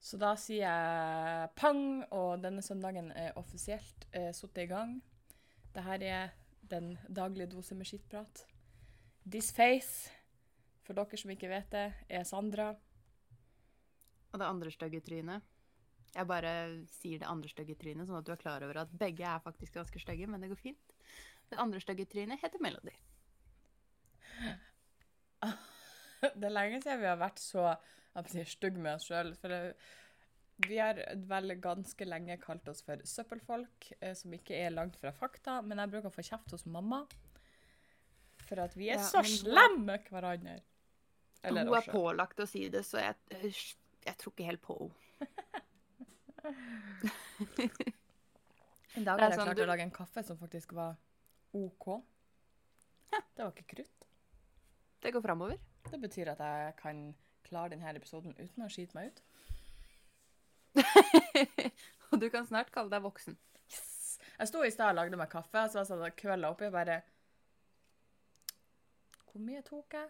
Så 0.00 0.16
da 0.16 0.32
sier 0.40 0.64
jeg 0.64 1.50
pang, 1.60 1.82
og 2.16 2.40
denne 2.40 2.62
søndagen 2.64 3.10
er 3.12 3.36
offisielt 3.36 4.06
eh, 4.16 4.30
satt 4.32 4.56
i 4.62 4.64
gang. 4.70 4.96
Dette 5.74 5.98
er 6.08 6.32
den 6.70 6.94
daglige 7.08 7.50
dose 7.52 7.76
med 7.76 7.88
skittprat. 7.88 8.46
This 9.28 9.50
face, 9.52 10.10
for 10.86 10.96
dere 10.96 11.20
som 11.20 11.32
ikke 11.34 11.50
vet 11.52 11.68
det, 11.74 11.86
er 12.08 12.24
Sandra. 12.24 12.70
Og 14.30 14.40
det 14.40 14.48
andre 14.48 14.72
stygge 14.72 15.02
trynet. 15.04 15.44
Jeg 16.14 16.26
bare 16.26 16.52
sier 16.90 17.20
det 17.20 17.28
andre 17.30 17.50
stygge 17.52 17.76
trynet, 17.78 18.08
sånn 18.08 18.18
at 18.18 18.26
du 18.26 18.32
er 18.34 18.40
klar 18.40 18.64
over 18.66 18.82
at 18.82 18.96
begge 18.98 19.26
er 19.26 19.44
faktisk 19.44 19.76
ganske 19.76 20.00
stygge, 20.02 20.26
men 20.26 20.42
det 20.42 20.50
går 20.50 20.58
fint. 20.58 20.96
Det 21.50 21.60
andre 21.60 21.82
stygge 21.82 22.08
trynet 22.10 22.40
heter 22.42 22.62
Melody. 22.62 22.96
Det 26.20 26.44
er 26.44 26.52
lenge 26.52 26.82
siden 26.82 27.00
vi 27.00 27.08
har 27.08 27.16
vært 27.16 27.38
så 27.40 27.62
stygge 28.46 28.78
med 28.78 28.94
oss 28.94 29.06
sjøl. 29.08 29.34
Vi 30.68 30.76
har 30.78 30.94
vel 31.16 31.54
ganske 31.60 32.04
lenge 32.04 32.36
kalt 32.42 32.68
oss 32.68 32.82
for 32.82 32.96
søppelfolk, 33.04 33.92
eh, 34.00 34.12
som 34.14 34.30
ikke 34.36 34.52
er 34.66 34.70
langt 34.70 34.96
fra 35.00 35.10
fakta. 35.12 35.62
Men 35.64 35.78
jeg 35.78 35.90
bruker 35.90 36.10
å 36.10 36.12
få 36.14 36.22
kjeft 36.26 36.50
hos 36.50 36.66
mamma 36.66 37.06
for 38.46 38.58
at 38.60 38.74
vi 38.76 38.88
er 38.90 38.98
Ja, 38.98 39.06
så 39.06 39.22
men 39.22 39.30
slemme 39.30 39.84
med 39.86 40.04
hverandre. 40.10 40.60
Eller 41.42 41.64
Hun 41.64 41.72
er 41.74 41.78
også. 41.80 41.92
pålagt 41.92 42.40
å 42.40 42.46
si 42.48 42.68
det, 42.68 42.82
så 42.84 42.98
jeg, 43.00 43.16
jeg 44.04 44.16
tror 44.18 44.32
ikke 44.34 44.44
helt 44.50 44.60
på 44.62 44.76
henne. 44.80 45.28
En 48.96 49.04
dag 49.06 49.20
har 49.20 49.30
jeg 49.30 49.38
sånn 49.38 49.46
klart 49.46 49.56
du- 49.56 49.62
å 49.62 49.66
lage 49.70 49.84
en 49.86 49.90
kaffe 49.94 50.22
som 50.26 50.36
faktisk 50.36 50.72
var 50.76 50.96
OK. 51.54 52.02
Det 53.10 53.42
var 53.44 53.52
ikke 53.52 53.66
krutt. 53.76 54.06
Det 55.00 55.12
går 55.14 55.22
framover. 55.22 55.58
Det 55.90 56.00
betyr 56.00 56.28
at 56.34 56.38
jeg 56.38 56.76
kan 56.76 57.14
klare 57.46 57.74
denne 57.74 57.92
episoden 57.96 58.36
uten 58.38 58.64
å 58.66 58.70
skite 58.72 58.96
meg 58.96 59.10
ut. 59.10 59.22
Og 62.10 62.20
du 62.22 62.28
kan 62.32 62.46
snart 62.46 62.72
kalle 62.74 62.92
deg 62.92 63.04
voksen. 63.04 63.36
Yes! 63.70 64.18
Jeg 64.38 64.50
sto 64.50 64.62
i 64.64 64.72
stad 64.72 64.94
og 64.94 65.00
lagde 65.00 65.18
meg 65.20 65.30
kaffe, 65.32 65.66
så 65.68 65.80
var 65.80 65.84
jeg 65.84 65.90
sånn 65.90 66.18
kølla 66.20 66.50
oppi 66.52 66.68
og 66.68 66.74
bare 66.74 67.00
Hvor 69.30 69.42
mye 69.44 69.62
tok 69.66 69.94
jeg? 69.98 70.08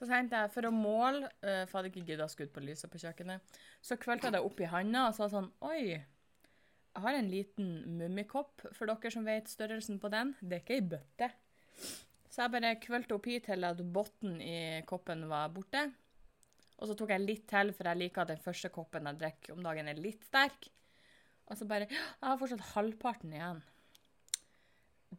Så 0.00 0.08
tenkte 0.08 0.38
jeg, 0.40 0.52
for 0.54 0.64
å 0.64 0.72
måle, 0.72 1.28
eh, 1.44 1.66
for 1.68 1.76
jeg 1.76 1.76
hadde 1.76 1.90
ikke 1.90 2.06
gidda 2.08 2.24
å 2.24 2.32
skudde 2.32 2.54
på 2.54 2.62
lyset 2.64 2.88
på 2.92 3.00
kjøkkenet, 3.02 3.58
så 3.84 3.98
kvølte 4.00 4.28
jeg 4.28 4.36
det 4.38 4.40
opp 4.46 4.60
i 4.62 4.68
handa 4.72 5.02
og 5.10 5.16
sa 5.16 5.28
sånn 5.28 5.50
Oi, 5.68 5.82
jeg 5.90 7.02
har 7.04 7.16
en 7.18 7.28
liten 7.30 7.68
mummikopp, 7.98 8.64
for 8.72 8.88
dere 8.88 9.12
som 9.12 9.28
vet 9.28 9.50
størrelsen 9.52 10.00
på 10.00 10.08
den. 10.12 10.32
Det 10.40 10.56
er 10.56 10.62
ikke 10.64 10.78
ei 10.78 10.86
bøtte. 10.94 11.28
Så 12.30 12.42
jeg 12.42 12.54
bare 12.54 12.72
kvølte 12.82 13.16
oppi 13.18 13.36
til 13.44 13.66
at 13.68 13.82
bunnen 13.94 14.40
i 14.40 14.56
koppen 14.88 15.26
var 15.30 15.52
borte. 15.54 15.84
Og 16.80 16.88
så 16.88 16.96
tok 16.96 17.12
jeg 17.12 17.24
litt 17.26 17.48
til, 17.50 17.74
for 17.76 17.90
jeg 17.90 18.00
liker 18.00 18.24
at 18.24 18.32
den 18.32 18.40
første 18.40 18.70
koppen 18.72 19.08
jeg 19.10 19.20
drikker 19.20 19.52
om 19.54 19.64
dagen, 19.64 19.90
er 19.90 20.00
litt 20.00 20.24
sterk. 20.24 20.70
Og 21.50 21.58
så 21.58 21.66
bare 21.68 21.88
Jeg 21.90 22.24
har 22.24 22.38
fortsatt 22.40 22.72
halvparten 22.72 23.34
igjen. 23.36 23.60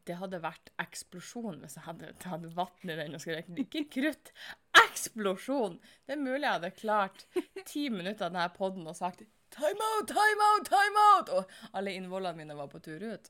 Det 0.08 0.16
hadde 0.16 0.40
vært 0.42 0.72
eksplosjon 0.80 1.60
hvis 1.62 1.76
jeg 1.76 1.84
hadde 1.84 2.14
tatt 2.24 2.46
vann 2.56 2.88
i 2.90 2.96
den 2.96 3.18
og 3.18 3.22
skulle 3.22 3.42
drikke. 3.44 3.66
Ikke 3.66 3.84
krutt. 3.98 4.32
Eksplosjon! 4.80 5.76
Det 6.08 6.16
er 6.16 6.22
mulig 6.22 6.46
jeg 6.46 6.56
hadde 6.56 6.72
klart 6.80 7.26
ti 7.68 7.90
minutter 7.92 8.30
av 8.30 8.32
denne 8.32 8.48
poden 8.56 8.88
og 8.88 8.96
sagt 8.98 9.26
time 9.52 9.90
out, 9.98 10.08
time 10.08 10.48
out, 10.48 10.72
time 10.72 11.04
out! 11.12 11.34
Og 11.36 11.76
alle 11.78 11.98
innvollene 12.00 12.40
mine 12.40 12.56
var 12.58 12.72
på 12.72 12.80
tur 12.84 13.04
ut. 13.04 13.28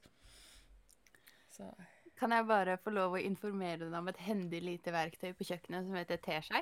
Så 1.51 1.73
Kan 2.21 2.35
jeg 2.35 2.45
bare 2.45 2.77
få 2.77 2.93
lov 2.93 3.17
å 3.17 3.23
informere 3.25 3.87
deg 3.87 3.97
om 3.97 4.11
et 4.11 4.21
hendig 4.21 4.61
lite 4.61 4.93
verktøy 4.93 5.31
på 5.33 5.47
kjøkkenet 5.49 5.87
som 5.87 5.97
heter 5.97 6.21
teskei? 6.21 6.61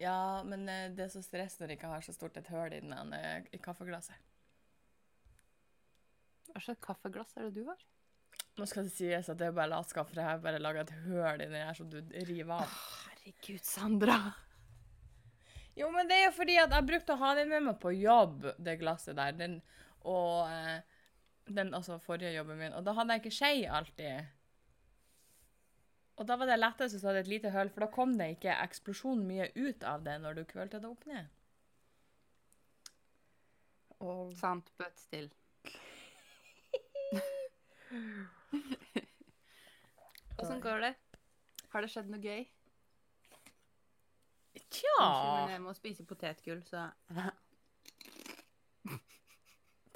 Ja, 0.00 0.40
men 0.48 0.64
eh, 0.68 0.88
det 0.96 1.06
er 1.06 1.12
så 1.12 1.20
stress 1.24 1.58
når 1.60 1.74
jeg 1.74 1.80
ikke 1.80 1.92
har 1.92 2.04
så 2.04 2.14
stort 2.16 2.38
et 2.40 2.48
høl 2.48 2.72
i, 2.72 2.80
den, 2.80 3.14
eh, 3.16 3.46
i 3.52 3.60
kaffeglasset. 3.60 4.16
Hva 6.50 6.62
slags 6.64 6.80
kaffeglass 6.82 7.36
er 7.36 7.48
det 7.48 7.60
du 7.60 7.66
har? 7.68 7.82
Nå 8.58 8.66
skal 8.68 8.86
det 8.88 8.94
sies 8.94 9.28
at 9.30 9.38
det 9.38 9.50
er 9.50 9.56
bare 9.56 9.70
latskap, 9.70 10.08
for 10.08 10.20
jeg 10.20 10.26
har 10.26 10.40
bare 10.42 10.60
laga 10.60 10.86
et 10.86 10.94
høl 11.04 11.44
i 11.44 11.48
den 11.48 11.60
her 11.60 11.76
som 11.76 11.90
du 11.92 12.00
river 12.28 12.56
av. 12.56 12.78
Herregud, 13.10 13.60
Sandra. 13.64 14.16
Jo, 15.78 15.90
men 15.94 16.08
det 16.08 16.16
er 16.16 16.26
jo 16.26 16.32
fordi 16.36 16.56
at 16.60 16.72
jeg 16.74 16.88
brukte 16.88 17.14
å 17.14 17.20
ha 17.20 17.34
den 17.38 17.52
med 17.52 17.68
meg 17.68 17.78
på 17.80 17.92
jobb, 17.94 18.48
det 18.58 18.80
glasset 18.80 19.16
der. 19.20 19.36
Den, 19.36 19.60
og 20.08 20.48
eh, 20.50 20.80
den 21.48 21.72
altså 21.76 22.00
forrige 22.02 22.34
jobben 22.34 22.58
min. 22.60 22.74
Og 22.76 22.84
da 22.84 22.96
hadde 22.96 23.16
jeg 23.16 23.24
ikke 23.24 23.36
skje 23.36 23.52
alltid. 23.78 24.32
Og 26.20 26.28
da 26.28 26.36
var 26.36 26.46
det 26.50 26.58
lettest 26.60 26.92
hvis 26.94 27.02
du 27.02 27.08
hadde 27.08 27.22
et 27.24 27.32
lite 27.32 27.50
høl, 27.54 27.70
for 27.72 27.80
da 27.86 27.88
kom 27.94 28.10
det 28.18 28.28
ikke 28.36 28.52
eksplosjon 28.66 29.22
mye 29.24 29.46
ut 29.56 29.80
av 29.88 30.04
det 30.04 30.16
når 30.20 30.32
du 30.36 30.42
kvølte 30.50 30.80
det 30.82 30.88
opp 30.90 31.04
ned. 31.08 31.24
Og 34.04 34.32
Sant, 34.36 34.66
but 34.80 34.94
still. 35.00 35.28
Åssen 40.40 40.60
går 40.60 40.78
det? 40.84 40.94
Har 41.72 41.80
det 41.84 41.90
skjedd 41.92 42.08
noe 42.12 42.20
gøy? 42.22 42.42
tja 44.70 44.94
Unnskyld, 45.00 45.40
men 45.40 45.52
jeg 45.54 45.62
må 45.64 45.72
spise 45.76 46.04
potetgull, 46.06 46.62
så 46.68 46.88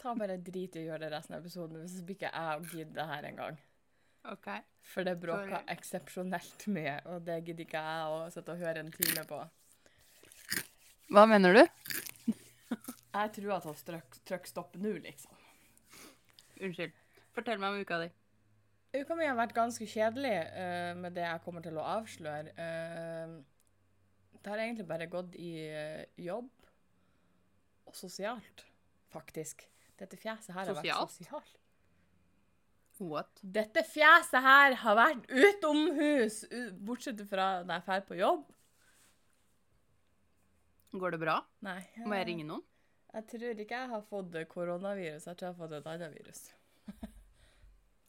Ta 0.00 0.12
bare 0.18 0.36
drit 0.44 0.76
i 0.76 0.82
å 0.82 0.86
gjøre 0.88 1.06
det 1.06 1.12
resten 1.14 1.36
av 1.36 1.40
episoden 1.44 1.80
hvis 1.80 2.00
ikke 2.02 2.28
jeg 2.28 2.66
gidder 2.72 2.96
det 2.98 3.06
her 3.08 3.24
engang. 3.30 3.56
OK. 4.32 4.48
For 4.84 5.06
det 5.06 5.16
bråka 5.20 5.60
eksepsjonelt 5.72 6.66
mye, 6.72 6.96
og 7.10 7.24
det 7.26 7.40
gidder 7.44 7.64
ikke 7.66 7.84
jeg 7.84 8.16
å 8.16 8.18
sitte 8.32 8.54
og 8.54 8.64
høre 8.64 8.84
en 8.84 8.92
time 8.94 9.24
på. 9.28 9.40
Hva 11.12 11.24
mener 11.28 11.56
du? 11.56 11.62
Jeg 13.14 13.30
tror 13.36 13.52
at 13.54 13.66
vi 13.68 13.72
trykker 13.86 14.22
trykk 14.26 14.48
stopp 14.50 14.72
nå, 14.82 14.96
liksom. 15.04 15.34
Unnskyld. 16.58 16.94
Fortell 17.36 17.60
meg 17.62 17.74
om 17.76 17.84
uka 17.84 18.00
di. 18.02 18.08
Uka 18.94 19.14
mi 19.18 19.26
har 19.26 19.36
vært 19.38 19.54
ganske 19.54 19.86
kjedelig 19.90 20.32
uh, 20.54 20.92
med 20.98 21.14
det 21.14 21.22
jeg 21.22 21.42
kommer 21.44 21.62
til 21.62 21.78
å 21.78 21.86
avsløre. 21.96 22.50
Uh, 22.58 24.34
det 24.38 24.50
har 24.50 24.62
egentlig 24.64 24.86
bare 24.90 25.08
gått 25.10 25.34
i 25.38 25.52
uh, 25.70 26.02
jobb 26.18 26.50
og 27.90 27.94
sosialt, 27.98 28.66
faktisk. 29.14 29.66
Dette 29.98 30.18
fjeset 30.18 30.54
her 30.54 30.66
har 30.66 30.78
vært 30.78 31.14
Sosialt? 31.14 31.60
What? 33.02 33.40
Dette 33.42 33.82
fjeset 33.88 34.44
her 34.44 34.76
har 34.84 34.98
vært 34.98 35.24
utomhus, 35.30 36.44
bortsett 36.78 37.24
fra 37.30 37.64
når 37.64 37.80
jeg 37.80 37.86
drar 37.88 38.04
på 38.06 38.18
jobb. 38.20 38.44
Går 40.94 41.16
det 41.16 41.18
bra? 41.24 41.40
Nei. 41.66 41.80
Må 42.06 42.14
jeg 42.20 42.28
ringe 42.30 42.46
noen? 42.46 42.62
Jeg 43.14 43.26
tror 43.30 43.62
ikke 43.62 43.78
jeg 43.80 43.90
har 43.90 44.04
fått 44.10 44.36
koronavirus. 44.50 45.26
Jeg 45.26 45.38
tror 45.38 45.48
jeg 45.48 45.54
har 45.54 45.58
fått 45.58 45.74
et 45.76 45.90
annet 45.90 46.14
virus. 46.14 46.40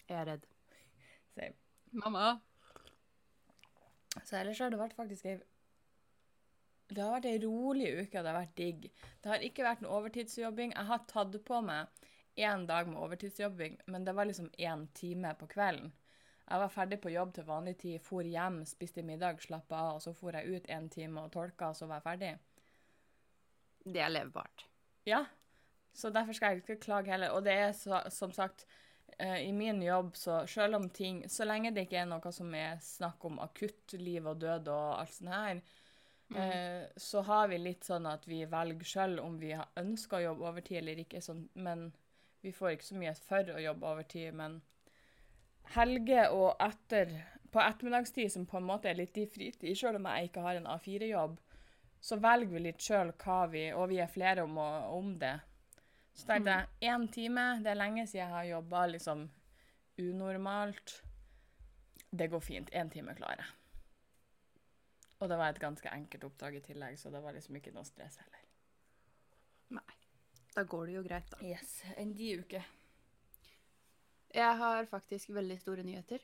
Jeg 0.06 0.18
er 0.20 0.26
redd. 0.30 0.44
Same. 1.34 1.58
Mamma. 1.98 2.26
Så 4.22 4.38
ellers 4.38 4.62
har 4.62 4.70
det 4.74 4.80
vært 4.80 4.94
faktisk 4.98 5.26
ei 5.30 5.40
Det 6.92 7.02
har 7.02 7.16
vært 7.16 7.28
ei 7.30 7.40
rolig 7.42 7.88
uke, 8.04 8.20
og 8.20 8.22
det 8.22 8.30
har 8.30 8.38
vært 8.38 8.58
digg. 8.60 8.90
Det 9.22 9.32
har 9.32 9.46
ikke 9.46 9.66
vært 9.66 9.82
noe 9.82 9.98
overtidsjobbing. 9.98 10.76
Jeg 10.76 10.90
har 10.92 11.06
tatt 11.10 11.38
på 11.48 11.62
meg 11.66 12.06
én 12.36 12.66
dag 12.68 12.88
med 12.88 13.00
overtidsjobbing, 13.00 13.80
men 13.86 14.06
det 14.06 14.14
var 14.16 14.26
liksom 14.26 14.50
én 14.58 14.88
time 14.94 15.34
på 15.40 15.48
kvelden. 15.48 15.94
Jeg 16.46 16.62
var 16.62 16.70
ferdig 16.70 17.00
på 17.02 17.10
jobb 17.10 17.32
til 17.34 17.48
vanlig 17.48 17.78
tid, 17.82 18.02
for 18.06 18.28
hjem, 18.28 18.60
spiste 18.70 19.02
middag, 19.06 19.42
slappa 19.42 19.80
av, 19.80 19.96
og 19.96 20.04
så 20.04 20.14
for 20.14 20.36
jeg 20.38 20.60
ut 20.60 20.70
en 20.70 20.90
time 20.94 21.24
og 21.24 21.32
tolka, 21.34 21.72
og 21.72 21.80
så 21.80 21.88
var 21.90 22.04
jeg 22.04 22.06
ferdig. 22.06 22.34
Det 23.86 24.02
er 24.02 24.14
levbart. 24.14 24.66
Ja, 25.10 25.24
så 25.94 26.12
derfor 26.14 26.38
skal 26.38 26.54
jeg 26.54 26.64
ikke 26.64 26.82
klage 26.84 27.14
heller. 27.14 27.34
Og 27.34 27.46
det 27.46 27.54
er 27.54 27.74
så, 27.78 28.02
som 28.14 28.34
sagt, 28.36 28.66
eh, 29.18 29.48
i 29.48 29.52
min 29.52 29.82
jobb, 29.82 30.16
så 30.16 30.46
selv 30.48 30.76
om 30.76 30.90
ting 30.90 31.24
Så 31.30 31.46
lenge 31.46 31.72
det 31.72 31.86
ikke 31.86 32.02
er 32.02 32.10
noe 32.10 32.32
som 32.32 32.54
er 32.56 32.78
snakk 32.82 33.26
om 33.26 33.40
akutt 33.40 33.94
liv 33.94 34.26
og 34.28 34.42
død 34.42 34.68
og 34.68 35.00
alt 35.00 35.14
sånt 35.14 35.34
her, 35.34 35.62
eh, 36.36 36.84
så 36.98 37.22
har 37.22 37.48
vi 37.48 37.58
litt 37.58 37.86
sånn 37.86 38.06
at 38.10 38.28
vi 38.28 38.44
velger 38.46 38.86
sjøl 38.86 39.20
om 39.24 39.38
vi 39.40 39.54
ønsker 39.54 40.18
å 40.18 40.26
jobbe 40.30 40.50
overtid 40.50 40.82
eller 40.82 41.06
ikke. 41.06 41.22
Sånn, 41.22 41.48
men 41.54 41.92
vi 42.46 42.54
får 42.54 42.76
ikke 42.76 42.88
så 42.90 42.98
mye 43.00 43.14
for 43.26 43.52
å 43.56 43.62
jobbe 43.62 43.90
overtid. 43.90 44.36
Men 44.38 44.60
helger 45.76 46.36
og 46.36 46.62
etter 46.62 47.18
På 47.56 47.62
ettermiddagstid, 47.64 48.28
som 48.34 48.44
på 48.44 48.58
en 48.60 48.66
måte 48.68 48.90
er 48.90 48.98
litt 49.00 49.16
i 49.16 49.24
fritid, 49.32 49.78
sjøl 49.80 49.96
om 49.96 50.08
jeg 50.10 50.28
ikke 50.28 50.42
har 50.44 50.58
en 50.60 50.66
A4-jobb, 50.68 51.38
så 52.04 52.18
velger 52.20 52.52
vi 52.52 52.64
litt 52.66 52.84
sjøl 52.84 53.14
hva 53.22 53.38
vi 53.48 53.70
Og 53.72 53.88
vi 53.94 54.02
er 54.04 54.12
flere 54.12 54.44
om, 54.44 54.58
om 54.60 55.14
det. 55.22 55.38
Så 56.16 56.28
tenkte 56.28 56.52
jeg 56.52 56.92
én 56.92 57.08
time, 57.12 57.46
det 57.64 57.72
er 57.72 57.80
lenge 57.80 58.04
siden 58.08 58.26
jeg 58.26 58.34
har 58.34 58.50
jobba 58.50 58.86
liksom 58.92 59.24
unormalt. 60.04 60.98
Det 62.12 62.28
går 62.32 62.44
fint. 62.44 62.72
Én 62.76 62.92
time 62.92 63.16
klarer 63.16 63.44
jeg. 63.46 63.54
Og 65.20 65.32
det 65.32 65.40
var 65.40 65.54
et 65.54 65.64
ganske 65.64 65.92
enkelt 65.92 66.28
oppdrag 66.28 66.60
i 66.60 66.64
tillegg, 66.64 67.00
så 67.00 67.12
det 67.12 67.24
var 67.24 67.36
liksom 67.36 67.56
ikke 67.56 67.72
noe 67.76 67.88
stress 67.88 68.20
heller. 68.20 68.44
Nei. 69.80 70.05
Da 70.56 70.64
går 70.64 70.88
det 70.88 70.94
jo 70.96 71.04
greit, 71.04 71.28
da. 71.34 71.42
Yes, 71.44 71.82
Enn 72.00 72.14
de 72.16 72.30
uke. 72.40 72.62
Jeg 74.36 74.58
har 74.60 74.88
faktisk 74.92 75.30
veldig 75.36 75.58
store 75.62 75.84
nyheter. 75.88 76.24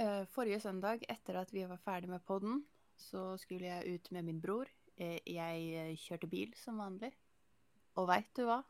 Eh, 0.00 0.24
Forrige 0.32 0.60
søndag, 0.60 1.04
etter 1.08 1.38
at 1.40 1.52
vi 1.52 1.64
var 1.68 1.80
ferdig 1.80 2.08
med 2.12 2.24
podden, 2.28 2.62
så 3.00 3.34
skulle 3.40 3.68
jeg 3.68 3.94
ut 3.96 4.10
med 4.12 4.24
min 4.28 4.40
bror. 4.40 4.68
Eh, 4.96 5.18
Jeg 5.24 5.68
eh, 5.76 5.94
kjørte 6.00 6.28
bil 6.28 6.52
som 6.56 6.80
vanlig. 6.80 7.12
Og 7.96 8.08
veit 8.08 8.28
du 8.36 8.44
hva? 8.48 8.62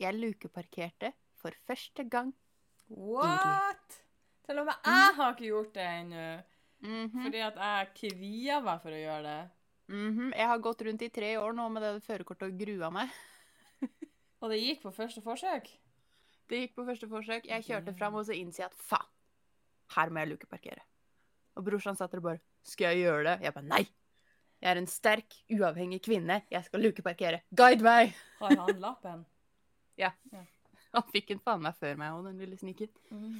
Jeg 0.00 0.16
lukeparkerte 0.16 1.12
for 1.40 1.52
første 1.68 2.04
gang. 2.10 2.32
What?! 2.88 4.00
Til 4.44 4.58
og 4.60 4.66
med 4.68 4.74
jeg 4.84 5.12
har 5.16 5.32
ikke 5.32 5.48
gjort 5.48 5.74
det 5.76 5.84
ennå. 5.88 6.24
Mhm. 6.84 7.22
Fordi 7.24 7.38
at 7.40 7.56
jeg 7.56 7.92
kvia 7.96 8.58
meg 8.60 8.80
for 8.82 8.92
å 8.92 8.98
gjøre 9.00 9.22
det. 9.24 9.50
Mhm. 9.90 10.32
Jeg 10.32 10.48
har 10.48 10.60
gått 10.64 10.82
rundt 10.86 11.02
i 11.04 11.10
tre 11.12 11.34
år 11.36 11.56
nå 11.56 11.68
med 11.72 11.82
det 11.84 12.04
førerkortet 12.06 12.48
og 12.48 12.60
grua 12.60 12.90
meg. 12.94 13.10
Og 14.44 14.50
det 14.52 14.60
gikk 14.60 14.82
på 14.84 14.92
første 14.92 15.22
forsøk. 15.24 15.68
Det 16.48 16.58
gikk 16.60 16.74
på 16.76 16.84
første 16.84 17.08
forsøk. 17.08 17.46
Jeg 17.48 17.64
kjørte 17.64 17.94
fram, 17.96 18.16
og 18.20 18.26
så 18.28 18.34
innser 18.36 18.64
jeg 18.64 18.72
at 18.72 18.82
faen, 18.84 19.12
her 19.94 20.10
må 20.12 20.20
jeg 20.20 20.34
lukeparkere. 20.34 20.82
Og 21.56 21.64
brorsan 21.64 21.96
satt 21.96 22.12
der 22.12 22.20
og 22.20 22.26
bare 22.26 22.42
Skal 22.64 22.92
jeg 22.92 23.06
gjøre 23.06 23.24
det? 23.28 23.36
Jeg 23.44 23.54
bare 23.54 23.68
nei. 23.70 23.84
Jeg 24.60 24.70
er 24.70 24.80
en 24.80 24.88
sterk, 24.88 25.36
uavhengig 25.52 26.00
kvinne. 26.04 26.42
Jeg 26.52 26.64
skal 26.64 26.84
lukeparkere. 26.84 27.40
Guide 27.56 27.84
meg! 27.84 28.14
Har 28.40 28.56
han 28.56 28.80
lappen? 28.84 29.24
Han 30.94 31.10
fikk 31.10 31.32
den 31.32 31.42
faen 31.42 31.64
meg 31.64 31.76
før 31.80 31.96
meg 32.00 32.14
òg, 32.14 32.28
den 32.28 32.40
lille 32.40 32.56
sniken. 32.60 32.90
Mm. 33.10 33.38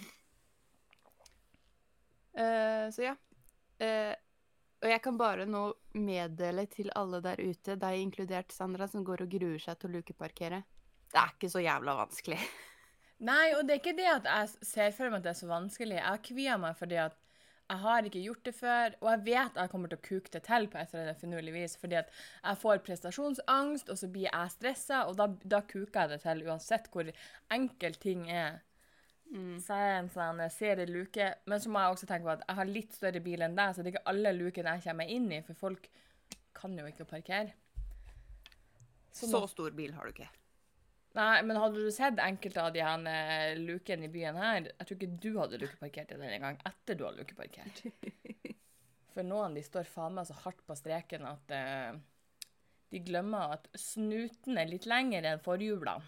Uh, 2.34 2.86
så 2.92 3.10
ja. 3.10 3.14
Eh, 3.82 4.12
og 4.84 4.90
jeg 4.92 5.00
kan 5.00 5.16
bare 5.16 5.46
nå 5.48 5.64
meddele 5.96 6.66
til 6.68 6.90
alle 6.98 7.22
der 7.24 7.40
ute, 7.40 7.78
deg 7.80 8.02
inkludert 8.02 8.52
Sandra, 8.52 8.84
som 8.90 9.04
går 9.06 9.24
og 9.24 9.32
gruer 9.32 9.60
seg 9.62 9.78
til 9.80 9.88
å 9.88 9.96
lukeparkere. 9.96 10.60
Det 11.08 11.20
er 11.20 11.32
ikke 11.32 11.48
så 11.48 11.62
jævla 11.64 11.94
vanskelig. 12.02 12.40
Nei, 13.30 13.54
og 13.56 13.64
det 13.64 13.76
er 13.76 13.80
ikke 13.80 13.96
det 13.96 14.10
at 14.10 14.28
jeg 14.28 14.68
ser 14.68 14.92
for 14.92 15.08
meg 15.08 15.22
at 15.22 15.28
det 15.28 15.32
er 15.32 15.40
så 15.40 15.48
vanskelig. 15.48 16.00
Jeg 16.02 16.24
kvier 16.28 16.60
meg 16.60 16.76
fordi 16.76 16.98
at 17.00 17.16
jeg 17.64 17.80
har 17.80 18.04
ikke 18.04 18.20
gjort 18.26 18.44
det 18.44 18.52
før, 18.58 18.96
og 19.00 19.08
jeg 19.08 19.20
vet 19.30 19.56
jeg 19.56 19.70
kommer 19.72 19.88
til 19.88 19.96
å 19.96 20.04
kuke 20.04 20.32
det 20.34 20.42
til 20.44 20.66
på 20.68 20.76
et 20.76 20.90
eller 20.92 21.06
annet 21.06 21.22
finurlig 21.22 21.54
vis, 21.54 21.78
fordi 21.80 21.96
at 22.02 22.10
jeg 22.12 22.60
får 22.60 22.82
prestasjonsangst, 22.84 23.88
og 23.88 24.00
så 24.02 24.10
blir 24.12 24.28
jeg 24.28 24.52
stressa, 24.52 25.00
og 25.08 25.16
da, 25.16 25.30
da 25.48 25.62
kuker 25.64 26.02
jeg 26.02 26.12
det 26.12 26.20
til 26.26 26.44
uansett 26.44 26.90
hvor 26.92 27.08
enkel 27.56 27.96
ting 28.02 28.28
er. 28.28 28.60
Så 29.32 29.76
jeg 29.78 29.90
er 29.90 29.96
en 29.98 30.10
sånn 30.12 30.40
jeg 30.44 30.86
luke, 30.90 31.26
men 31.50 31.60
så 31.60 31.70
må 31.72 31.80
jeg 31.82 31.96
også 31.96 32.06
tenke 32.06 32.28
på 32.28 32.34
at 32.36 32.44
jeg 32.46 32.58
har 32.60 32.70
litt 32.70 32.94
større 32.94 33.22
bil 33.24 33.42
enn 33.42 33.56
deg, 33.56 33.74
så 33.74 33.82
det 33.82 33.90
er 33.90 33.96
ikke 33.96 34.10
alle 34.12 34.32
lukene 34.36 34.76
jeg 34.76 34.84
kommer 34.84 35.10
inn 35.10 35.26
i, 35.32 35.40
for 35.42 35.58
folk 35.58 35.88
kan 36.54 36.76
jo 36.78 36.86
ikke 36.86 37.06
parkere. 37.08 37.54
Så 39.14 39.30
Så 39.30 39.44
stor 39.50 39.74
bil 39.74 39.94
har 39.96 40.06
du 40.06 40.14
ikke. 40.14 40.30
Nei, 41.14 41.42
men 41.46 41.58
hadde 41.58 41.82
du 41.82 41.90
sett 41.94 42.18
enkelte 42.18 42.62
av 42.62 42.72
de 42.74 42.82
her 42.82 43.04
eh, 43.06 43.58
lukene 43.58 44.08
i 44.08 44.10
byen 44.10 44.38
her, 44.38 44.70
jeg 44.70 44.86
tror 44.86 44.98
ikke 44.98 45.18
du 45.22 45.28
hadde 45.38 45.60
lukeparkert 45.62 46.10
i 46.10 46.18
den 46.18 46.32
engang 46.38 46.58
etter 46.66 46.98
du 46.98 47.04
hadde 47.06 47.22
lukeparkert. 47.22 47.84
For 49.14 49.26
noen 49.26 49.54
de 49.54 49.62
står 49.62 49.86
faen 49.86 50.16
meg 50.16 50.26
så 50.26 50.34
hardt 50.42 50.64
på 50.66 50.74
streken 50.74 51.22
at 51.30 51.54
uh, 51.54 51.94
de 52.90 53.02
glemmer 53.06 53.54
at 53.54 53.68
snuten 53.78 54.58
er 54.58 54.66
litt 54.66 54.88
lengre 54.90 55.30
enn 55.30 55.42
forhjulene. 55.42 56.02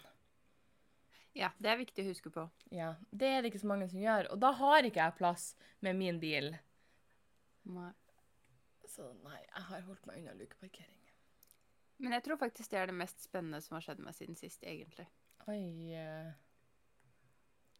Ja, 1.36 1.50
det 1.60 1.68
er 1.68 1.80
viktig 1.80 2.04
å 2.04 2.08
huske 2.08 2.32
på. 2.32 2.46
Ja, 2.72 2.94
det 3.12 3.28
er 3.28 3.42
det 3.42 3.50
ikke 3.50 3.60
så 3.60 3.68
mange 3.68 3.88
som 3.92 4.00
gjør. 4.00 4.30
Og 4.32 4.40
da 4.40 4.54
har 4.56 4.88
ikke 4.88 5.02
jeg 5.02 5.16
plass 5.18 5.50
med 5.84 5.98
min 5.98 6.20
bil. 6.22 6.54
Nei. 7.68 7.92
Så 8.88 9.10
nei, 9.20 9.40
jeg 9.42 9.64
har 9.68 9.82
holdt 9.84 10.06
meg 10.08 10.22
unna 10.22 10.32
lukeparkering. 10.38 11.02
Men 12.00 12.16
jeg 12.16 12.24
tror 12.24 12.40
faktisk 12.40 12.72
det 12.72 12.80
er 12.80 12.90
det 12.90 12.96
mest 12.96 13.24
spennende 13.24 13.60
som 13.64 13.76
har 13.76 13.84
skjedd 13.84 14.00
meg 14.04 14.16
siden 14.16 14.38
sist, 14.38 14.64
egentlig. 14.64 15.04
Oi 15.50 15.92
eh. 15.96 16.30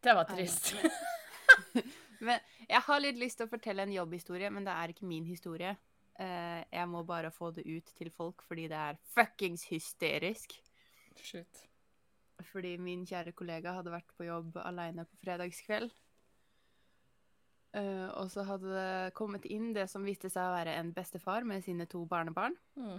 Det 0.04 0.14
var 0.16 0.28
trist. 0.28 0.74
Men 2.26 2.40
jeg 2.68 2.82
har 2.86 3.00
litt 3.02 3.20
lyst 3.20 3.40
til 3.40 3.48
å 3.48 3.52
fortelle 3.52 3.84
en 3.84 3.92
jobbhistorie, 3.92 4.48
men 4.52 4.64
det 4.64 4.72
er 4.72 4.92
ikke 4.92 5.08
min 5.08 5.26
historie. 5.28 5.74
Eh, 6.16 6.62
jeg 6.72 6.88
må 6.88 7.02
bare 7.04 7.32
få 7.34 7.50
det 7.52 7.66
ut 7.68 7.90
til 7.98 8.08
folk 8.14 8.44
fordi 8.48 8.68
det 8.72 8.78
er 8.80 9.00
fuckings 9.12 9.66
hysterisk. 9.68 10.56
Shit. 11.20 11.66
Fordi 12.50 12.76
min 12.80 13.06
kjære 13.08 13.32
kollega 13.36 13.72
hadde 13.78 13.94
vært 13.94 14.12
på 14.16 14.26
jobb 14.26 14.58
aleine 14.60 15.06
på 15.08 15.18
fredagskveld. 15.22 15.92
Uh, 17.76 18.08
og 18.16 18.30
så 18.32 18.44
hadde 18.48 18.72
det 18.72 19.14
kommet 19.16 19.44
inn 19.52 19.74
det 19.76 19.84
som 19.92 20.04
viste 20.06 20.30
seg 20.32 20.48
å 20.48 20.54
være 20.54 20.78
en 20.80 20.94
bestefar 20.96 21.44
med 21.44 21.64
sine 21.64 21.84
to 21.90 22.04
barnebarn. 22.08 22.56
Mm. 22.78 22.96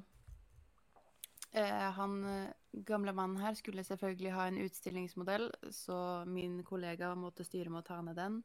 Uh, 1.56 1.88
han 1.96 2.18
eh, 2.28 2.52
gamle 2.86 3.14
mannen 3.16 3.40
her 3.42 3.56
skulle 3.58 3.86
selvfølgelig 3.88 4.34
ha 4.36 4.46
en 4.50 4.60
utstillingsmodell, 4.62 5.48
så 5.74 5.98
min 6.30 6.60
kollega 6.68 7.14
måtte 7.18 7.46
styre 7.48 7.72
med 7.74 7.82
å 7.82 7.88
ta 7.88 8.02
ned 8.06 8.20
den. 8.20 8.42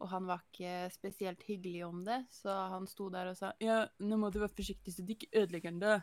Og 0.00 0.10
han 0.12 0.28
var 0.28 0.44
ikke 0.44 0.88
spesielt 0.94 1.44
hyggelig 1.48 1.82
om 1.86 2.02
det, 2.06 2.22
så 2.32 2.54
han 2.72 2.86
sto 2.88 3.08
der 3.12 3.32
og 3.32 3.38
sa 3.38 3.52
Ja, 3.60 3.82
nå 3.98 4.18
må 4.20 4.30
du 4.30 4.38
være 4.42 4.56
forsiktig 4.56 4.94
så 4.94 5.04
du 5.04 5.12
ikke 5.12 5.32
ødelegger 5.32 5.72
den, 5.74 5.82
da. 5.82 5.98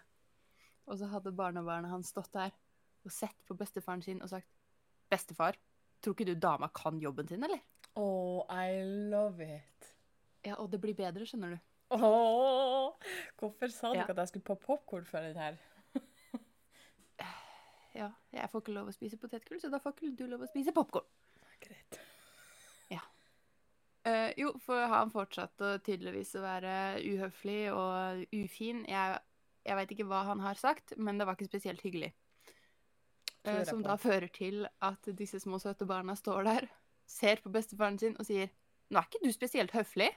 Og 0.90 1.00
så 1.00 1.10
hadde 1.10 1.34
barnebarnet 1.38 1.94
hans 1.94 2.12
stått 2.12 2.34
der 2.36 2.54
og 3.06 3.14
sett 3.14 3.40
på 3.48 3.56
bestefaren 3.58 4.02
sin 4.06 4.22
og 4.24 4.30
sagt 4.32 4.50
Bestefar, 5.12 5.58
tror 6.02 6.16
ikke 6.16 6.26
du 6.32 6.36
dama 6.40 6.70
kan 6.74 6.98
jobben 7.02 7.28
sin, 7.30 7.44
eller? 7.46 7.62
Oh, 8.00 8.42
I 8.50 8.82
love 9.12 9.44
it. 9.46 9.90
Ja, 10.44 10.56
og 10.58 10.72
det 10.72 10.80
blir 10.82 10.96
bedre, 10.98 11.28
skjønner 11.30 11.54
du. 11.54 11.60
Åh, 11.94 13.12
hvorfor 13.38 13.70
sa 13.70 13.92
du 13.94 14.00
Ja. 14.00 14.08
ikke 14.08 14.16
at 14.16 14.24
jeg 14.24 14.32
skulle 14.34 14.48
på 14.50 14.56
popkorn 14.64 15.06
før 15.06 15.28
den 15.30 15.38
her? 15.38 15.60
Ja, 17.94 18.08
jeg 18.34 18.50
får 18.50 18.64
ikke 18.64 18.74
lov 18.74 18.88
å 18.90 18.96
spise 18.96 19.20
potetgull, 19.22 19.60
så 19.62 19.70
da 19.70 19.78
får 19.78 19.94
ikke 19.94 20.16
du 20.18 20.26
lov 20.32 20.42
å 20.42 20.50
spise 20.50 20.74
popkorn. 20.74 21.06
Greit. 21.62 22.00
Eh, 24.04 24.34
jo, 24.36 24.50
for 24.60 24.84
han 24.92 25.12
fortsatte 25.14 25.78
tydeligvis 25.86 26.34
å 26.36 26.42
være 26.44 26.72
uhøflig 27.08 27.70
og 27.72 28.26
ufin. 28.36 28.82
Jeg, 28.90 29.22
jeg 29.64 29.78
veit 29.80 29.94
ikke 29.96 30.08
hva 30.10 30.26
han 30.28 30.42
har 30.44 30.60
sagt, 30.60 30.92
men 31.00 31.22
det 31.22 31.28
var 31.30 31.38
ikke 31.38 31.48
spesielt 31.48 31.84
hyggelig. 31.86 32.10
Eh, 33.44 33.64
som 33.68 33.82
da 33.84 33.98
fører 34.00 34.30
til 34.32 34.64
at 34.84 35.10
disse 35.20 35.42
små 35.44 35.60
søte 35.60 35.88
barna 35.88 36.16
står 36.16 36.46
der, 36.48 36.68
ser 37.10 37.42
på 37.44 37.52
bestefaren 37.52 38.00
sin 38.00 38.16
og 38.20 38.28
sier 38.28 38.52
Nå 38.94 39.00
er 39.00 39.08
ikke 39.08 39.24
du 39.24 39.32
spesielt 39.34 39.72
høflig. 39.74 40.10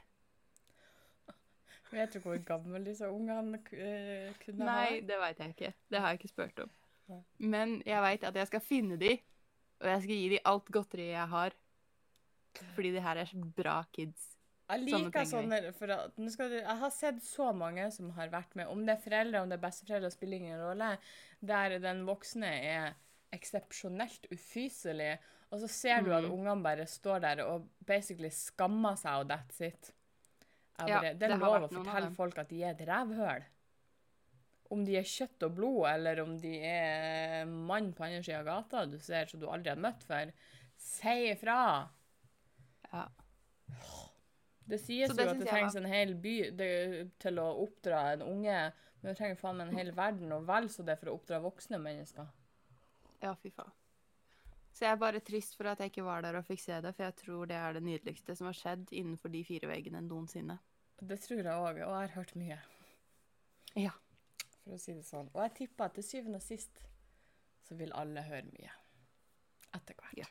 Vet 1.89 2.13
du 2.13 2.19
hvor 2.21 2.37
gammel 2.45 2.85
disse 2.85 3.09
ungene 3.09 3.61
eh, 3.73 4.35
kunne 4.43 4.67
Nei, 4.69 5.01
det 5.07 5.17
veit 5.23 5.39
jeg 5.41 5.55
ikke. 5.55 5.71
Det 5.89 6.03
har 6.03 6.13
jeg 6.13 6.21
ikke 6.21 6.33
spurt 6.33 6.65
om. 6.65 6.73
Men 7.39 7.79
jeg 7.87 8.03
veit 8.03 8.27
at 8.27 8.37
jeg 8.37 8.51
skal 8.51 8.63
finne 8.65 8.99
de, 9.01 9.15
og 9.81 9.89
jeg 9.93 10.03
skal 10.03 10.19
gi 10.19 10.27
de 10.35 10.41
alt 10.51 10.73
godteriet 10.75 11.15
jeg 11.15 11.31
har. 11.33 11.57
Fordi 12.75 12.91
de 12.93 13.05
her 13.05 13.23
er 13.23 13.31
så 13.31 13.41
bra 13.57 13.79
kids. 13.95 14.33
Jeg 14.67 14.83
liker 14.83 15.29
sånne, 15.31 15.61
sånne 15.79 15.97
at, 16.03 16.17
du, 16.19 16.57
Jeg 16.59 16.79
har 16.83 16.91
sett 16.91 17.23
så 17.23 17.53
mange 17.55 17.87
som 17.95 18.11
har 18.17 18.33
vært 18.33 18.57
med, 18.59 18.67
om 18.67 18.83
det 18.83 18.97
er 18.97 19.03
foreldre, 19.05 19.43
om 19.45 19.53
det 19.53 19.61
er 19.61 19.63
besteforeldre, 19.63 20.11
spiller 20.11 20.43
ingen 20.43 20.63
rolle, 20.63 20.97
der 21.39 21.77
den 21.81 22.03
voksne 22.09 22.51
er 22.51 22.97
eksepsjonelt 23.37 24.27
ufyselig, 24.33 25.19
og 25.53 25.61
så 25.63 25.69
ser 25.71 26.03
du 26.03 26.13
at 26.13 26.25
Mm. 26.25 26.33
ungene 26.33 26.63
bare 26.63 26.87
står 26.87 27.21
der 27.21 27.45
og 27.47 27.69
basically 27.87 28.31
skammer 28.31 28.97
seg, 28.99 29.21
og 29.21 29.29
that's 29.31 29.61
it. 29.61 29.93
Bare, 30.79 30.89
Ja, 30.89 31.01
det 31.15 31.23
er 31.31 31.39
lov 31.39 31.63
å 31.63 31.69
fortelle 31.73 32.11
folk 32.15 32.39
at 32.39 32.49
de 32.49 32.63
er 32.65 32.71
et 32.75 32.87
rævhøl. 32.89 33.45
Om 34.71 34.85
de 34.85 34.97
er 34.99 35.03
kjøtt 35.07 35.43
og 35.47 35.55
blod, 35.55 35.87
eller 35.89 36.21
om 36.25 36.39
de 36.41 36.59
er 36.59 37.45
mann 37.47 37.93
på 37.95 38.03
andre 38.05 38.23
sida 38.23 38.41
av 38.41 38.45
gata 38.47 38.87
du 38.91 38.99
ser 38.99 39.27
som 39.31 39.39
du 39.41 39.47
aldri 39.47 39.69
har 39.71 39.77
møtt 39.79 40.03
før, 40.03 40.33
si 40.77 41.31
ifra. 41.31 41.89
Ja. 42.93 43.07
Det 44.69 44.81
sies 44.83 45.13
det 45.15 45.25
jo 45.25 45.31
at 45.31 45.39
det 45.39 45.47
trengs 45.49 45.75
var- 45.75 45.83
en 45.83 45.89
hel 45.93 46.15
by 46.15 46.51
det, 46.51 47.19
til 47.23 47.39
å 47.39 47.47
oppdra 47.69 48.13
en 48.15 48.23
unge, 48.23 48.73
men 49.01 49.15
det 49.15 49.17
trenger 49.17 49.37
faen 49.39 49.57
meg 49.57 49.69
en 49.69 49.77
hel 49.77 49.93
verden, 49.93 50.33
og 50.33 50.45
vel 50.47 50.65
så 50.69 50.85
det 50.85 50.99
for 50.99 51.07
å 51.07 51.15
oppdra 51.21 51.41
voksne 51.41 51.79
mennesker. 51.81 52.27
Ja, 53.23 53.35
fy 53.35 53.51
faen. 53.51 53.73
Så 54.77 54.85
jeg 54.85 54.93
er 54.93 54.97
bare 55.01 55.21
trist 55.25 55.55
for 55.57 55.65
at 55.71 55.79
jeg 55.81 55.91
ikke 55.91 56.05
var 56.05 56.21
der 56.23 56.37
og 56.37 56.45
fikk 56.45 56.61
se 56.61 56.81
det, 56.85 56.95
for 56.95 57.07
jeg 57.07 57.17
tror 57.17 57.47
det 57.49 57.57
er 57.57 57.73
det 57.79 57.83
nydeligste 57.83 58.35
som 58.37 58.47
har 58.51 58.53
skjedd 58.59 58.91
innenfor 58.93 59.33
de 59.33 59.41
fire 59.49 59.71
veggene 59.71 60.03
noensinne. 60.05 60.59
Det 61.01 61.17
tror 61.25 61.39
jeg 61.41 61.47
òg, 61.47 61.71
og 61.71 61.79
jeg 61.79 61.87
har 61.95 62.13
hørt 62.17 62.35
mye, 62.37 62.59
Ja. 63.77 63.91
for 64.65 64.73
å 64.77 64.79
si 64.81 64.93
det 64.93 65.05
sånn. 65.05 65.31
Og 65.35 65.41
jeg 65.43 65.55
tipper 65.55 65.85
at 65.89 65.95
til 65.95 66.05
syvende 66.05 66.37
og 66.37 66.43
sist 66.43 66.83
så 67.69 67.75
vil 67.77 67.93
alle 67.95 68.23
høre 68.23 68.45
mye. 68.53 68.71
Etter 69.75 69.95
hvert. 69.95 70.17
Ja. 70.17 70.27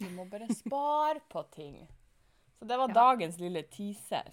Du 0.00 0.08
må 0.10 0.24
bare 0.28 0.48
spare 0.54 1.20
på 1.30 1.44
ting. 1.52 1.86
Så 2.58 2.66
det 2.66 2.76
var 2.78 2.88
Ja. 2.88 2.94
dagens 2.94 3.38
lille 3.38 3.62
teaser. 3.62 4.32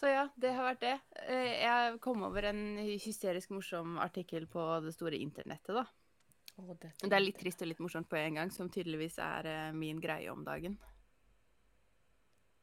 Så 0.00 0.08
ja, 0.08 0.22
det 0.40 0.54
har 0.56 0.64
vært 0.64 0.80
det. 0.80 0.94
Eh, 1.28 1.60
Jeg 1.60 1.98
kom 2.00 2.22
over 2.24 2.46
en 2.48 2.62
hysterisk 2.80 3.50
morsom 3.52 3.98
artikkel 4.00 4.46
på 4.48 4.62
det 4.80 4.94
store 4.96 5.18
internettet, 5.20 5.74
da. 5.76 5.82
Oh, 6.56 6.70
det, 6.72 6.94
Det 7.02 7.12
er 7.12 7.20
litt 7.20 7.36
trist 7.40 7.60
og 7.60 7.68
litt 7.68 7.82
morsomt 7.84 8.08
på 8.08 8.16
en 8.16 8.38
gang, 8.38 8.52
som 8.52 8.70
tydeligvis 8.72 9.18
er 9.20 9.48
eh, 9.50 9.66
min 9.76 10.00
greie 10.00 10.32
om 10.32 10.40
dagen. 10.44 10.78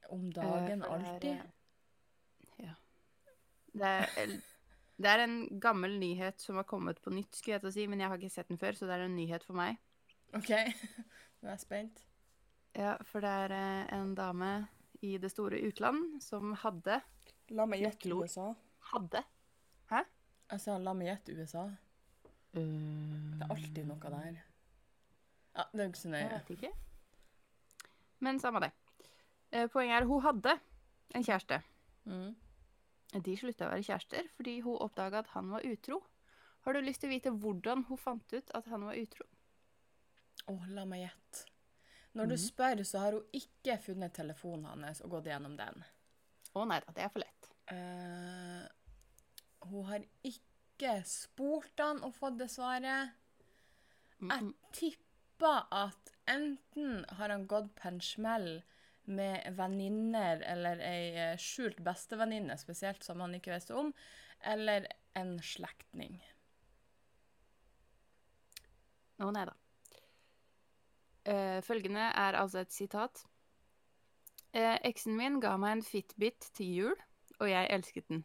Om 0.09 0.31
dagen, 0.33 0.81
uh, 0.81 0.95
alltid? 0.95 1.29
er, 1.35 1.43
eh, 2.57 2.65
Ja. 2.65 2.73
Det 3.77 3.91
er, 3.91 4.33
det 4.97 5.11
er 5.11 5.23
en 5.27 5.37
gammel 5.61 5.99
nyhet 6.01 6.41
som 6.41 6.57
har 6.57 6.65
kommet 6.65 7.01
på 7.03 7.13
nytt, 7.13 7.35
skulle 7.37 7.59
jeg 7.59 7.65
til 7.65 7.69
å 7.69 7.75
si, 7.75 7.85
men 7.91 8.01
jeg 8.01 8.09
har 8.09 8.17
ikke 8.17 8.33
sett 8.33 8.49
den 8.49 8.61
før, 8.61 8.73
så 8.79 8.89
det 8.89 8.95
er 8.97 9.05
en 9.05 9.17
nyhet 9.17 9.45
for 9.45 9.59
meg. 9.59 9.77
OK, 10.33 10.49
nå 11.43 11.51
er 11.51 11.53
jeg 11.53 11.61
spent. 11.67 12.01
Ja, 12.73 12.95
for 13.05 13.21
det 13.21 13.35
er 13.45 13.53
eh, 13.59 13.93
en 13.99 14.15
dame 14.17 14.51
i 15.05 15.19
det 15.21 15.29
store 15.29 15.61
utland 15.69 16.17
som 16.25 16.55
hadde 16.63 16.97
La 17.55 17.65
meg 17.65 17.79
gjette 17.81 18.09
USA. 18.11 18.53
Hadde 18.91 19.23
Jeg 20.49 20.59
sa 20.63 20.77
la 20.79 20.93
meg 20.95 21.07
gjette 21.09 21.35
USA. 21.35 21.65
Det 22.53 22.63
er 23.43 23.49
alltid 23.51 23.85
noe 23.87 23.99
der. 24.11 24.37
Ja, 25.57 25.65
det 25.73 25.79
er 25.79 25.85
jo 25.87 25.91
ikke 25.91 25.99
så 26.01 26.09
nøye. 26.13 26.21
Jeg 26.23 26.31
vet 26.37 26.51
ikke. 26.57 26.71
Men 28.19 28.39
samme 28.39 28.61
det. 28.63 28.71
Eh, 29.51 29.67
Poenget 29.71 30.01
er 30.01 30.05
hun 30.09 30.21
hadde 30.23 30.53
en 31.15 31.23
kjæreste. 31.23 31.61
Mm. 32.05 32.35
De 33.23 33.35
slutta 33.39 33.67
å 33.67 33.71
være 33.71 33.83
kjærester 33.87 34.27
fordi 34.35 34.57
hun 34.65 34.79
oppdaga 34.83 35.19
at 35.23 35.27
han 35.35 35.51
var 35.53 35.63
utro. 35.67 36.01
Har 36.65 36.73
du 36.75 36.81
lyst 36.83 36.99
til 37.03 37.09
å 37.11 37.13
vite 37.15 37.31
hvordan 37.31 37.85
hun 37.87 37.97
fant 38.01 38.33
ut 38.33 38.51
at 38.57 38.65
han 38.71 38.83
var 38.87 38.97
utro? 38.99 39.27
Å, 40.47 40.55
la 40.71 40.83
meg 40.85 41.05
gjette. 41.05 41.45
Når 42.17 42.25
du 42.31 42.35
Mhm. 42.35 42.43
spør, 42.47 42.83
så 42.83 42.99
har 42.99 43.11
hun 43.11 43.23
ikke 43.33 43.77
funnet 43.83 44.13
telefonen 44.13 44.65
hans 44.65 45.01
og 45.01 45.09
gått 45.11 45.25
gjennom 45.29 45.55
den. 45.57 45.83
Å 46.55 46.65
nei 46.67 46.79
da, 46.79 46.91
det 46.91 47.03
er 47.03 47.09
for 47.09 47.19
lett. 47.19 47.36
Eh, 47.73 48.63
hun 49.67 49.87
har 49.89 50.05
ikke 50.27 51.01
spurt 51.07 51.83
han 51.83 52.03
og 52.05 52.15
fått 52.15 52.39
det 52.39 52.49
svaret. 52.53 53.15
Mm, 54.19 54.29
Jeg 54.31 54.43
mm. 54.43 54.53
tipper 54.73 55.67
at 55.75 56.13
enten 56.27 57.03
har 57.19 57.33
han 57.33 57.47
gått 57.47 57.73
på 57.75 57.91
en 57.91 58.01
smell 58.01 58.49
med 59.07 59.53
venninner 59.55 60.41
eller 60.43 60.81
ei 60.83 61.03
eh, 61.15 61.37
skjult 61.39 61.79
bestevenninne, 61.83 62.57
spesielt 62.59 63.03
som 63.03 63.21
han 63.23 63.35
ikke 63.37 63.53
visste 63.53 63.75
om, 63.77 63.93
eller 64.43 64.87
en 65.17 65.37
slektning. 65.43 66.19
Å 69.17 69.31
nei 69.33 69.47
da. 69.49 69.55
Uh, 71.27 71.59
følgende 71.65 72.05
er 72.15 72.37
altså 72.39 72.61
et 72.61 72.71
sitat. 72.71 73.25
Uh, 74.55 74.77
Eksen 74.87 75.17
min 75.17 75.41
ga 75.43 75.57
meg 75.59 75.77
en 75.77 75.83
Fitbit 75.83 76.51
til 76.55 76.69
jul, 76.77 77.01
og 77.41 77.49
jeg 77.51 77.69
elsket 77.73 78.07
den. 78.11 78.23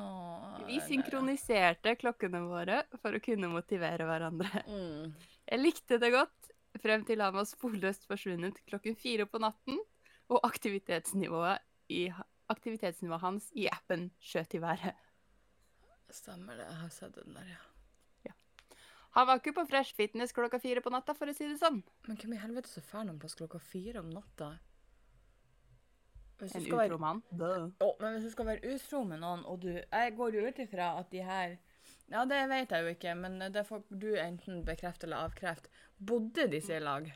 Åh, 0.00 0.62
Vi 0.68 0.78
synkroniserte 0.86 1.94
klokkene 2.00 2.40
våre 2.46 2.82
for 3.02 3.14
å 3.14 3.22
kunne 3.22 3.50
motivere 3.52 4.08
hverandre. 4.08 4.64
Mm. 4.72 5.12
Jeg 5.52 5.58
likte 5.58 5.98
det 6.00 6.12
godt, 6.14 6.52
frem 6.80 7.02
til 7.04 7.20
han 7.20 7.34
var 7.34 7.44
sporløst 7.50 8.06
forsvunnet 8.08 8.60
klokken 8.70 8.94
fire 8.96 9.26
på 9.28 9.40
natten, 9.42 9.80
og 10.32 10.38
aktivitetsnivået, 10.46 11.60
i, 11.92 12.06
aktivitetsnivået 12.48 13.24
hans 13.26 13.50
i 13.58 13.66
appen 13.68 14.06
skjøt 14.22 14.54
i 14.56 14.62
været. 14.62 15.02
Stemmer 16.14 16.56
det. 16.56 16.70
Jeg 16.70 16.80
har 16.84 16.94
sett 16.94 17.18
den 17.18 17.36
der, 17.36 17.50
ja. 17.50 17.60
Han 19.12 19.26
var 19.28 19.40
ikke 19.42 19.52
på 19.52 19.66
Fresh 19.68 19.92
Fitness 19.92 20.32
klokka 20.32 20.56
fire 20.60 20.80
på 20.80 20.90
natta, 20.92 21.12
for 21.12 21.28
å 21.28 21.34
si 21.36 21.44
det 21.44 21.58
sånn. 21.60 21.82
Men 22.08 22.16
hvem 22.16 22.32
i 22.32 22.40
helvete 22.40 22.70
så 22.70 22.80
drar 22.86 23.04
noen 23.04 23.18
plass 23.20 23.36
klokka 23.36 23.58
fire 23.60 24.00
om 24.00 24.08
natta? 24.08 24.54
Hvis 26.42 26.54
En 26.58 26.64
være 26.66 26.90
utro 26.90 26.98
mann. 26.98 27.22
Oh, 27.80 27.92
men 28.00 28.16
hvis 28.16 28.24
du 28.26 28.32
skal 28.34 28.48
være 28.48 28.74
utro 28.74 29.04
med 29.06 29.22
noen, 29.22 29.44
og 29.46 29.60
du 29.62 29.70
Jeg 29.70 30.14
går 30.16 30.34
jo 30.34 30.46
ut 30.48 30.58
ifra 30.58 30.92
at 30.98 31.10
de 31.14 31.22
her 31.22 31.56
Ja, 32.10 32.24
det 32.28 32.40
vet 32.50 32.72
jeg 32.74 32.82
jo 32.84 32.94
ikke, 32.96 33.14
men 33.16 33.38
det 33.54 33.62
får 33.68 33.84
du 33.88 34.10
enten 34.20 34.64
bekrefte 34.66 35.06
eller 35.06 35.28
avkrefte. 35.28 35.70
Bodde 35.96 36.48
disse 36.50 36.74
i 36.76 36.82
lag? 36.82 37.06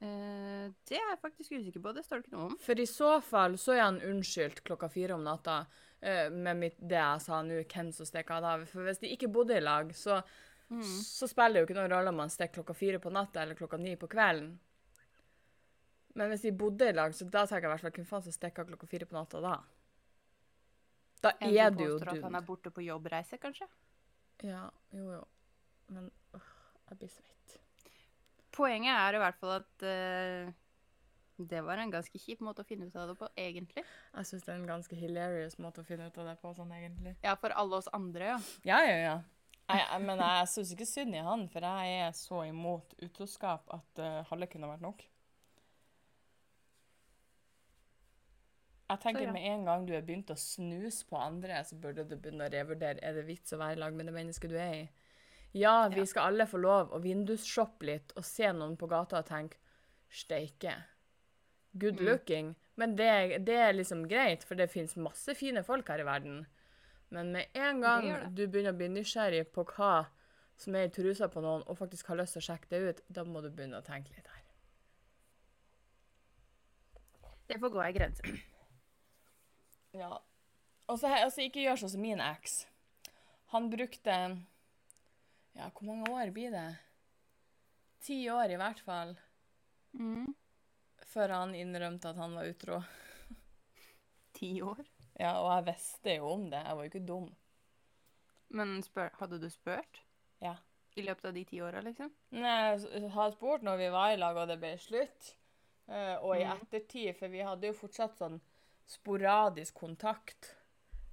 Eh, 0.00 0.66
det 0.86 0.94
er 0.94 1.08
jeg 1.10 1.20
faktisk 1.22 1.54
usikker 1.56 1.82
på, 1.82 1.92
det 1.94 2.04
står 2.06 2.20
det 2.20 2.26
ikke 2.26 2.36
noe 2.36 2.50
om. 2.52 2.58
For 2.62 2.78
i 2.78 2.86
så 2.86 3.16
fall 3.24 3.56
så 3.58 3.74
er 3.74 3.82
han 3.82 4.02
unnskyldt 4.04 4.62
klokka 4.66 4.90
fire 4.92 5.16
om 5.16 5.24
natta 5.26 5.62
eh, 6.00 6.28
med 6.30 6.60
mitt, 6.60 6.76
det 6.78 7.00
jeg 7.00 7.24
sa 7.24 7.40
nå, 7.42 7.62
hvem 7.64 7.90
som 7.94 8.06
stikker 8.06 8.46
av. 8.52 8.66
For 8.70 8.86
hvis 8.86 9.02
de 9.02 9.10
ikke 9.14 9.30
bodde 9.32 9.56
i 9.58 9.64
lag, 9.64 9.90
så, 9.96 10.20
så 10.68 11.30
spiller 11.30 11.58
det 11.58 11.64
jo 11.64 11.70
ikke 11.70 11.80
noen 11.80 11.94
rolle 11.96 12.14
om 12.14 12.22
han 12.22 12.34
stikker 12.34 12.60
klokka 12.60 12.78
fire 12.78 13.02
på 13.02 13.14
natta 13.14 13.42
eller 13.42 13.58
klokka 13.58 13.80
ni 13.82 13.96
på 13.98 14.10
kvelden. 14.12 14.58
Men 16.18 16.32
hvis 16.32 16.44
de 16.48 16.54
bodde 16.58 16.88
i 16.90 16.94
lag, 16.94 17.14
så 17.14 17.26
da 17.30 17.44
tenker 17.46 17.68
jeg 17.68 17.70
i 17.70 17.72
hvert 17.76 17.84
fall 17.86 17.96
hvem 18.00 18.06
faen 18.08 18.24
som 18.26 18.34
stikker 18.34 18.64
av 18.64 18.70
klokka 18.72 18.90
fire 18.90 19.06
på 19.06 19.14
natta 19.14 19.42
da? 19.44 19.56
Da 21.22 21.34
En 21.38 21.50
er 21.50 21.54
som 21.54 21.66
En 21.66 21.78
som 21.78 21.82
påstår 21.82 22.12
at 22.12 22.24
han 22.26 22.38
er 22.38 22.46
borte 22.46 22.72
på 22.74 22.84
jobbreise, 22.86 23.38
kanskje? 23.42 23.68
Ja, 24.46 24.68
jo 24.94 25.12
jo. 25.16 25.24
Men 25.94 26.10
øh, 26.34 26.48
jeg 26.90 26.98
blir 26.98 27.12
svett. 27.12 27.58
Poenget 28.54 28.94
er 28.94 29.14
i 29.14 29.20
hvert 29.22 29.38
fall 29.38 29.54
at 29.60 29.86
uh, 29.86 30.50
det 31.38 31.62
var 31.62 31.78
en 31.78 31.92
ganske 31.94 32.18
kjip 32.18 32.42
måte 32.42 32.64
å 32.64 32.66
finne 32.66 32.88
ut 32.88 32.96
av 32.98 33.12
det 33.12 33.16
på, 33.20 33.28
egentlig. 33.38 33.84
Jeg 34.14 34.30
syns 34.30 34.46
det 34.46 34.52
er 34.52 34.58
en 34.58 34.70
ganske 34.72 34.98
hilarious 34.98 35.58
måte 35.62 35.84
å 35.84 35.86
finne 35.86 36.08
ut 36.08 36.18
av 36.18 36.32
det 36.32 36.36
på, 36.42 36.52
sånn 36.56 36.72
egentlig. 36.74 37.14
Ja, 37.22 37.36
for 37.38 37.54
alle 37.54 37.78
oss 37.78 37.90
andre, 37.94 38.32
ja. 38.32 38.38
Ja, 38.66 38.80
ja, 38.86 38.96
ja. 39.04 39.18
Jeg, 39.68 39.84
jeg, 39.84 40.02
men 40.08 40.22
jeg 40.24 40.50
syns 40.50 40.72
ikke 40.74 40.88
synd 40.88 41.14
i 41.14 41.22
han, 41.22 41.46
for 41.52 41.66
jeg 41.68 42.02
er 42.08 42.14
så 42.16 42.42
imot 42.48 42.96
utroskap 43.04 43.70
at 43.78 44.02
uh, 44.02 44.24
halve 44.32 44.50
kunne 44.50 44.70
vært 44.70 44.86
nok. 44.86 45.06
Jeg 48.88 49.00
tenker 49.02 49.20
Så 49.20 49.24
ja. 49.26 49.32
med 49.32 49.42
en 49.52 49.64
gang 49.66 49.86
du 49.86 49.92
har 49.92 50.02
begynt 50.02 50.30
å 50.32 50.36
snuse 50.40 51.04
på 51.08 51.16
andre, 51.20 51.58
så 51.64 51.76
burde 51.76 52.04
du 52.08 52.16
begynne 52.16 52.46
å 52.46 52.52
revurdere 52.52 53.02
er 53.04 53.12
det 53.18 53.26
vits 53.26 53.52
å 53.52 53.58
være 53.60 53.76
i 53.76 53.80
lag 53.82 53.92
med 53.94 54.06
det 54.08 54.14
mennesket 54.14 54.48
du 54.50 54.56
er 54.56 54.74
i. 54.74 54.88
Ja, 55.52 55.88
vi 55.88 56.00
Ja. 56.00 56.04
skal 56.06 56.28
alle 56.32 56.46
få 56.46 56.58
lov 56.60 56.90
å 56.92 57.00
vindusshoppe 57.00 57.84
litt 57.84 58.12
og 58.16 58.24
se 58.24 58.48
noen 58.52 58.76
på 58.78 58.88
gata 58.88 59.18
og 59.18 59.26
tenke 59.26 59.56
steike. 60.10 60.74
Good 61.76 62.00
Mm. 62.00 62.04
looking. 62.06 62.54
Men 62.76 62.96
det, 62.96 63.44
det 63.44 63.56
er 63.56 63.72
liksom 63.72 64.08
greit, 64.08 64.42
for 64.44 64.54
det 64.54 64.70
finnes 64.70 64.96
masse 64.96 65.34
fine 65.36 65.62
folk 65.64 65.88
her 65.88 66.00
i 66.00 66.04
verden. 66.04 66.46
Men 67.10 67.32
med 67.32 67.46
en 67.54 67.80
gang 67.80 68.02
det 68.04 68.20
det. 68.20 68.34
du 68.34 68.46
begynner 68.48 68.72
å 68.72 68.76
bli 68.76 68.88
nysgjerrig 68.88 69.52
på 69.52 69.64
hva 69.64 70.06
som 70.56 70.74
er 70.74 70.84
i 70.84 70.88
trusa 70.88 71.28
på 71.28 71.40
noen, 71.42 71.62
og 71.66 71.76
faktisk 71.78 72.06
har 72.08 72.16
lyst 72.16 72.32
til 72.34 72.40
å 72.42 72.46
sjekke 72.48 72.68
det 72.68 72.80
ut, 72.88 73.00
da 73.10 73.24
må 73.24 73.42
du 73.42 73.50
begynne 73.50 73.78
å 73.78 73.84
tenke 73.84 74.14
litt 74.16 74.26
her. 74.26 74.42
Det 77.48 77.58
får 77.60 77.70
gå 77.70 77.84
ei 77.84 77.92
grense. 77.92 78.22
Ja. 79.96 80.18
Og 80.88 80.98
så 81.00 81.08
altså, 81.12 81.42
ikke 81.44 81.62
gjør 81.64 81.78
sånn 81.80 81.90
som 81.94 82.02
min 82.04 82.20
eks. 82.20 82.66
Han 83.54 83.70
brukte 83.72 84.14
Ja, 85.56 85.70
hvor 85.74 85.82
mange 85.88 86.10
år 86.12 86.30
blir 86.32 86.52
det? 86.54 86.66
Ti 88.04 88.18
år 88.30 88.52
i 88.54 88.56
hvert 88.60 88.80
fall, 88.86 89.16
Mm. 89.96 90.34
før 91.08 91.28
han 91.32 91.54
innrømte 91.54 92.10
at 92.10 92.16
han 92.16 92.34
var 92.36 92.44
utro. 92.46 92.82
Ti 94.38 94.60
år. 94.62 94.84
Ja, 95.18 95.32
og 95.42 95.48
jeg 95.56 95.64
visste 95.74 96.14
jo 96.18 96.28
om 96.30 96.44
det. 96.52 96.60
Jeg 96.62 96.76
var 96.76 96.84
jo 96.84 96.90
ikke 96.92 97.06
dum. 97.08 97.34
Men 98.54 98.82
spør, 98.82 99.10
hadde 99.18 99.40
du 99.42 99.48
spurt? 99.50 100.02
Ja. 100.40 100.54
I 100.96 101.02
løpet 101.02 101.24
av 101.30 101.34
de 101.34 101.44
ti 101.44 101.58
åra, 101.62 101.80
liksom? 101.84 102.10
Nei, 102.30 102.76
jeg 102.78 103.10
har 103.14 103.30
spurt 103.34 103.62
når 103.66 103.76
vi 103.78 103.88
var 103.94 104.12
i 104.12 104.16
lag 104.20 104.36
og 104.36 104.48
det 104.48 104.60
ble 104.62 104.76
slutt, 104.78 105.34
Uh, 105.88 106.18
og 106.20 106.34
i 106.36 106.44
Mhm. 106.44 106.58
ettertid, 106.60 107.16
for 107.16 107.28
vi 107.28 107.38
hadde 107.40 107.64
jo 107.66 107.72
fortsatt 107.72 108.18
sånn 108.18 108.38
sporadisk 108.88 109.74
kontakt. 109.74 110.54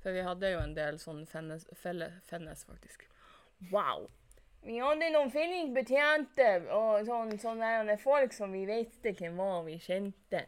For 0.03 0.15
vi 0.15 0.24
hadde 0.25 0.51
jo 0.53 0.62
en 0.62 0.75
del 0.77 1.00
sånn 1.01 1.24
felles, 1.29 1.65
felle, 1.75 2.12
fennes 2.29 2.62
faktisk. 2.67 3.08
Wow! 3.72 4.08
Vi 4.65 4.79
hadde 4.82 5.12
noen 5.13 5.32
fellesbetjente 5.34 6.48
og 6.74 7.05
sånn, 7.05 7.36
sånne 7.41 7.98
folk 8.01 8.34
som 8.34 8.53
vi 8.53 8.63
visste 8.70 9.13
hvem 9.17 9.38
var, 9.38 9.60
vi 9.67 9.77
kjente. 9.82 10.41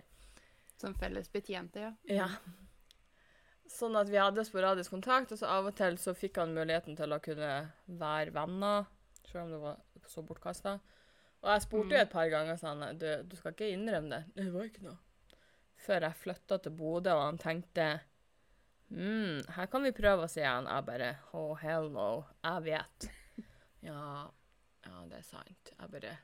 Som 0.78 0.96
felles 0.98 1.30
betjente, 1.34 1.84
ja. 1.84 1.92
Ja. 2.10 2.28
Sånn 3.70 3.98
at 4.00 4.10
vi 4.10 4.18
hadde 4.22 4.46
sporadisk 4.46 4.94
kontakt, 4.94 5.34
og 5.34 5.42
så 5.42 5.50
av 5.58 5.70
og 5.70 5.76
til 5.78 5.98
så 6.02 6.14
fikk 6.18 6.40
han 6.42 6.56
muligheten 6.56 6.98
til 6.98 7.14
å 7.14 7.22
kunne 7.22 7.52
være 7.86 8.34
venner, 8.34 8.88
selv 9.28 9.44
om 9.44 9.54
det 9.54 9.62
var 9.66 9.82
så 10.08 10.24
bortkasta. 10.26 10.78
Og 11.44 11.52
jeg 11.54 11.66
spurte 11.66 11.98
jo 11.98 12.02
et 12.02 12.14
par 12.14 12.30
ganger 12.32 12.58
sånn 12.58 12.86
du, 12.98 13.10
du 13.28 13.36
skal 13.38 13.54
ikke 13.54 13.70
innrømme 13.74 14.16
det. 14.16 14.22
Det 14.38 14.48
var 14.54 14.70
ikke 14.70 14.86
noe. 14.88 14.98
Før 15.88 16.04
jeg 16.04 16.20
flytta 16.20 16.58
til 16.60 16.74
Bodø, 16.76 17.14
og 17.16 17.24
han 17.24 17.38
tenkte 17.40 17.86
mm, 18.92 19.46
her 19.56 19.70
kan 19.72 19.86
vi 19.88 19.94
prøve 19.96 20.26
oss 20.28 20.36
igjen. 20.40 20.68
Jeg 20.68 20.88
bare 20.90 21.14
Oh, 21.32 21.54
hell 21.62 21.92
no. 21.94 22.10
Jeg 22.44 22.66
vet. 22.72 23.10
Ja, 23.88 24.26
ja, 24.84 25.04
det 25.08 25.20
er 25.20 25.24
sant. 25.24 25.70
Jeg 25.72 25.92
bare 25.94 26.16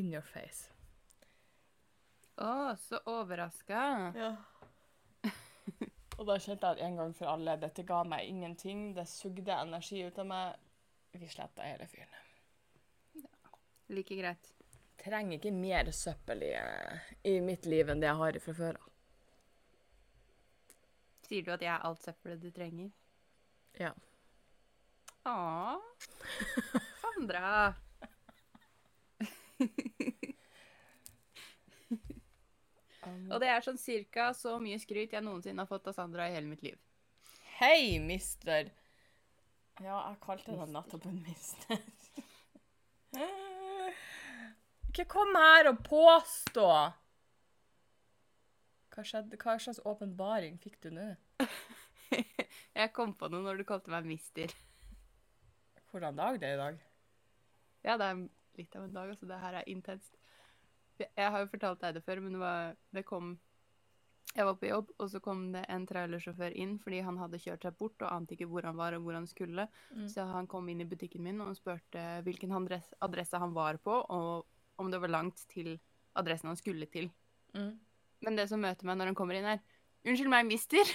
In 0.00 0.08
your 0.10 0.24
face. 0.24 0.72
Å, 2.40 2.72
så 2.80 2.98
overraska. 3.12 3.82
Ja. 4.16 4.30
og 6.16 6.24
da 6.26 6.38
kjente 6.40 6.72
jeg 6.72 6.80
at 6.80 6.82
en 6.86 6.96
gang 6.98 7.12
for 7.14 7.28
alle, 7.30 7.58
dette 7.60 7.84
ga 7.86 8.00
meg 8.08 8.26
ingenting. 8.26 8.88
Det 8.96 9.04
sugde 9.10 9.52
energi 9.54 10.00
ut 10.08 10.18
av 10.18 10.30
meg. 10.32 10.56
Vi 11.12 11.28
sletta 11.28 11.68
hele 11.68 11.86
fyren. 11.92 12.18
Like 13.92 14.16
greit. 14.16 14.52
Trenger 15.00 15.38
ikke 15.38 15.52
mer 15.54 15.90
søppel 15.94 16.44
i, 16.46 16.52
i 17.26 17.38
mitt 17.42 17.66
liv 17.66 17.88
enn 17.90 18.02
det 18.02 18.10
jeg 18.10 18.20
har 18.20 18.38
fra 18.44 18.54
før 18.58 18.78
av. 18.78 18.88
Sier 21.26 21.46
du 21.46 21.52
at 21.54 21.62
jeg 21.64 21.72
er 21.72 21.86
alt 21.88 22.02
søppelet 22.04 22.42
du 22.42 22.50
trenger? 22.54 22.90
Ja. 23.80 23.92
Å, 25.26 25.80
Sandra. 27.02 27.72
Og 33.32 33.40
det 33.42 33.48
er 33.48 33.64
sånn 33.64 33.80
cirka 33.80 34.30
så 34.36 34.58
mye 34.62 34.78
skryt 34.82 35.14
jeg 35.14 35.24
noensinne 35.24 35.64
har 35.64 35.70
fått 35.70 35.88
av 35.90 35.96
Sandra 35.96 36.28
i 36.28 36.34
hele 36.36 36.50
mitt 36.50 36.62
liv. 36.66 36.76
Hei, 37.58 37.98
mister. 38.02 38.70
Ja, 39.80 39.96
jeg 40.10 40.20
kalte 40.22 40.54
deg 40.54 40.70
nettopp 40.74 41.08
en 41.08 41.22
mister. 41.24 41.82
Ikke 44.92 45.06
kom 45.08 45.30
her 45.40 45.70
og 45.70 45.78
påstå! 45.86 46.68
Hva, 48.92 49.04
skjedde? 49.08 49.38
Hva 49.40 49.54
slags 49.56 49.80
åpenbaring 49.88 50.58
fikk 50.60 50.76
du 50.84 50.90
nå? 50.92 51.06
Jeg 52.76 52.90
kom 52.92 53.14
på 53.16 53.30
noe 53.32 53.40
når 53.40 53.62
du 53.62 53.64
kalte 53.70 53.88
meg 53.88 54.04
mister. 54.04 54.52
Hvordan 55.88 56.20
dag 56.20 56.36
det 56.42 56.50
er 56.50 56.58
i 56.58 56.60
dag? 56.60 56.84
Ja, 57.88 57.96
det 57.96 58.10
er 58.10 58.20
litt 58.60 58.76
av 58.76 58.84
en 58.84 58.92
dag, 58.98 59.14
altså. 59.14 59.30
Det 59.32 59.40
her 59.40 59.58
er 59.62 59.72
intenst. 59.72 60.20
Jeg 61.00 61.24
har 61.24 61.40
jo 61.40 61.50
fortalt 61.54 61.80
deg 61.80 61.96
det 61.96 62.04
før, 62.04 62.20
men 62.20 62.36
det, 62.36 62.44
var, 62.44 62.76
det 62.92 63.08
kom 63.08 63.32
Jeg 64.36 64.44
var 64.44 64.60
på 64.60 64.68
jobb, 64.74 64.92
og 65.00 65.08
så 65.08 65.24
kom 65.24 65.50
det 65.56 65.64
en 65.72 65.88
trailersjåfør 65.88 66.52
inn 66.52 66.76
fordi 66.84 67.00
han 67.08 67.16
hadde 67.16 67.40
kjørt 67.40 67.64
seg 67.64 67.80
bort 67.80 68.04
og 68.04 68.12
ante 68.12 68.36
ikke 68.36 68.52
hvor 68.52 68.68
han 68.68 68.76
var 68.76 68.92
og 68.92 69.08
hvor 69.08 69.16
han 69.16 69.26
skulle. 69.28 69.70
Mm. 69.96 70.08
Så 70.12 70.28
han 70.36 70.52
kom 70.52 70.68
inn 70.68 70.84
i 70.84 70.92
butikken 70.92 71.24
min 71.24 71.40
og 71.40 71.56
spurte 71.56 72.20
hvilken 72.28 72.52
adresse, 72.52 73.40
han 73.40 73.56
var 73.56 73.80
på, 73.80 74.02
og 74.12 74.60
om 74.82 74.90
det 74.92 75.00
var 75.02 75.10
langt 75.12 75.42
til 75.52 75.74
adressen 76.18 76.50
han 76.50 76.58
skulle 76.60 76.86
til. 76.92 77.08
Mm. 77.56 77.72
Men 78.22 78.36
det 78.38 78.48
som 78.50 78.60
møter 78.62 78.86
meg 78.88 78.98
når 79.00 79.12
han 79.12 79.18
kommer 79.18 79.38
inn, 79.38 79.48
er 79.56 79.62
Unnskyld 80.02 80.30
meg, 80.32 80.46
mister. 80.48 80.82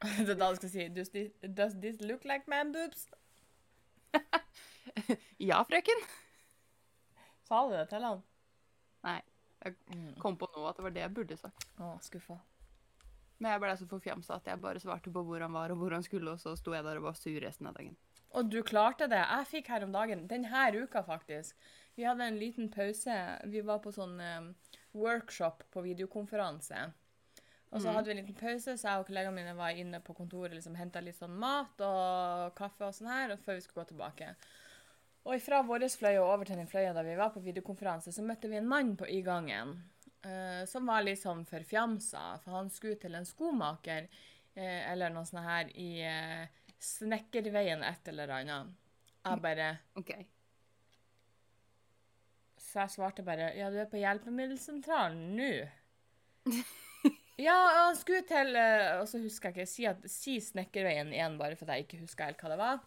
Det 0.00 0.30
er 0.30 0.38
da 0.38 0.46
du 0.52 0.56
skal 0.60 0.70
si 0.72 0.84
does 0.94 1.10
this, 1.12 1.32
does 1.42 1.74
this 1.82 1.98
look 2.06 2.24
like 2.24 2.46
man 2.50 2.72
boobs? 2.72 3.08
Ja, 5.38 5.60
frøken. 5.68 6.00
Sa 7.46 7.60
du 7.68 7.74
det 7.76 7.84
til 7.92 8.02
han? 8.06 8.22
Nei. 9.06 9.18
Jeg 9.64 9.74
Mm. 9.90 10.14
kom 10.22 10.36
på 10.38 10.46
nå 10.54 10.64
at 10.68 10.76
det 10.78 10.84
var 10.84 10.90
det 10.94 11.00
jeg 11.02 11.14
burde 11.14 11.36
sagt. 11.36 11.64
Å, 11.82 11.96
skuffa. 12.02 12.36
Men 13.38 13.52
jeg 13.52 13.60
ble 13.62 13.72
så 13.78 13.86
forfjamsa 13.90 14.36
at 14.38 14.46
jeg 14.46 14.60
bare 14.62 14.80
svarte 14.82 15.10
på 15.12 15.22
hvor 15.26 15.40
han 15.42 15.52
var 15.54 15.70
og 15.74 15.78
hvor 15.80 15.90
han 15.94 16.02
skulle, 16.06 16.30
og 16.32 16.38
så 16.40 16.54
sto 16.58 16.72
jeg 16.74 16.84
der 16.86 16.96
og 17.00 17.08
var 17.08 17.14
sur 17.18 17.38
resten 17.42 17.66
av 17.66 17.74
dagen. 17.74 17.96
Og 18.36 18.50
du 18.52 18.60
klarte 18.66 19.08
det. 19.08 19.20
Jeg 19.22 19.50
fikk 19.52 19.70
her 19.72 19.86
om 19.86 19.92
dagen, 19.94 20.26
denne 20.28 20.66
uka 20.76 21.02
faktisk. 21.06 21.56
Vi 21.96 22.04
hadde 22.04 22.28
en 22.28 22.38
liten 22.38 22.68
pause. 22.70 23.14
Vi 23.48 23.62
var 23.64 23.80
på 23.82 23.92
sånn 23.94 24.18
eh, 24.20 24.74
workshop 24.94 25.64
på 25.72 25.82
videokonferanse. 25.86 26.88
Og 27.68 27.82
så 27.82 27.88
mm. 27.88 27.94
hadde 27.94 28.08
vi 28.08 28.14
en 28.14 28.20
liten 28.22 28.38
pause, 28.38 28.76
så 28.78 28.88
jeg 28.88 29.02
og 29.02 29.08
kollegaene 29.08 29.36
mine 29.36 29.56
var 29.56 29.76
inne 29.76 30.00
på 30.00 30.14
kontoret 30.16 30.54
liksom 30.56 30.76
henta 30.78 31.02
litt 31.04 31.18
sånn 31.18 31.34
mat 31.36 31.82
og 31.84 32.54
kaffe 32.56 32.86
og 32.86 32.96
sånn 32.96 33.10
her, 33.12 33.34
og 33.34 33.42
før 33.44 33.58
vi 33.58 33.64
skulle 33.64 33.82
gå 33.82 33.90
tilbake. 33.90 34.30
Og 35.28 35.42
fra 35.44 35.60
vår 35.66 35.84
fløy 35.92 36.14
og 36.16 36.30
over 36.30 36.48
til 36.48 36.56
den 36.56 36.70
fløya 36.70 36.94
da 36.96 37.04
vi 37.04 37.18
var 37.18 37.34
på 37.34 37.44
videokonferanse, 37.44 38.14
så 38.14 38.24
møtte 38.24 38.48
vi 38.48 38.56
en 38.56 38.70
mann 38.70 38.94
på 38.96 39.08
i 39.12 39.20
gangen 39.26 39.74
eh, 40.24 40.62
som 40.70 40.88
var 40.88 41.04
litt 41.04 41.20
sånn 41.20 41.44
forfjamsa, 41.48 42.38
for 42.44 42.56
han 42.56 42.72
skulle 42.72 42.96
til 43.02 43.18
en 43.18 43.28
skomaker 43.28 44.08
eh, 44.08 44.88
eller 44.88 45.12
noe 45.12 45.28
sånt 45.28 45.44
her 45.44 45.68
i 45.76 45.90
eh, 46.08 46.57
Snekkerveien 46.78 47.82
et 47.82 48.10
eller 48.12 48.34
annet. 48.36 48.74
Jeg 49.26 49.42
bare 49.42 49.68
OK. 49.98 50.12
Så 52.68 52.82
jeg 52.84 52.94
svarte 52.94 53.24
bare 53.26 53.52
Ja, 53.56 53.70
du 53.72 53.78
er 53.80 53.88
på 53.90 54.00
hjelpemiddelsentralen 54.00 55.36
nå. 55.38 55.52
ja, 57.46 57.56
han 57.80 57.96
skulle 57.98 58.22
til 58.28 58.56
eh, 58.56 59.00
Og 59.00 59.08
så 59.10 59.20
husker 59.22 59.50
jeg 59.50 59.56
ikke. 59.56 59.70
Si, 59.70 59.86
at, 59.88 60.04
si 60.10 60.38
Snekkerveien 60.42 61.12
igjen, 61.12 61.38
bare 61.40 61.58
for 61.58 61.68
at 61.68 61.78
jeg 61.78 61.88
ikke 61.88 62.02
husker 62.04 62.30
helt 62.30 62.44
hva 62.44 62.52
det 62.52 62.60
var. 62.60 62.84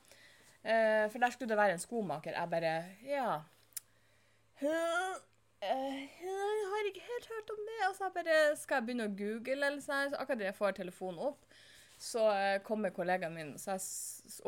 Uh, 0.61 1.07
for 1.09 1.17
der 1.17 1.33
skulle 1.33 1.49
det 1.49 1.57
være 1.57 1.77
en 1.77 1.81
skomaker. 1.81 2.37
Jeg 2.37 2.49
bare 2.49 2.75
Ja. 3.09 3.41
«Hm, 4.61 5.15
eh, 5.65 6.01
Jeg 6.21 6.67
har 6.69 6.87
ikke 6.89 7.07
helt 7.07 7.29
hørt 7.33 7.49
om 7.49 7.61
det. 7.69 7.79
Og 7.89 7.95
så 7.97 8.03
jeg 8.03 8.13
bare 8.19 8.57
Skal 8.57 8.75
jeg 8.75 8.85
begynne 8.85 9.09
å 9.09 9.15
google, 9.17 9.65
eller 9.65 9.81
sånn? 9.81 10.11
Så 10.13 10.21
akkurat 10.21 10.43
da 10.43 10.49
jeg 10.51 10.59
får 10.59 10.77
telefonen 10.77 11.23
opp, 11.31 11.41
så 12.01 12.23
eh, 12.33 12.61
kommer 12.65 12.89
kollegaen 12.89 13.33
min, 13.35 13.51
jeg, 13.61 13.81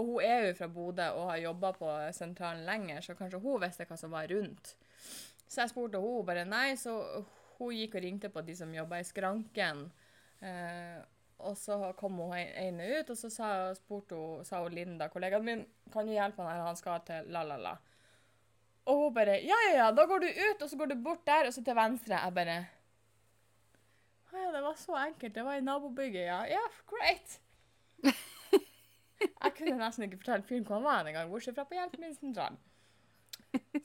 og 0.01 0.07
hun 0.07 0.24
er 0.25 0.48
jo 0.48 0.55
fra 0.57 0.67
Bodø 0.74 1.05
og 1.13 1.27
har 1.29 1.43
jobba 1.43 1.69
på 1.77 1.89
sentralen 2.17 2.65
lenger, 2.65 3.03
så 3.05 3.13
kanskje 3.17 3.41
hun 3.43 3.62
visste 3.62 3.86
hva 3.86 3.98
som 4.00 4.15
var 4.15 4.25
rundt. 4.31 4.74
Så 5.45 5.62
jeg 5.62 5.69
spurte 5.69 6.01
hun 6.01 6.25
bare 6.25 6.48
nei, 6.50 6.74
så 6.81 6.95
hun 7.60 7.75
gikk 7.77 8.00
og 8.00 8.05
ringte 8.07 8.31
på 8.33 8.41
de 8.41 8.55
som 8.57 8.74
jobba 8.74 9.03
i 9.03 9.05
skranken. 9.05 9.86
Eh, 10.41 10.98
og 11.45 11.53
så 11.60 11.77
kom 12.00 12.17
hun 12.24 12.33
ene 12.39 12.89
ut, 12.98 13.13
og 13.13 13.19
så 13.19 13.29
sa, 13.29 13.50
spurte 13.77 14.18
hun, 14.18 14.42
sa 14.48 14.63
hun 14.63 14.74
Linda, 14.74 15.11
kollegaen 15.13 15.46
min, 15.46 15.66
kan 15.94 16.09
du 16.09 16.16
hjelpe 16.16 16.42
han 16.42 16.55
her, 16.55 16.66
han 16.72 16.79
skal 16.79 17.05
til 17.05 17.29
la-la-la. 17.35 17.75
Og 18.89 18.98
hun 18.98 19.13
bare 19.16 19.37
ja, 19.46 19.61
ja, 19.70 19.75
ja, 19.77 19.92
da 19.94 20.07
går 20.09 20.25
du 20.25 20.29
ut, 20.31 20.66
og 20.66 20.70
så 20.72 20.79
går 20.81 20.89
du 20.89 20.98
bort 21.05 21.22
der, 21.29 21.46
og 21.48 21.53
så 21.53 21.61
til 21.61 21.77
venstre. 21.77 22.18
Jeg 22.18 22.35
bare 22.35 22.57
Å 24.33 24.41
ja, 24.41 24.51
det 24.55 24.61
var 24.65 24.77
så 24.81 24.98
enkelt. 24.98 25.33
Det 25.35 25.46
var 25.46 25.59
i 25.59 25.63
nabobygget, 25.65 26.25
ja. 26.25 26.39
Ja, 26.50 26.61
great. 26.89 27.39
Jeg 29.24 29.55
kunne 29.55 29.79
nesten 29.79 30.07
ikke 30.07 30.19
fortelle 30.19 30.48
fyren 30.48 30.65
hvor 30.67 30.79
han 30.79 30.87
var 30.87 31.07
engang, 31.07 31.29
bortsett 31.31 31.55
fra 31.55 31.63
på 31.69 31.77
hjelpemiddelsentralen. 31.77 32.57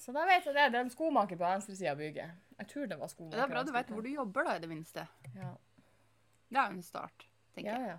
Så 0.01 0.15
da 0.17 0.25
vet 0.27 0.47
jeg 0.49 0.57
det. 0.57 0.65
Det 0.73 0.79
er 0.81 0.85
en 0.87 0.91
skomaker 0.91 1.37
på 1.37 1.45
venstre 1.45 1.77
side 1.77 1.93
av 1.93 2.01
bygget. 2.01 2.37
Jeg 2.59 2.71
tror 2.73 2.89
det 2.89 2.97
var 2.99 3.11
skomaker. 3.13 3.37
Det 3.37 3.45
er 3.45 3.53
bra 3.53 3.63
du 3.69 3.73
vet 3.75 3.93
hvor 3.93 4.05
du 4.05 4.09
jobber, 4.11 4.49
da, 4.49 4.57
i 4.57 4.63
det 4.65 4.71
minste. 4.71 5.05
Ja. 5.37 5.53
Det 6.49 6.59
er 6.59 6.73
jo 6.73 6.79
en 6.79 6.87
start, 6.87 7.27
tenker 7.55 7.71
ja, 7.71 7.79
jeg. 7.85 7.97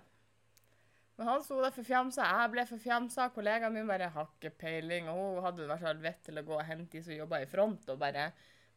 Men 1.20 1.28
han 1.28 1.42
sto 1.44 1.58
der 1.62 1.74
forfjamsa. 1.76 2.26
Jeg 2.26 2.52
ble 2.54 2.66
forfjamsa. 2.66 3.28
Kollegaen 3.34 3.74
min 3.76 3.88
bare 3.88 4.08
har 4.10 4.30
ikke 4.34 4.54
peiling. 4.62 5.10
Og 5.12 5.36
hun 5.36 5.44
hadde 5.44 5.66
i 5.66 5.70
hvert 5.70 5.84
fall 5.84 6.00
vett 6.02 6.22
til 6.26 6.40
å 6.40 6.44
gå 6.46 6.54
og 6.56 6.64
hente 6.66 6.96
de 6.96 7.04
som 7.06 7.14
jobba 7.14 7.42
i 7.44 7.50
front, 7.50 7.88
og 7.92 8.00
bare 8.00 8.30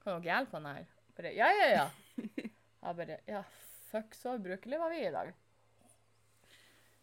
Kan 0.04 0.20
dere 0.20 0.34
hjelpe 0.36 0.60
han 0.60 0.68
her? 0.68 0.90
Bare 1.18 1.32
Ja, 1.38 1.48
ja, 1.56 1.70
ja. 1.72 1.86
Jeg 2.84 3.00
bare 3.00 3.20
Ja, 3.28 3.44
fuck, 3.92 4.16
så 4.16 4.36
ubrukelig 4.36 4.80
var 4.80 4.92
vi 4.92 5.04
i 5.08 5.12
dag. 5.14 5.34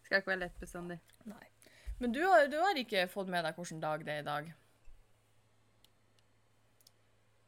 Skal 0.05 0.21
ikke 0.21 0.33
være 0.33 0.43
lett 0.43 0.59
bestandig. 0.59 0.99
Nei. 1.25 1.45
Men 2.01 2.13
du 2.13 2.21
har, 2.25 2.47
du 2.49 2.57
har 2.57 2.77
ikke 2.77 3.07
fått 3.09 3.29
med 3.29 3.45
deg 3.45 3.57
hvilken 3.57 3.81
dag 3.81 4.03
det 4.05 4.13
er 4.13 4.23
i 4.23 4.27
dag? 4.27 4.51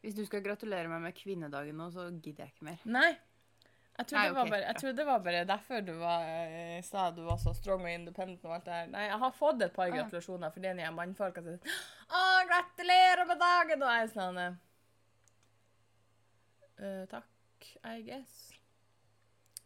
Hvis 0.04 0.18
du 0.18 0.26
skal 0.28 0.44
gratulere 0.46 0.90
meg 0.92 1.02
med 1.06 1.16
kvinnedagen 1.16 1.78
nå, 1.80 1.88
så 1.94 2.10
gidder 2.12 2.46
jeg 2.46 2.54
ikke 2.54 2.68
mer. 2.68 2.82
Nei. 2.86 3.12
Jeg 3.94 4.08
trodde, 4.10 4.22
Nei, 4.24 4.30
det, 4.30 4.36
var 4.36 4.50
bare, 4.50 4.62
jeg 4.66 4.76
trodde 4.82 4.98
det 4.98 5.06
var 5.06 5.20
bare 5.22 5.42
derfor 5.46 5.84
du 5.86 5.92
var 6.00 6.24
eh, 6.26 6.80
i 6.80 7.02
du 7.14 7.22
var 7.28 7.38
så 7.38 7.54
strong 7.54 7.84
og 7.86 7.92
independent 7.92 8.46
og 8.46 8.56
alt 8.56 8.66
det 8.66 8.74
her. 8.74 8.88
Nei, 8.96 9.04
jeg 9.06 9.20
har 9.22 9.36
fått 9.38 9.62
et 9.62 9.76
par 9.76 9.92
Ah, 9.92 9.94
gratulasjoner 9.94 10.56
fordi 10.56 10.72
de 10.80 10.88
mannfolka 10.98 11.44
sier 11.46 11.76
Å, 12.10 12.24
gratulerer 12.50 13.30
med 13.30 13.38
dagen! 13.44 13.86
Og 13.86 13.94
jeg 13.94 14.08
er 14.08 14.12
sånn 14.16 14.42
uh, 14.42 14.58
«Øh, 16.82 17.04
I 17.84 18.02
guess. 18.06 18.52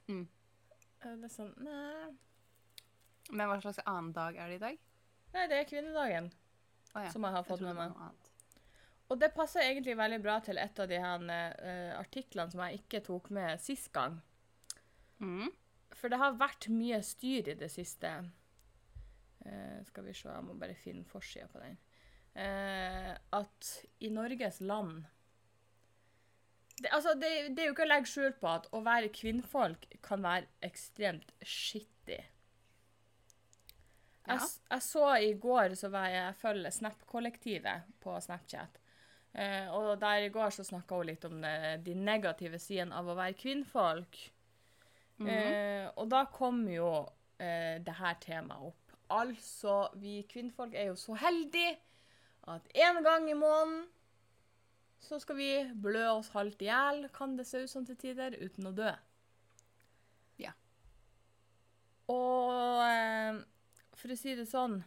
Mm. 0.08 0.28
Eh, 1.04 1.16
Det 1.18 1.28
er 1.28 1.34
sånn 1.34 1.54
Nei. 1.64 2.14
Men 3.32 3.50
hva 3.50 3.58
slags 3.62 3.82
annen 3.84 4.14
dag 4.16 4.38
er 4.40 4.48
det 4.52 4.60
i 4.60 4.64
dag? 4.64 4.78
Nei, 5.34 5.48
det 5.52 5.58
er 5.62 5.68
kvinnedagen 5.70 6.30
Oh, 6.96 7.04
ja. 7.04 7.10
som 7.12 7.26
jeg 7.28 7.36
har 7.36 7.44
fått 7.46 7.62
jeg 7.62 7.76
med 7.76 7.92
meg. 7.92 8.30
Og 9.12 9.20
det 9.20 9.28
passer 9.36 9.62
egentlig 9.64 9.94
veldig 10.00 10.18
bra 10.24 10.38
til 10.44 10.58
et 10.58 10.80
av 10.80 10.88
de 10.90 10.98
her 11.04 11.26
uh, 11.28 12.00
artiklene 12.00 12.52
som 12.52 12.64
jeg 12.64 12.80
ikke 12.80 13.02
tok 13.06 13.28
med 13.36 13.60
sist 13.62 13.92
gang. 13.94 14.16
Mm. 15.20 15.52
For 15.94 16.10
det 16.10 16.20
har 16.22 16.40
vært 16.40 16.70
mye 16.74 17.00
styr 17.06 17.52
i 17.54 17.58
det 17.60 17.70
siste. 17.72 18.10
Uh, 19.46 19.84
skal 19.92 20.08
vi 20.08 20.16
se, 20.16 20.32
jeg 20.32 20.48
må 20.48 20.56
bare 20.60 20.80
finne 20.80 21.06
forsida 21.08 21.48
på 21.52 21.62
den. 21.62 21.78
Uh, 22.38 23.14
at 23.38 23.72
i 24.04 24.10
Norges 24.14 24.60
land 24.64 25.04
det, 26.78 26.90
altså, 26.94 27.14
det, 27.18 27.30
det 27.58 27.64
er 27.64 27.70
jo 27.70 27.76
ikke 27.76 27.86
å 27.88 27.90
legge 27.92 28.12
skjul 28.12 28.34
på 28.38 28.50
at 28.52 28.68
å 28.76 28.82
være 28.86 29.14
kvinnfolk 29.14 29.88
kan 30.06 30.22
være 30.26 30.46
ekstremt 30.66 31.32
skittig. 31.42 32.20
Ja. 34.28 34.36
Jeg, 34.36 34.50
jeg 34.70 34.84
så 34.86 35.06
i 35.24 35.32
går 35.42 35.78
så 35.80 35.90
var 35.94 36.12
jeg, 36.12 36.22
jeg 36.22 36.40
følger 36.42 36.76
Snap-kollektivet 36.76 37.90
på 38.04 38.18
Snapchat. 38.22 38.82
Eh, 39.38 39.68
og 39.74 40.00
der 40.02 40.28
i 40.28 40.32
går 40.34 40.54
så 40.54 40.66
snakka 40.66 40.98
hun 40.98 41.10
litt 41.12 41.26
om 41.28 41.38
det, 41.44 41.56
de 41.86 41.94
negative 41.98 42.60
sidene 42.62 42.98
av 42.98 43.10
å 43.10 43.18
være 43.18 43.38
kvinnfolk. 43.38 44.20
Mhm. 45.18 45.30
Eh, 45.34 45.86
og 45.98 46.10
da 46.14 46.26
kom 46.34 46.64
jo 46.70 46.92
eh, 47.42 47.78
det 47.82 47.98
her 47.98 48.18
temaet 48.22 48.70
opp. 48.72 48.96
Altså, 49.18 49.88
vi 49.98 50.20
kvinnfolk 50.30 50.74
er 50.76 50.92
jo 50.92 50.98
så 51.00 51.16
heldige 51.18 51.78
at 52.48 52.68
en 52.86 53.00
gang 53.04 53.30
i 53.30 53.38
måneden 53.38 53.86
så 55.00 55.20
skal 55.20 55.38
vi 55.38 55.50
blø 55.76 56.04
oss 56.12 56.30
halvt 56.34 56.62
i 56.66 56.70
hjel, 56.70 57.08
kan 57.14 57.38
det 57.38 57.46
se 57.48 57.64
ut 57.64 57.70
som 57.72 57.86
til 57.86 57.98
tider, 58.00 58.36
uten 58.42 58.68
å 58.68 58.74
dø. 58.76 58.92
Ja. 60.42 60.52
Og 62.12 62.84
eh, 62.88 63.40
for 63.98 64.14
å 64.14 64.18
si 64.20 64.36
det 64.38 64.46
sånn 64.48 64.78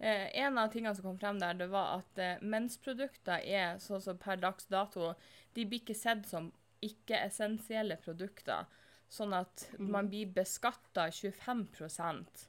eh, 0.00 0.26
En 0.40 0.58
av 0.58 0.70
tingene 0.72 0.94
som 0.96 1.04
kom 1.06 1.18
frem 1.20 1.38
der, 1.42 1.54
det 1.58 1.68
var 1.70 2.00
at 2.00 2.18
eh, 2.22 2.40
mensprodukter 2.42 3.44
er 3.44 3.78
sånn 3.82 4.02
som 4.02 4.18
per 4.18 4.40
dags 4.42 4.66
dato 4.72 5.12
De 5.54 5.64
blir 5.66 5.82
ikke 5.82 5.94
sett 5.98 6.26
som 6.28 6.50
ikke-essensielle 6.84 7.96
produkter, 7.98 8.66
sånn 9.10 9.32
at 9.34 9.64
Mhm. 9.78 9.90
man 9.90 10.08
blir 10.08 10.26
beskatta 10.30 11.08
25 11.10 12.47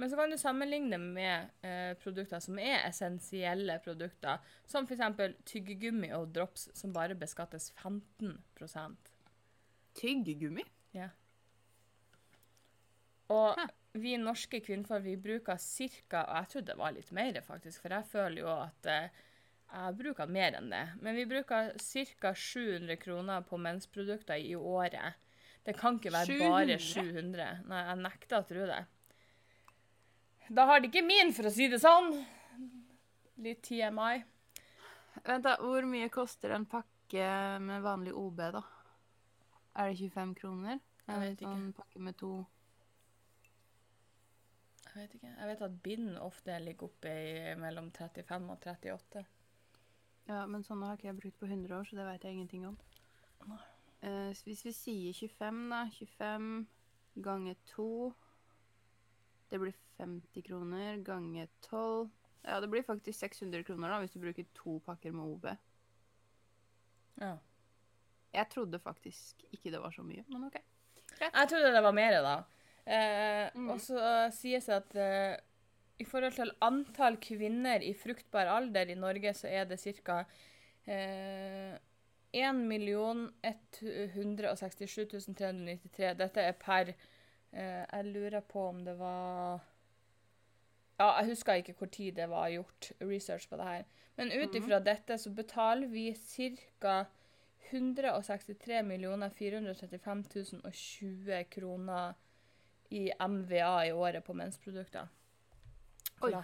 Men 0.00 0.08
så 0.10 0.16
kan 0.16 0.30
du 0.32 0.38
sammenligne 0.40 0.96
med 0.96 1.50
eh, 1.60 1.92
produkter 2.00 2.40
som 2.40 2.56
er 2.56 2.86
essensielle 2.86 3.74
produkter, 3.84 4.38
som 4.64 4.86
f.eks. 4.88 5.34
tyggegummi 5.44 6.08
og 6.16 6.30
drops, 6.32 6.70
som 6.72 6.94
bare 6.96 7.18
beskattes 7.20 7.68
15% 7.76 9.10
Tyggegummi? 10.00 10.62
Og 13.34 13.58
Hæ. 13.58 13.66
vi 14.00 14.14
norske 14.16 14.62
kvinnfolk 14.64 15.04
vi 15.04 15.18
bruker 15.20 15.60
ca. 15.60 16.22
Og 16.22 16.36
jeg 16.38 16.48
trodde 16.54 16.70
det 16.70 16.78
var 16.80 16.94
litt 16.96 17.10
mer, 17.12 17.40
faktisk, 17.44 17.82
for 17.82 17.92
jeg 17.92 18.08
føler 18.08 18.40
jo 18.40 18.54
at 18.54 18.88
eh, 18.88 19.18
jeg 19.70 19.98
bruker 19.98 20.32
mer 20.32 20.56
enn 20.62 20.70
det. 20.72 20.84
Men 21.04 21.18
vi 21.18 21.26
bruker 21.28 21.74
ca. 21.76 22.32
700 22.32 22.96
kroner 23.04 23.44
på 23.44 23.60
mensprodukter 23.60 24.40
i 24.40 24.56
året. 24.56 25.20
Det 25.66 25.76
kan 25.76 26.00
ikke 26.00 26.14
være 26.16 26.40
bare 26.40 26.78
700. 26.80 27.50
Nei, 27.68 27.82
jeg 27.90 28.00
nekter 28.00 28.40
å 28.40 28.48
tro 28.48 28.64
det. 28.72 28.80
Da 30.50 30.64
har 30.66 30.80
de 30.80 30.88
ikke 30.90 31.06
min, 31.06 31.30
for 31.30 31.46
å 31.46 31.52
si 31.54 31.68
det 31.70 31.78
sånn. 31.78 32.10
Litt 33.40 33.62
TMI. 33.68 34.22
Vent, 35.22 35.44
da. 35.46 35.52
Hvor 35.62 35.86
mye 35.86 36.08
koster 36.10 36.56
en 36.56 36.64
pakke 36.66 37.26
med 37.62 37.84
vanlig 37.84 38.14
OB, 38.18 38.40
da? 38.56 38.62
Er 39.78 39.92
det 39.92 40.00
25 40.00 40.32
kroner? 40.40 40.80
Jeg 41.06 41.20
vet 41.22 41.36
ikke. 41.36 41.52
Sånn 41.52 41.76
pakke 41.76 42.02
med 42.02 42.16
to 42.18 42.30
Jeg 44.90 44.96
vet 44.96 45.14
ikke. 45.20 45.30
Jeg 45.30 45.48
vet 45.52 45.62
at 45.62 45.76
bind 45.84 46.16
ofte 46.18 46.56
ligger 46.64 46.88
oppe 46.88 47.12
i 47.14 47.52
mellom 47.58 47.92
35 47.94 48.48
og 48.50 48.56
38. 48.66 49.22
Ja, 50.26 50.40
men 50.50 50.66
sånne 50.66 50.88
har 50.90 50.98
ikke 50.98 51.12
jeg 51.12 51.18
brukt 51.20 51.38
på 51.38 51.46
100 51.46 51.76
år, 51.78 51.86
så 51.86 51.98
det 51.98 52.08
vet 52.08 52.26
jeg 52.26 52.34
ingenting 52.34 52.66
om. 52.72 52.76
Eh, 54.02 54.34
hvis 54.46 54.64
vi 54.66 54.74
sier 54.74 55.14
25, 55.14 55.62
da 55.70 55.84
25 55.94 56.50
ganger 57.22 57.62
2 57.70 57.86
Det 59.50 59.58
blir 59.58 59.74
50 59.98 60.42
kroner 60.46 61.00
ganger 61.04 61.48
12 61.66 62.08
Ja, 62.42 62.60
det 62.60 62.70
blir 62.72 62.82
faktisk 62.86 63.18
600 63.18 63.64
kroner 63.68 63.90
da, 63.92 63.98
hvis 64.00 64.14
du 64.14 64.20
bruker 64.22 64.46
to 64.56 64.78
pakker 64.86 65.12
med 65.12 65.26
OB. 65.28 65.48
Ja. 67.20 67.34
Jeg 68.32 68.48
trodde 68.54 68.78
faktisk 68.80 69.42
ikke 69.52 69.72
det 69.74 69.82
var 69.82 69.92
så 69.92 70.02
mye, 70.06 70.24
men 70.30 70.46
OK. 70.46 70.56
Jeg 71.20 71.48
trodde 71.50 71.74
det 71.74 71.82
var 71.84 71.92
mer, 71.92 72.16
da. 72.24 72.36
Eh, 72.86 73.50
Mm. 73.54 73.70
Og 73.70 73.80
så 73.80 74.30
sies 74.32 74.66
det 74.66 74.74
at 74.78 74.96
eh, 74.96 75.36
i 76.00 76.04
forhold 76.04 76.32
til 76.32 76.52
antall 76.64 77.16
kvinner 77.20 77.82
i 77.84 77.92
fruktbar 77.92 78.46
alder 78.48 78.88
i 78.88 78.94
Norge, 78.94 79.34
så 79.34 79.48
er 79.48 79.64
det 79.68 79.80
ca. 79.80 80.24
Eh, 80.86 81.76
1 82.32 82.60
167 83.42 85.08
393. 85.10 86.14
Dette 86.16 86.40
er 86.40 86.52
per 86.52 86.94
Jeg 87.52 88.04
lurer 88.06 88.40
på 88.46 88.68
om 88.68 88.84
det 88.86 88.92
var 88.98 89.58
Ja, 91.00 91.08
jeg 91.18 91.32
husker 91.32 91.58
ikke 91.58 91.74
hvor 91.78 91.88
tid 91.90 92.12
det 92.20 92.28
var 92.30 92.50
gjort 92.52 92.92
research 93.00 93.48
på 93.48 93.56
det 93.56 93.64
her. 93.66 93.88
Men 94.16 94.30
ut 94.30 94.54
ifra 94.54 94.78
mm. 94.78 94.84
dette 94.84 95.18
så 95.18 95.32
betaler 95.34 95.88
vi 95.88 96.10
ca. 96.14 97.04
163 97.70 98.82
435 99.38 100.24
020 100.72 101.44
kroner 101.50 102.14
i 102.90 103.10
MVA 103.28 103.86
i 103.86 103.92
året 103.92 104.24
på 104.24 104.34
mensprodukter. 104.34 105.06
Oi. 106.20 106.32
Da, 106.34 106.42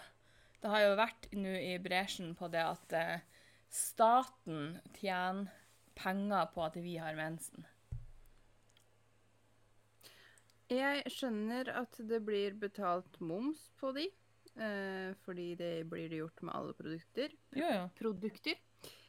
det 0.62 0.70
har 0.72 0.84
jo 0.84 0.98
vært 0.98 1.28
nå 1.36 1.54
i 1.58 1.76
bresjen 1.82 2.34
på 2.38 2.48
det 2.52 2.62
at 2.62 2.94
eh, 2.96 3.24
staten 3.68 4.78
tjener 4.96 5.50
penger 5.96 6.52
på 6.54 6.64
at 6.64 6.78
vi 6.80 6.96
har 7.00 7.18
mensen. 7.18 7.66
Jeg 10.72 11.11
skjønner 11.14 11.68
at 11.79 11.98
det 12.11 12.18
blir 12.26 12.57
betalt 12.59 13.20
moms 13.22 13.68
på 13.79 13.92
de, 13.94 14.09
eh, 14.59 15.12
fordi 15.22 15.52
det 15.59 15.87
blir 15.90 16.09
det 16.11 16.22
gjort 16.24 16.42
med 16.42 16.55
alle 16.59 16.74
produkter. 16.74 17.37
Ja, 17.55 17.68
ja. 17.70 17.85
produkter. 17.98 18.59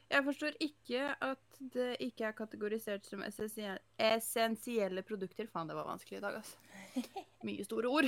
Jeg 0.07 0.23
forstår 0.23 0.55
ikke 0.63 1.09
at 1.25 1.57
det 1.73 1.89
ikke 2.05 2.29
er 2.29 2.37
kategorisert 2.37 3.09
som 3.09 3.25
essensielle, 3.25 3.81
essensielle 3.99 5.03
produkter. 5.03 5.49
Faen, 5.51 5.67
det 5.67 5.75
var 5.75 5.89
vanskelig 5.89 6.21
i 6.21 6.23
dag, 6.23 6.37
altså. 6.39 6.57
Mye 7.47 7.65
store 7.65 7.91
ord. 7.91 8.07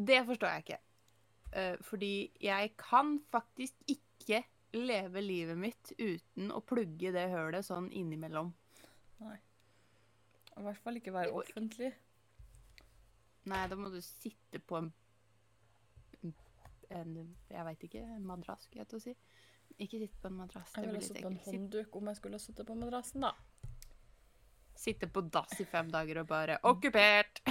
Det 0.00 0.20
forstår 0.26 0.48
jeg 0.48 0.64
ikke. 0.64 0.80
Eh, 1.52 1.76
fordi 1.84 2.14
jeg 2.40 2.72
kan 2.78 3.18
faktisk 3.32 3.74
ikke 3.88 4.44
leve 4.72 5.20
livet 5.20 5.58
mitt 5.58 5.92
uten 5.98 6.52
å 6.54 6.62
plugge 6.64 7.10
det 7.12 7.26
hølet 7.32 7.66
sånn 7.66 7.90
innimellom. 7.90 8.52
I 10.58 10.64
hvert 10.66 10.82
fall 10.84 11.00
ikke 11.00 11.14
være 11.14 11.32
offentlig. 11.32 11.92
Nei, 13.50 13.62
da 13.70 13.78
må 13.78 13.90
du 13.92 14.00
sitte 14.04 14.60
på 14.60 14.80
en, 14.80 14.90
en 16.90 17.14
Jeg 17.48 17.66
veit 17.66 17.86
ikke. 17.88 18.02
En 18.16 18.26
madrass, 18.28 18.66
skulle 18.66 18.84
jeg 18.84 18.90
til 18.90 19.00
å 19.00 19.04
si. 19.04 19.14
Ikke 19.80 20.02
sitte 20.02 20.20
på 20.20 20.28
en 20.28 20.40
madrass. 20.42 20.74
Jeg 20.76 20.90
ville 20.90 21.04
sittet 21.04 21.24
på 21.24 21.30
en 21.30 21.40
håndduk 21.46 21.96
om 21.96 22.10
jeg 22.10 22.20
skulle 22.20 22.40
ha 22.40 22.44
sittet 22.44 22.68
på 22.68 22.76
madrassen, 22.76 23.24
da. 23.24 23.32
Sitte 24.80 25.10
på 25.12 25.20
dass 25.28 25.58
i 25.60 25.66
fem 25.68 25.90
dager 25.92 26.22
og 26.22 26.28
bare 26.28 26.58
'Okkupert!' 26.62 27.42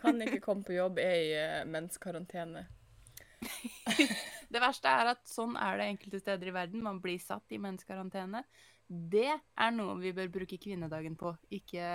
Kan 0.00 0.20
ikke 0.20 0.40
komme 0.44 0.64
på 0.64 0.76
jobb, 0.76 0.98
er 1.00 1.16
i 1.16 1.30
eh, 1.32 1.64
menskarantene. 1.64 2.66
Det 4.52 4.60
verste 4.60 4.92
er 4.92 5.14
at 5.14 5.24
sånn 5.28 5.56
er 5.56 5.80
det 5.80 5.86
enkelte 5.88 6.20
steder 6.20 6.50
i 6.50 6.54
verden. 6.54 6.84
Man 6.84 7.00
blir 7.02 7.18
satt 7.18 7.52
i 7.52 7.58
menneskekarantene. 7.58 8.44
Det 9.10 9.30
er 9.58 9.70
noe 9.74 9.96
vi 10.00 10.12
bør 10.12 10.28
bruke 10.28 10.58
kvinnedagen 10.60 11.16
på. 11.16 11.34
Ikke 11.50 11.86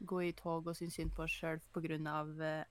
gå 0.00 0.20
i 0.24 0.32
tog 0.32 0.66
og 0.66 0.76
synes 0.76 0.94
synd 0.96 1.10
på 1.16 1.22
oss 1.26 1.34
sjøl 1.36 1.60
pga. 1.74 2.64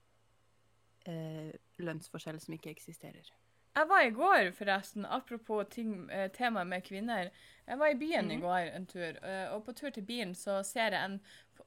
Eh, 1.09 1.51
lønnsforskjell 1.79 2.39
som 2.41 2.53
ikke 2.55 2.73
eksisterer. 2.73 3.29
Jeg 3.75 3.87
var 3.87 4.01
i 4.03 4.09
går, 4.11 4.49
forresten, 4.57 5.05
apropos 5.05 5.67
ting, 5.71 6.09
eh, 6.11 6.27
temaet 6.35 6.67
med 6.67 6.83
kvinner. 6.83 7.29
Jeg 7.67 7.79
var 7.79 7.87
i 7.87 7.95
byen 7.95 8.31
i 8.31 8.35
Mhm. 8.35 8.41
går 8.41 8.75
en 8.75 8.85
tur, 8.85 9.23
eh, 9.23 9.53
og 9.53 9.65
på 9.65 9.73
tur 9.75 9.89
til 9.91 10.03
bilen 10.03 10.33
så 10.35 10.63
ser 10.65 10.91
jeg 10.91 11.05
en 11.05 11.21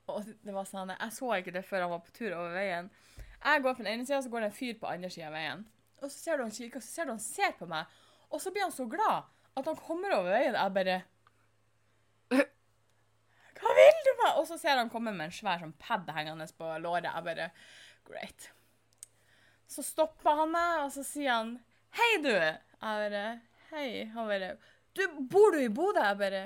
og 0.09 0.25
det 0.25 0.53
var 0.53 0.65
sånn, 0.65 0.89
Jeg 0.89 1.13
så 1.13 1.27
ikke 1.39 1.53
det 1.53 1.65
før 1.65 1.83
han 1.83 1.91
var 1.91 1.99
på 2.01 2.13
tur 2.13 2.33
over 2.35 2.51
veien. 2.55 2.91
Jeg 3.45 3.63
går 3.63 3.75
på 3.75 3.85
den 3.85 3.87
ene 3.87 4.07
sida, 4.07 4.23
så 4.23 4.31
går 4.31 4.41
det 4.41 4.47
en 4.47 4.53
fyr 4.53 4.75
på 4.81 4.87
andre 4.91 5.11
sida 5.11 5.27
av 5.27 5.33
veien. 5.33 5.65
Og 6.03 6.11
så 6.11 6.19
ser 6.19 6.37
du 6.37 6.43
han 6.43 6.51
kikker, 6.51 6.77
og 6.77 6.83
så 6.83 6.89
ser 6.89 7.05
du 7.05 7.11
han 7.11 7.19
ser 7.19 7.53
på 7.53 7.69
meg, 7.69 7.87
og 8.31 8.41
så 8.41 8.51
blir 8.53 8.63
han 8.63 8.73
så 8.73 8.89
glad 8.89 9.25
at 9.57 9.65
han 9.65 9.77
kommer 9.77 10.13
over 10.13 10.31
veien. 10.31 10.55
Jeg 10.55 10.75
bare 10.75 11.03
Meg? 14.23 14.39
Og 14.41 14.47
så 14.49 14.59
ser 14.61 14.79
han 14.81 14.91
komme 14.93 15.13
med 15.15 15.29
en 15.31 15.35
svær 15.35 15.61
sånn 15.63 15.75
pad 15.83 16.09
hengende 16.17 16.47
på 16.59 16.69
låret. 16.83 17.11
Jeg 17.11 17.27
bare 17.29 17.51
Great. 18.09 18.49
Så 19.71 19.83
stopper 19.87 20.37
han 20.43 20.51
meg, 20.53 20.83
og 20.87 20.91
så 20.95 21.05
sier 21.07 21.33
han 21.33 21.53
Hei, 21.97 22.11
du! 22.25 22.33
Jeg 22.33 22.59
bare 22.81 23.25
Hei. 23.71 23.87
Han 24.15 24.29
bare 24.29 24.55
Du, 24.97 25.03
bor 25.33 25.55
du 25.55 25.61
i 25.63 25.69
Bodø? 25.73 26.03
Jeg 26.05 26.19
bare 26.21 26.43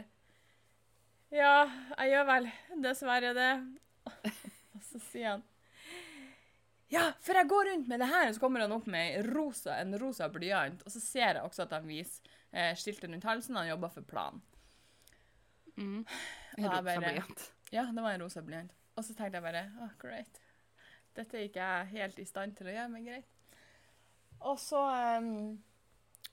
Ja, 1.35 1.55
jeg 1.99 2.13
gjør 2.13 2.27
vel 2.29 2.51
dessverre 2.85 3.33
det. 3.35 3.51
Og 4.77 4.83
så 4.87 5.01
sier 5.09 5.33
han 5.33 5.43
Ja, 6.93 7.09
for 7.25 7.35
jeg 7.35 7.49
går 7.51 7.67
rundt 7.73 7.89
med 7.91 7.99
det 7.99 8.07
her, 8.13 8.29
og 8.29 8.37
så 8.37 8.41
kommer 8.45 8.63
han 8.63 8.71
opp 8.77 8.87
med 8.87 9.27
rosa, 9.35 9.75
en 9.83 9.97
rosa 9.99 10.29
blyant. 10.31 10.85
Og 10.87 10.93
så 10.95 11.01
ser 11.03 11.33
jeg 11.35 11.43
også 11.43 11.65
at 11.65 11.73
han 11.75 11.89
viser 11.89 12.29
eh, 12.53 12.77
skiltet 12.79 13.11
rundt 13.11 13.27
halsen. 13.27 13.57
Han 13.59 13.67
jobber 13.73 13.91
for 13.97 14.07
Plan. 14.07 14.39
Mm. 15.75 16.05
Rosa 16.61 16.83
bare- 16.87 17.01
blyant. 17.03 17.43
Ja, 17.75 17.83
det 17.93 18.03
var 18.03 18.13
en 18.15 18.21
rosa 18.23 18.43
blyant. 18.47 18.73
Og 18.97 19.05
så 19.05 19.15
tenkte 19.15 19.37
jeg 19.41 19.45
bare 19.45 19.65
ah, 19.83 19.93
great. 20.01 20.39
Dette 21.17 21.39
er 21.39 21.47
ikke 21.49 21.65
jeg 21.65 21.87
helt 21.97 22.19
i 22.23 22.27
stand 22.29 22.55
til 22.57 22.69
å 22.71 22.75
gjøre, 22.75 22.89
men 22.93 23.07
greit. 23.07 23.27
Og 24.47 24.59
så 24.61 24.81
um, 25.19 25.57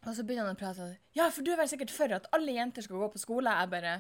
Og 0.04 0.12
så 0.17 0.26
begynner 0.28 0.50
han 0.50 0.58
å 0.58 0.60
prate 0.60 0.76
sånn 0.82 0.96
Ja, 1.15 1.30
for 1.32 1.46
du 1.48 1.54
er 1.54 1.60
vel 1.62 1.69
sikkert 1.72 1.93
for 1.96 2.12
at 2.12 2.26
alle 2.36 2.52
jenter 2.52 2.84
skal 2.84 3.00
gå 3.00 3.08
på 3.13 3.22
skole? 3.22 3.54
Jeg 3.62 3.72
bare 3.72 3.93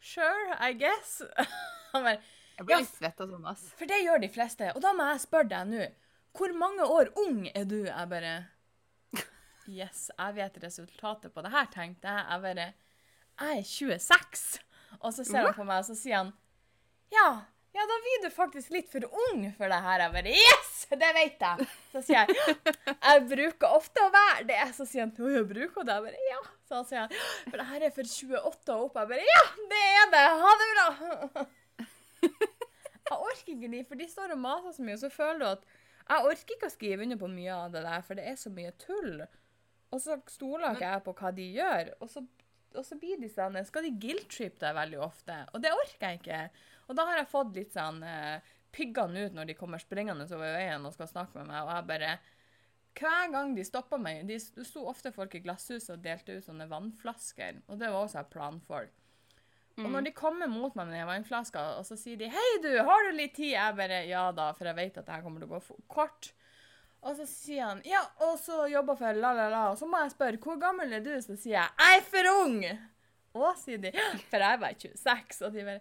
Sure, 0.00 0.56
I 0.64 0.72
guess. 0.78 1.18
Han 1.92 2.04
bare 2.06 2.20
Jeg 2.58 2.66
blir 2.66 2.74
Ja. 2.74 2.80
litt 2.82 2.94
svett 2.96 3.20
av 3.20 3.30
sånn, 3.30 3.44
ass. 3.50 3.64
For 3.78 3.86
det 3.90 4.00
gjør 4.02 4.22
de 4.24 4.30
fleste. 4.34 4.70
Og 4.74 4.80
da 4.82 4.90
må 4.96 5.04
jeg 5.12 5.20
spørre 5.22 5.50
deg 5.52 5.68
nå. 5.70 5.84
Hvor 6.38 6.54
mange 6.58 6.86
år 6.90 7.10
ung 7.22 7.44
er 7.52 7.66
du? 7.68 7.80
Jeg 7.86 8.08
bare 8.10 8.32
Yes, 9.68 10.06
jeg 10.16 10.34
vet 10.38 10.54
resultatet 10.64 11.34
på 11.34 11.42
det 11.44 11.50
her, 11.52 11.66
tenkte 11.68 12.08
jeg. 12.08 12.24
Jeg 12.32 12.44
bare 12.46 12.68
Jeg 13.38 13.58
er 13.60 13.68
26. 13.68 14.46
Og 15.02 15.12
så 15.14 15.24
ser 15.24 15.44
han 15.46 15.54
på 15.56 15.64
meg, 15.68 15.82
og 15.82 15.88
så 15.90 15.96
sier 15.98 16.22
han 16.22 16.34
Ja, 17.14 17.28
ja, 17.76 17.84
da 17.86 17.96
blir 18.02 18.22
du 18.24 18.30
faktisk 18.34 18.72
litt 18.74 18.88
for 18.90 19.04
ung 19.06 19.42
for 19.54 19.70
det 19.70 19.78
her. 19.84 20.02
Jeg 20.02 20.14
bare 20.14 20.32
Yes! 20.34 20.74
Det 20.88 21.10
vet 21.14 21.42
jeg. 21.44 21.66
Så 21.92 22.00
sier 22.06 22.24
jeg 22.24 22.46
Jeg 22.88 23.24
bruker 23.28 23.74
ofte 23.76 24.02
å 24.06 24.12
være 24.14 24.46
det. 24.48 24.60
Så 24.74 24.86
sier 24.88 25.04
han 25.04 25.12
jo, 25.14 25.28
jeg 25.30 25.46
bruker 25.50 25.84
det? 25.86 25.98
Jeg 25.98 26.06
bare 26.08 26.30
Ja. 26.30 26.40
Så 26.68 26.80
sier 26.88 27.04
han 27.04 27.12
For 27.44 27.60
det 27.60 27.66
her 27.68 27.84
er 27.86 27.94
for 27.94 28.08
28 28.08 28.74
og 28.74 28.86
opp. 28.88 28.96
Jeg 28.98 29.12
bare 29.12 29.28
Ja, 29.28 29.42
det 29.74 29.82
er 30.00 30.10
det. 30.16 30.24
Ha 30.42 30.54
det 30.62 30.70
bra. 30.72 31.46
Jeg 33.08 33.16
orker 33.16 33.52
ikke 33.54 33.68
de, 33.72 33.78
for 33.88 33.96
de 34.00 34.06
står 34.10 34.32
og 34.34 34.40
maser 34.42 34.74
så 34.76 34.84
mye, 34.84 34.96
og 34.98 35.00
så 35.00 35.08
føler 35.08 35.38
du 35.40 35.46
at 35.48 35.62
jeg 36.08 36.24
orker 36.28 36.54
ikke 36.56 36.68
å 36.68 36.72
skrive 36.74 37.04
under 37.06 37.18
på 37.20 37.28
mye 37.32 37.54
av 37.54 37.70
det 37.72 37.80
der, 37.86 38.02
for 38.04 38.18
det 38.18 38.26
er 38.28 38.34
så 38.36 38.50
mye 38.52 38.72
tull. 38.80 39.22
Og 39.88 40.02
så 40.04 40.18
stoler 40.28 40.74
ikke 40.76 40.90
jeg 40.90 41.04
på 41.06 41.14
hva 41.16 41.30
de 41.38 41.46
gjør, 41.56 41.90
og 42.04 42.10
så, 42.12 42.22
og 42.76 42.84
så 42.84 42.98
blir 43.00 43.20
de 43.20 43.28
sånn 43.32 43.56
Skal 43.64 43.86
de 43.86 43.94
guilt-trippe 44.00 44.60
deg 44.60 44.76
veldig 44.76 45.00
ofte? 45.00 45.36
Og 45.54 45.62
det 45.64 45.72
orker 45.72 46.10
jeg 46.10 46.20
ikke. 46.20 46.40
Og 46.88 46.96
da 46.98 47.06
har 47.08 47.20
jeg 47.20 47.30
fått 47.32 47.54
litt 47.56 47.72
sånn 47.76 48.02
uh, 48.04 48.40
piggene 48.74 49.26
ut 49.26 49.36
når 49.36 49.48
de 49.50 49.56
kommer 49.58 49.80
springende 49.82 50.28
over 50.34 50.56
veien 50.58 50.84
og 50.84 50.94
skal 50.94 51.08
snakke 51.10 51.40
med 51.40 51.48
meg, 51.48 51.62
og 51.64 51.72
jeg 51.72 51.88
bare 51.88 52.18
hver 52.98 53.28
gang 53.30 53.52
de 53.54 53.62
stoppa 53.62 53.98
meg 54.00 54.24
De 54.26 54.38
sto 54.40 54.82
ofte 54.90 55.12
folk 55.14 55.36
i 55.38 55.42
glasshuset 55.44 55.92
og 55.94 56.02
delte 56.02 56.38
ut 56.38 56.46
sånne 56.46 56.66
vannflasker, 56.70 57.60
og 57.68 57.78
det 57.78 57.92
var 57.92 58.04
også 58.04 58.24
planfolk. 58.32 58.94
Og 59.78 59.84
Mm. 59.86 59.92
når 59.92 60.04
de 60.04 60.10
kommer 60.10 60.48
mot 60.50 60.74
meg 60.74 60.88
med 60.88 60.98
den 60.98 61.06
vannflaska, 61.06 61.60
og 61.78 61.84
så 61.86 61.96
sier 61.96 62.16
de 62.16 62.28
'Hei, 62.28 62.62
du, 62.62 62.82
har 62.82 63.04
du 63.04 63.16
litt 63.16 63.34
tid?' 63.34 63.54
Jeg 63.54 63.76
bare 63.76 64.08
'Ja 64.08 64.32
da', 64.32 64.52
for 64.52 64.64
jeg 64.64 64.74
vet 64.74 64.98
at 64.98 65.06
det 65.06 65.14
her 65.14 65.22
kommer 65.22 65.38
til 65.38 65.48
å 65.48 65.60
gå 65.60 65.80
kort. 65.86 66.32
Og 67.06 67.14
så 67.16 67.26
sier 67.30 67.64
han 67.64 67.82
'Ja, 67.86 68.00
og 68.26 68.38
så 68.42 68.66
jobber 68.70 68.96
for 68.98 69.14
la, 69.14 69.32
la, 69.32 69.48
la', 69.52 69.70
og 69.70 69.78
så 69.78 69.86
må 69.86 70.00
jeg 70.02 70.10
spørre 70.16 70.38
'Hvor 70.38 70.58
gammel 70.60 70.92
er 70.92 71.00
du?' 71.00 71.20
Så 71.22 71.36
sier 71.36 71.60
jeg 71.60 71.70
'Jeg 71.78 71.98
er 71.98 72.02
for 72.02 72.30
ung'. 72.44 72.78
Å, 73.38 73.52
sier 73.56 73.78
de. 73.78 73.92
For 74.30 74.38
jeg 74.42 74.54
er 74.54 74.58
bare 74.58 74.74
26. 74.74 75.42
Og 75.46 75.52
de 75.52 75.64
bare 75.64 75.80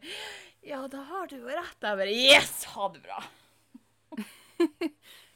Ja, 0.68 0.88
da 0.88 1.02
har 1.10 1.28
du 1.28 1.38
jo 1.38 1.48
rett. 1.48 1.82
Jeg 1.82 1.98
bare 1.98 2.14
Yes, 2.14 2.64
ha 2.76 2.88
det 2.94 3.02
bra. 3.04 3.24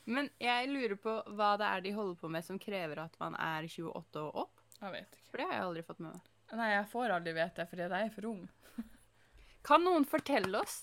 Men 0.05 0.29
jeg 0.41 0.69
lurer 0.69 0.97
på 0.99 1.13
hva 1.37 1.53
det 1.57 1.67
er 1.67 1.81
de 1.85 1.93
holder 1.95 2.17
på 2.19 2.29
med 2.29 2.43
som 2.45 2.59
krever 2.59 2.99
at 2.99 3.15
man 3.21 3.35
er 3.35 3.67
28 3.69 4.19
og 4.21 4.35
opp. 4.45 4.61
Jeg 4.81 4.91
vet 4.91 5.15
ikke. 5.15 5.29
For 5.29 5.37
det 5.37 5.45
har 5.47 5.53
jeg 5.53 5.67
aldri 5.69 5.83
fått 5.87 5.99
med 6.01 6.11
meg. 6.11 6.29
Nei, 6.51 6.69
jeg 6.73 6.87
får 6.91 7.13
aldri 7.15 7.33
vite 7.37 7.61
det, 7.61 7.67
fordi 7.69 7.85
jeg 7.85 8.07
er 8.09 8.13
for 8.15 8.27
ung. 8.27 8.41
Kan 9.63 9.85
noen 9.85 10.05
fortelle 10.09 10.59
oss? 10.59 10.81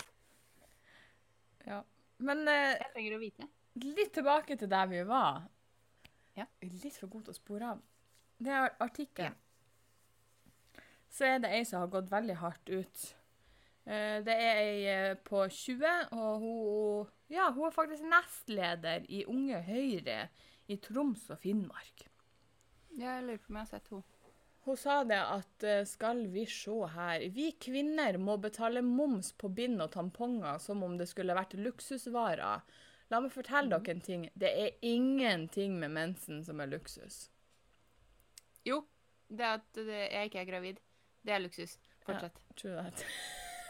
Ja. 1.67 1.83
Men 2.25 2.47
eh, 2.49 2.79
Jeg 2.79 2.93
trenger 2.95 3.17
å 3.17 3.21
vite. 3.21 3.49
Litt 3.75 4.13
tilbake 4.15 4.57
til 4.59 4.71
der 4.71 4.87
vi 4.91 5.03
var. 5.07 5.43
Ja. 6.37 6.47
Litt 6.63 6.97
for 6.99 7.11
god 7.13 7.27
til 7.27 7.35
å 7.35 7.39
spore 7.39 7.71
av. 7.75 7.85
Det 8.39 8.53
er 8.55 8.75
artikkelen. 8.81 9.37
Så 11.11 11.25
er 11.25 11.39
det 11.43 11.51
ei 11.57 11.65
som 11.67 11.83
har 11.83 11.91
gått 11.93 12.11
veldig 12.13 12.37
hardt 12.43 12.69
ut. 12.71 13.07
Eh, 13.89 14.21
Det 14.25 14.35
er 14.35 14.61
ei 14.61 14.85
eh, 14.93 15.15
på 15.25 15.47
20, 15.49 16.13
og 16.13 16.43
hun, 16.43 17.09
ja, 17.33 17.51
hun 17.51 17.67
er 17.67 17.75
faktisk 17.75 18.05
nestleder 18.05 19.07
i 19.09 19.25
Unge 19.25 19.63
Høyre 19.65 20.29
i 20.69 20.77
Troms 20.77 21.31
og 21.33 21.41
Finnmark. 21.41 22.05
Jeg 22.99 23.25
lurer 23.25 23.41
på 23.41 23.51
om 23.53 23.57
jeg 23.57 23.65
har 23.65 23.73
sett 23.73 23.91
henne. 23.91 24.05
Hun 24.69 24.77
sa 24.77 24.99
det 25.09 25.19
at 25.23 25.65
eh, 25.65 25.85
skal 25.89 26.27
vi 26.29 26.43
se 26.51 26.75
her 26.93 27.23
Vi 27.33 27.53
kvinner 27.57 28.19
må 28.21 28.35
betale 28.37 28.83
moms 28.85 29.33
på 29.33 29.49
bind 29.49 29.81
og 29.81 29.95
tamponger 29.95 30.59
som 30.61 30.83
om 30.85 30.99
det 30.99 31.09
skulle 31.09 31.37
vært 31.39 31.57
luksusvarer. 31.57 32.61
La 33.09 33.21
meg 33.25 33.33
fortelle 33.33 33.73
dere 33.73 33.95
en 33.95 34.05
ting. 34.05 34.29
Det 34.37 34.51
er 34.53 34.75
ingenting 34.85 35.79
med 35.81 35.95
mensen 35.95 36.43
som 36.45 36.61
er 36.61 36.69
luksus. 36.69 37.29
Jo, 38.69 38.83
det 39.29 39.47
at 39.49 39.69
det, 39.79 40.03
jeg 40.13 40.31
ikke 40.31 40.43
er 40.43 40.51
gravid. 40.51 40.83
Det 41.25 41.33
er 41.33 41.41
luksus. 41.45 41.79
Fortsett. 42.05 42.43
True 42.57 42.77
that. 42.77 43.07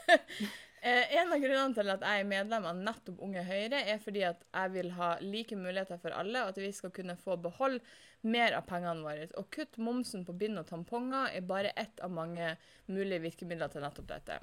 Eh, 0.79 1.16
en 1.18 1.33
av 1.35 1.40
grunnene 1.42 1.74
til 1.74 1.90
at 1.90 2.05
jeg 2.07 2.22
er 2.22 2.29
medlem 2.31 2.66
av 2.70 2.77
nettopp 2.79 3.18
Unge 3.27 3.42
Høyre, 3.42 3.81
er 3.83 3.98
fordi 3.98 4.20
at 4.29 4.44
jeg 4.46 4.70
vil 4.77 4.92
ha 4.94 5.09
like 5.18 5.57
muligheter 5.59 5.98
for 5.98 6.14
alle, 6.14 6.44
og 6.44 6.53
at 6.53 6.61
vi 6.62 6.68
skal 6.70 6.92
kunne 6.94 7.16
få 7.18 7.35
beholde 7.42 7.81
mer 8.22 8.55
av 8.55 8.68
pengene 8.68 9.03
våre. 9.03 9.27
Å 9.35 9.42
kutte 9.51 9.83
momsen 9.83 10.22
på 10.27 10.37
bind 10.38 10.61
og 10.61 10.68
tamponger 10.70 11.35
er 11.35 11.48
bare 11.51 11.74
ett 11.74 11.98
av 11.98 12.14
mange 12.14 12.53
mulige 12.87 13.24
virkemidler 13.27 13.74
til 13.74 13.83
nettopp 13.83 14.07
dette. 14.12 14.38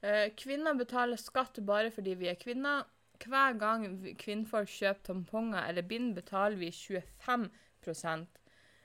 Eh, 0.00 0.32
Kvinner 0.40 0.80
betaler 0.80 1.20
skatt 1.20 1.60
bare 1.68 1.92
fordi 1.92 2.16
vi 2.16 2.32
er 2.32 2.40
kvinner. 2.40 2.88
Hver 3.24 3.58
gang 3.58 4.02
vi- 4.02 4.14
kvinnfolk 4.14 4.68
kjøper 4.68 5.02
tamponger 5.02 5.68
eller 5.68 5.82
bind, 5.82 6.14
betaler 6.14 6.56
vi 6.56 6.70
25 6.70 7.50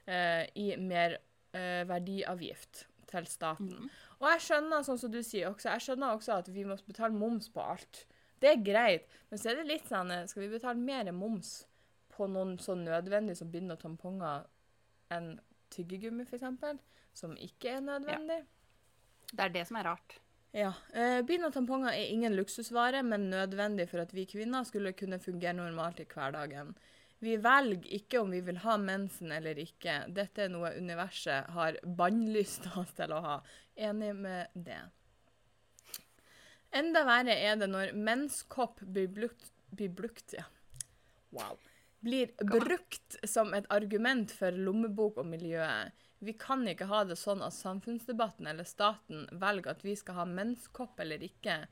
eh, 0.08 0.48
i 0.56 0.76
merverdiavgift 0.78 2.88
til 3.12 3.28
staten. 3.28 3.70
Mm. 3.70 3.90
Og 4.20 4.28
jeg 4.32 4.42
skjønner, 4.46 4.84
sånn 4.86 5.00
som 5.02 5.12
du 5.12 5.22
sier 5.24 5.50
også, 5.50 5.70
jeg 5.74 5.82
skjønner 5.82 6.16
også 6.16 6.38
at 6.40 6.50
vi 6.54 6.64
må 6.68 6.78
betale 6.88 7.14
moms 7.14 7.50
på 7.50 7.64
alt. 7.64 8.06
Det 8.42 8.50
er 8.50 8.64
greit, 8.66 9.06
men 9.30 9.40
så 9.40 9.52
er 9.52 9.56
det 9.60 9.70
litt 9.70 9.90
sånn 9.90 10.12
eh, 10.12 10.26
Skal 10.30 10.46
vi 10.46 10.56
betale 10.56 10.80
mer 10.80 11.12
moms 11.14 11.66
på 12.10 12.28
noen 12.28 12.58
så 12.60 12.76
nødvendig 12.76 13.38
som 13.38 13.52
bind 13.52 13.72
og 13.72 13.80
tamponger 13.80 14.48
enn 15.14 15.36
tyggegummi, 15.72 16.26
f.eks., 16.26 16.44
som 17.14 17.38
ikke 17.38 17.78
er 17.78 17.86
nødvendig? 17.86 18.42
Det 19.32 19.46
er 19.46 19.54
det 19.54 19.68
som 19.68 19.78
er 19.80 19.88
rart. 19.92 20.18
Ja. 20.52 20.74
Eh, 20.94 21.22
bind 21.24 21.48
og 21.48 21.54
tamponger 21.56 21.94
er 21.96 22.12
ingen 22.12 22.36
luksusvare, 22.36 23.04
men 23.08 23.30
nødvendig 23.32 23.88
for 23.92 24.04
at 24.04 24.12
vi 24.16 24.26
kvinner 24.28 24.66
skulle 24.68 24.92
kunne 24.98 25.22
fungere 25.24 25.56
normalt 25.56 26.02
i 26.04 26.08
hverdagen. 26.12 26.74
Vi 27.22 27.36
velger 27.38 27.86
ikke 27.96 28.20
om 28.20 28.32
vi 28.34 28.42
vil 28.42 28.58
ha 28.64 28.76
mensen 28.82 29.32
eller 29.32 29.60
ikke. 29.62 30.02
Dette 30.10 30.48
er 30.48 30.52
noe 30.52 30.74
universet 30.74 31.52
har 31.56 31.78
bannlyst 31.86 32.66
oss 32.82 32.96
til 32.98 33.14
å 33.14 33.22
ha. 33.24 33.36
Enig 33.78 34.16
med 34.18 34.58
det. 34.58 34.82
Enda 36.72 37.04
verre 37.08 37.36
er 37.36 37.60
det 37.60 37.68
når 37.70 37.94
menskopp 37.96 38.82
blir 38.82 39.12
brukt, 39.12 39.52
blir 39.76 39.92
brukt 39.94 40.36
ja. 40.36 40.48
Wow. 41.32 41.60
Blir 42.02 42.32
brukt 42.42 43.18
som 43.30 43.54
et 43.54 43.68
argument 43.70 44.32
for 44.34 44.56
lommebok 44.58 45.20
og 45.22 45.28
miljøet. 45.30 45.94
Vi 46.22 46.34
kan 46.38 46.66
ikke 46.70 46.86
ha 46.90 47.04
det 47.06 47.18
sånn 47.18 47.42
at 47.46 47.54
samfunnsdebatten 47.54 48.50
eller 48.50 48.66
staten 48.66 49.28
velger 49.42 49.74
at 49.74 49.86
vi 49.86 49.96
skal 49.98 50.20
ha 50.20 50.26
menskopp 50.30 51.00
eller 51.02 51.22
ikke. 51.26 51.64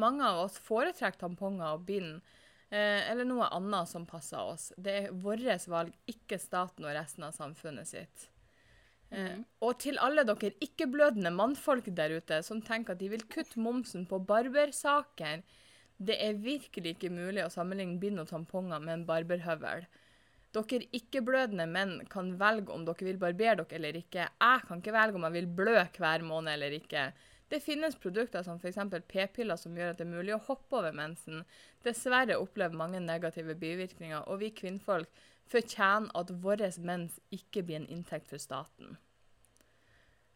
Mange 0.00 0.24
av 0.24 0.46
oss 0.46 0.56
foretrekker 0.64 1.20
tamponger 1.20 1.76
og 1.76 1.84
bind, 1.88 2.22
eh, 2.70 3.04
eller 3.10 3.28
noe 3.28 3.48
annet 3.52 3.88
som 3.88 4.06
passer 4.08 4.40
oss. 4.40 4.72
Det 4.76 4.94
er 5.02 5.12
vårt 5.12 5.68
valg, 5.68 5.92
ikke 6.08 6.40
staten 6.40 6.84
og 6.84 6.96
resten 6.96 7.24
av 7.24 7.36
samfunnet 7.36 7.88
sitt. 7.88 8.28
Eh, 9.10 9.40
og 9.64 9.78
til 9.80 9.96
alle 10.04 10.24
dere 10.28 10.52
ikke-blødende 10.64 11.32
mannfolk 11.32 11.88
der 11.96 12.16
ute 12.20 12.42
som 12.44 12.60
tenker 12.60 12.92
at 12.92 13.00
de 13.00 13.08
vil 13.08 13.24
kutte 13.24 13.60
momsen 13.60 14.04
på 14.08 14.20
barbersaker, 14.20 15.42
det 15.98 16.16
er 16.22 16.42
virkelig 16.42 16.94
ikke 16.94 17.10
mulig 17.10 17.42
å 17.44 17.52
sammenligne 17.52 17.98
bind 18.02 18.22
og 18.22 18.28
tamponger 18.30 18.82
med 18.82 18.94
en 18.94 19.08
barberhøvel. 19.08 19.86
Dere 20.54 20.86
ikke-blødende 20.96 21.66
menn 21.68 21.96
kan 22.10 22.30
velge 22.40 22.72
om 22.72 22.86
dere 22.86 23.06
vil 23.10 23.18
barbere 23.20 23.58
dere 23.60 23.78
eller 23.78 23.98
ikke. 23.98 24.28
Jeg 24.28 24.62
kan 24.68 24.80
ikke 24.80 24.94
velge 24.94 25.18
om 25.18 25.26
jeg 25.28 25.36
vil 25.36 25.50
blø 25.58 25.74
hver 25.98 26.24
måned 26.24 26.54
eller 26.54 26.76
ikke. 26.78 27.10
Det 27.48 27.62
finnes 27.64 27.96
produkter 27.96 28.44
som 28.44 28.60
f.eks. 28.60 28.78
p-piller 29.08 29.56
som 29.56 29.76
gjør 29.76 29.94
at 29.94 30.00
det 30.00 30.06
er 30.06 30.12
mulig 30.12 30.34
å 30.36 30.42
hoppe 30.48 30.78
over 30.80 30.94
mensen. 30.96 31.42
Dessverre 31.84 32.36
opplever 32.36 32.76
mange 32.76 33.00
negative 33.00 33.56
bivirkninger, 33.56 34.20
og 34.28 34.42
vi 34.42 34.52
kvinnfolk 34.52 35.08
fortjener 35.48 36.12
at 36.14 36.32
vår 36.44 36.66
mens 36.84 37.16
ikke 37.32 37.64
blir 37.64 37.80
en 37.80 37.92
inntekt 37.92 38.28
for 38.28 38.40
staten. 38.40 38.98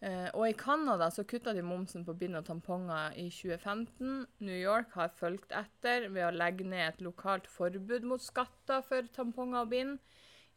Eh, 0.02 0.28
og 0.34 0.48
i 0.48 0.56
Canada 0.58 1.06
så 1.14 1.22
kutta 1.28 1.52
de 1.54 1.62
momsen 1.62 2.02
på 2.02 2.16
bind 2.18 2.34
og 2.34 2.46
tamponger 2.48 3.14
i 3.22 3.28
2015. 3.30 4.24
New 4.42 4.56
York 4.58 4.96
har 4.96 5.12
fulgt 5.14 5.54
etter 5.54 6.08
ved 6.10 6.26
å 6.26 6.34
legge 6.34 6.66
ned 6.66 6.88
et 6.88 7.04
lokalt 7.06 7.46
forbud 7.46 8.08
mot 8.10 8.22
skatter 8.22 8.82
for 8.88 9.06
tamponger 9.14 9.62
og 9.62 9.70
bind. 9.70 10.00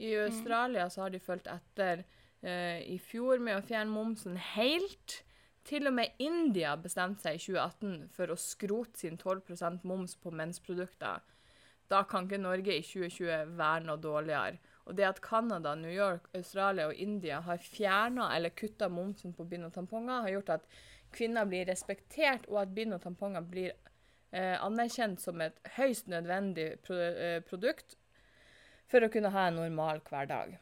I 0.01 0.15
Australia 0.25 0.89
så 0.89 1.05
har 1.05 1.13
de 1.13 1.21
fulgt 1.23 1.47
etter 1.51 2.01
eh, 2.41 2.81
i 2.89 2.97
fjor 2.97 3.43
med 3.43 3.59
å 3.59 3.65
fjerne 3.67 3.93
momsen 3.93 4.39
helt. 4.55 5.21
Til 5.65 5.89
og 5.89 5.95
med 5.97 6.17
India 6.21 6.73
bestemte 6.77 7.25
seg 7.25 7.37
i 7.37 7.45
2018 7.45 8.09
for 8.17 8.33
å 8.33 8.37
skrote 8.37 9.01
sin 9.01 9.17
12% 9.17 9.85
moms 9.85 10.17
på 10.21 10.33
mensprodukter. 10.33 11.21
Da 11.89 12.01
kan 12.09 12.25
ikke 12.25 12.41
Norge 12.41 12.73
i 12.73 12.83
2020 12.85 13.53
være 13.57 13.85
noe 13.85 14.01
dårligere. 14.01 14.57
Og 14.85 14.97
det 14.97 15.07
at 15.07 15.21
Canada, 15.21 15.73
New 15.75 15.91
York, 15.91 16.27
Australia 16.37 16.89
og 16.91 16.99
India 17.01 17.39
har 17.41 17.57
fjerna 17.57 18.29
eller 18.35 18.53
kutta 18.53 18.89
momsen 18.89 19.33
på 19.33 19.47
bind 19.49 19.65
og 19.65 19.73
tamponger, 19.73 20.21
har 20.21 20.35
gjort 20.35 20.53
at 20.59 20.67
kvinner 21.15 21.47
blir 21.49 21.65
respektert, 21.65 22.45
og 22.51 22.61
at 22.61 22.75
bind 22.75 22.93
og 22.93 23.01
tamponger 23.01 23.41
blir 23.49 23.71
eh, 24.35 24.55
anerkjent 24.61 25.21
som 25.23 25.41
et 25.41 25.57
høyst 25.79 26.11
nødvendig 26.11 26.75
pro 26.85 26.99
eh, 26.99 27.39
produkt 27.47 27.97
for 28.91 29.01
å 29.01 29.09
kunne 29.09 29.33
ha 29.33 29.47
en 29.49 29.59
normal 29.63 30.03
hverdag. 30.05 30.57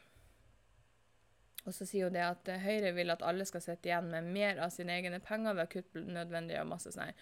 Og 1.64 1.76
så 1.76 1.88
sier 1.88 2.08
hun 2.08 2.16
det 2.16 2.24
at 2.26 2.50
eh, 2.52 2.64
Høyre 2.64 2.94
vil 2.96 3.14
at 3.14 3.24
alle 3.26 3.48
skal 3.48 3.64
sitte 3.64 3.90
igjen 3.90 4.12
med 4.12 4.32
mer 4.36 4.60
av 4.64 4.74
sine 4.76 4.96
egne 5.00 5.20
penger 5.24 5.56
ved 5.58 5.68
å 5.68 5.72
kutte 5.72 6.04
nødvendige 6.04 6.64
og 6.64 6.72
masse 6.74 6.92
sånn. 6.96 7.14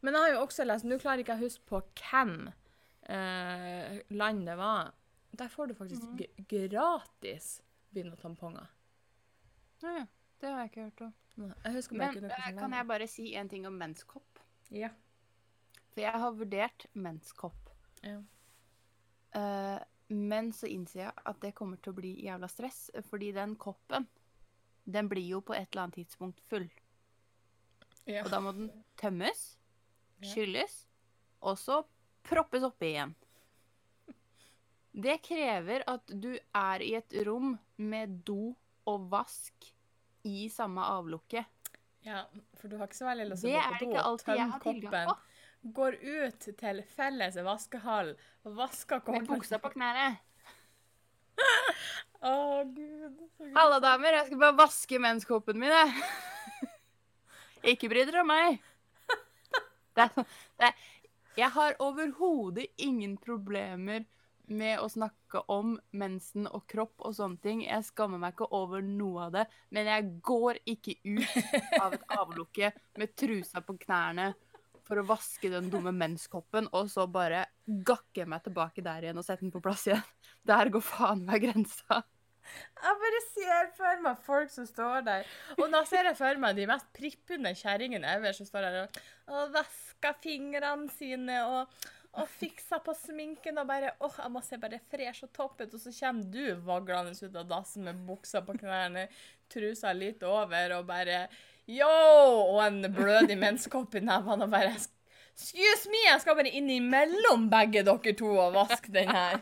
Men 0.00 0.16
jeg 0.16 0.24
har 0.24 0.34
jo 0.34 0.44
også 0.46 0.64
lest 0.64 0.86
Nå 0.88 0.96
klarer 1.00 1.20
ikke 1.20 1.36
jeg 1.36 1.42
å 1.42 1.48
huske 1.48 1.68
på 1.68 1.82
hvem 2.00 2.36
eh, 3.12 4.00
land 4.16 4.48
det 4.48 4.56
var. 4.60 4.94
Der 5.38 5.48
får 5.48 5.66
du 5.70 5.74
faktisk 5.74 6.02
mm 6.02 6.16
g- 6.18 6.44
gratis 6.70 7.60
bind 7.94 8.12
og 8.12 8.18
tamponger. 8.18 8.66
Ja, 9.82 9.92
ja. 9.98 10.06
Det 10.40 10.48
har 10.48 10.58
jeg 10.62 10.70
ikke 10.70 10.82
hørt 10.88 11.00
om. 11.00 11.14
Men 11.36 11.50
eh, 11.64 12.56
kan 12.58 12.72
jeg 12.72 12.86
bare 12.88 13.06
si 13.08 13.34
en 13.36 13.48
ting 13.48 13.66
om 13.66 13.72
menskopp? 13.76 14.38
Ja. 14.70 14.88
For 15.92 16.00
jeg 16.00 16.12
har 16.22 16.32
vurdert 16.32 16.86
menskopp. 16.94 17.70
ja. 18.02 18.20
Uh, 19.36 19.78
men 20.10 20.48
så 20.52 20.66
innser 20.66 21.04
jeg 21.04 21.12
at 21.24 21.36
det 21.40 21.52
kommer 21.54 21.76
til 21.78 21.92
å 21.92 21.94
bli 22.00 22.08
jævla 22.24 22.48
stress, 22.50 22.90
fordi 23.06 23.28
den 23.36 23.52
koppen, 23.56 24.08
den 24.90 25.06
blir 25.08 25.22
jo 25.22 25.38
på 25.40 25.54
et 25.54 25.68
eller 25.70 25.84
annet 25.84 26.00
tidspunkt 26.00 26.40
full. 26.50 26.66
ja. 28.10 28.24
Og 28.24 28.30
da 28.32 28.40
må 28.42 28.50
den 28.56 28.72
tømmes, 28.98 29.44
skylles, 30.32 30.80
og 31.40 31.54
så 31.62 31.84
proppes 32.26 32.62
oppi 32.66 32.90
igjen. 32.90 33.14
Det 34.92 35.18
krever 35.22 35.84
at 35.86 36.06
du 36.20 36.32
er 36.54 36.82
i 36.82 36.94
et 36.98 37.14
rom 37.26 37.52
med 37.78 38.16
do 38.26 38.54
og 38.90 39.04
vask 39.12 39.68
i 40.26 40.48
samme 40.50 40.82
avlukke. 40.82 41.44
ja, 42.04 42.24
for 42.56 42.68
du 42.68 42.76
har 42.80 42.88
ikke 42.88 42.96
så 42.98 43.06
veldig 43.06 43.28
lyst 43.30 43.42
til 43.44 43.52
å 43.52 43.60
gå 43.60 43.60
er 43.60 43.76
på 43.78 43.84
do 43.84 43.90
ikke 43.90 44.00
og 44.00 44.06
alltid 44.10 44.34
jeg 44.40 44.50
har 44.50 44.60
tilgang 44.64 45.06
koppen. 45.06 45.14
på. 45.14 45.72
Går 45.76 45.96
ut 46.00 46.46
til 46.58 46.82
felles 46.96 47.36
vaskehall 47.44 48.14
vasker 48.44 48.96
Med 48.96 49.04
koppen. 49.06 49.26
buksa 49.36 49.58
på 49.60 49.70
knærne. 49.74 50.06
Å, 52.20 52.64
gud. 52.64 53.20
så 53.36 53.44
gud. 53.44 53.52
Halla, 53.56 53.78
damer, 53.80 54.16
jeg 54.18 54.26
skal 54.30 54.40
bare 54.42 54.56
vaske 54.58 54.98
menskoppen 55.00 55.58
min, 55.60 55.70
jeg. 55.72 56.70
Ikke 57.74 57.88
bry 57.92 58.04
dere 58.08 58.24
om 58.24 58.28
meg. 58.32 58.58
Det 59.96 60.04
er, 60.04 60.10
sånn- 60.14 60.28
det 60.60 60.68
er, 60.70 60.82
jeg 61.36 61.50
har 61.56 61.76
overhodet 61.84 62.66
ingen 62.80 63.16
problemer 63.20 63.76
med 64.00 64.08
å 64.50 64.88
snakke 64.90 65.44
om 65.52 65.76
mensen 65.94 66.48
og 66.50 66.64
kropp 66.70 67.04
og 67.06 67.14
sånne 67.14 67.38
ting. 67.42 67.62
Jeg 67.66 67.86
skammer 67.86 68.18
meg 68.18 68.34
ikke 68.34 68.50
over 68.56 68.82
noe 68.82 69.28
av 69.28 69.34
det, 69.38 69.46
men 69.70 69.86
jeg 69.86 70.08
går 70.26 70.58
ikke 70.74 70.96
ut 71.06 71.80
av 71.80 71.94
et 71.94 72.06
avlukke 72.18 72.72
med 72.98 73.14
trusa 73.14 73.62
på 73.62 73.78
knærne 73.86 74.32
for 74.90 74.98
å 74.98 75.06
vaske 75.06 75.50
den 75.52 75.68
dumme 75.70 75.92
menskoppen, 75.94 76.66
og 76.74 76.88
så 76.90 77.06
bare 77.06 77.44
gakke 77.64 78.26
meg 78.26 78.42
tilbake 78.42 78.82
der 78.82 79.06
igjen 79.06 79.20
og 79.20 79.26
sette 79.26 79.44
den 79.44 79.54
på 79.54 79.62
plass 79.62 79.86
igjen. 79.86 80.02
Der 80.50 80.72
går 80.72 80.82
faen 80.82 81.22
meg 81.28 81.44
grensa. 81.44 82.00
Jeg 82.80 82.96
bare 83.04 83.20
ser 83.28 83.70
for 83.76 84.02
meg 84.02 84.22
folk 84.26 84.50
som 84.50 84.66
står 84.66 85.04
der. 85.06 85.28
Og 85.58 85.68
da 85.70 85.84
ser 85.86 86.08
jeg 86.08 86.18
for 86.18 86.42
meg 86.42 86.56
de 86.58 86.66
mest 86.66 86.88
prippende 86.96 87.52
kjerringene 87.54 88.16
ever 88.16 88.34
som 88.34 88.48
står 88.48 88.66
der 88.66 88.78
og, 88.80 89.00
og 89.30 89.54
vasker 89.54 90.16
fingrene 90.24 90.90
sine 90.96 91.38
og, 91.46 91.80
og 92.18 92.26
fiksa 92.26 92.80
på 92.82 92.94
sminken 92.98 93.60
og 93.62 93.68
bare 93.68 93.92
åh, 94.02 94.16
jeg 94.18 94.32
må 94.34 94.42
se 94.42 94.58
bare 94.58 94.80
fresh 94.90 95.26
og 95.26 95.32
topp 95.36 95.62
ut. 95.62 95.74
Og 95.76 95.82
så 95.82 95.92
kommer 95.94 96.26
du 96.32 96.44
vaglende 96.66 97.14
ut 97.14 97.36
av 97.38 97.46
dassen 97.50 97.86
med 97.86 98.00
buksa 98.08 98.42
på 98.46 98.56
knærne, 98.58 99.06
trusa 99.50 99.92
litt 99.94 100.24
over 100.26 100.76
og 100.78 100.88
bare 100.90 101.26
yo! 101.70 101.90
Og 102.50 102.58
en 102.66 102.82
blødig 102.94 103.38
menskopp 103.38 103.94
i 103.98 104.04
nevene 104.04 104.48
og 104.48 104.56
bare 104.56 104.74
Excuse 105.40 105.88
me, 105.88 106.00
jeg 106.04 106.20
skal 106.20 106.36
bare 106.36 106.50
inn 106.52 106.66
imellom 106.74 107.46
begge 107.48 107.80
dere 107.86 108.12
to 108.18 108.28
og 108.34 108.56
vaske 108.58 108.90
den 108.92 109.08
her. 109.08 109.38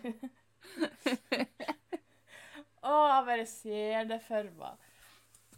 Å, 2.84 2.92
jeg 2.92 3.24
bare 3.26 3.46
ser 3.50 4.04
det 4.06 4.20
for 4.22 4.52
meg. 4.60 4.84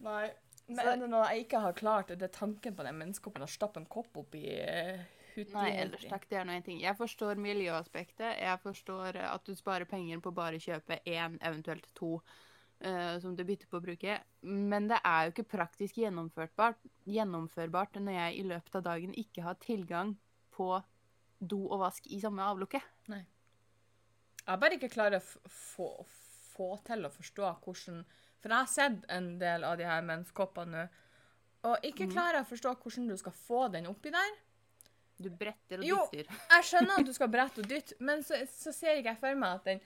Nei. 0.00 0.28
Men 0.70 1.02
noe 1.10 1.26
jeg 1.32 1.44
ikke 1.44 1.60
har 1.64 1.74
klart, 1.76 2.12
det 2.14 2.24
er 2.28 2.32
tanken 2.32 2.76
på 2.78 2.86
den 2.86 2.96
menskoppen 3.02 3.42
å 3.44 3.50
stappe 3.50 3.82
en 3.82 3.88
kopp 3.90 4.16
opp 4.22 4.36
i 4.38 4.46
uh, 5.36 5.52
Nei, 5.54 5.70
ellers 5.80 6.04
takk, 6.08 6.28
det 6.28 6.38
er 6.40 6.44
nå 6.44 6.52
én 6.52 6.64
ting. 6.66 6.80
Jeg 6.82 6.96
forstår 6.98 7.40
miljøaspektet. 7.40 8.38
Jeg 8.40 8.60
forstår 8.62 9.16
at 9.22 9.44
du 9.46 9.54
sparer 9.54 9.84
penger 9.88 10.20
på 10.20 10.32
bare 10.34 10.56
å 10.56 10.64
kjøpe 10.64 11.00
én, 11.06 11.38
eventuelt 11.40 11.86
to, 11.94 12.20
uh, 12.86 13.18
som 13.20 13.36
du 13.36 13.44
bytter 13.44 13.66
på 13.70 13.80
å 13.80 13.84
bruke. 13.84 14.20
Men 14.42 14.88
det 14.88 15.00
er 15.04 15.26
jo 15.26 15.34
ikke 15.34 15.48
praktisk 15.56 16.00
gjennomførbart, 16.02 17.98
når 18.00 18.12
jeg 18.18 18.38
i 18.40 18.48
løpet 18.48 18.80
av 18.80 18.82
dagen 18.82 19.14
ikke 19.14 19.42
har 19.42 19.60
tilgang 19.62 20.16
på 20.50 20.82
do 21.40 21.62
og 21.72 21.80
vask 21.80 22.06
i 22.12 22.20
samme 22.20 22.42
avlukke. 22.44 22.80
Jeg 24.46 24.60
bare 24.60 24.76
ikke 24.76 24.90
klarer 24.92 25.20
å 25.20 25.50
få, 25.52 25.88
få 26.54 26.74
til 26.84 27.06
å 27.06 27.12
forstå 27.12 27.54
hvordan 27.64 28.02
For 28.40 28.48
jeg 28.48 28.56
har 28.56 28.68
sett 28.72 29.02
en 29.12 29.34
del 29.38 29.64
av 29.68 29.74
de 29.76 29.84
her 29.84 30.00
menskoppene 30.00 30.70
nå, 30.72 30.84
og 31.68 31.82
ikke 31.84 32.06
Mhm. 32.06 32.12
klarer 32.14 32.38
jeg 32.38 32.46
å 32.46 32.48
forstå 32.54 32.70
hvordan 32.80 33.08
du 33.08 33.16
skal 33.20 33.32
få 33.36 33.66
den 33.72 33.86
oppi 33.86 34.08
der. 34.10 34.30
Du 35.20 35.28
bretter 35.30 35.82
og 35.82 35.84
Jo. 35.84 36.00
dytter. 36.12 36.36
Jeg 36.56 36.68
skjønner 36.70 37.00
at 37.02 37.06
du 37.06 37.12
skal 37.16 37.30
brette 37.36 37.62
og 37.64 37.68
dytte, 37.70 37.96
men 38.00 38.22
så, 38.26 38.38
så 38.48 38.72
ser 38.72 39.00
ikke 39.00 39.12
jeg 39.14 39.20
for 39.20 39.40
meg 39.40 39.60
at 39.60 39.68
den 39.68 39.82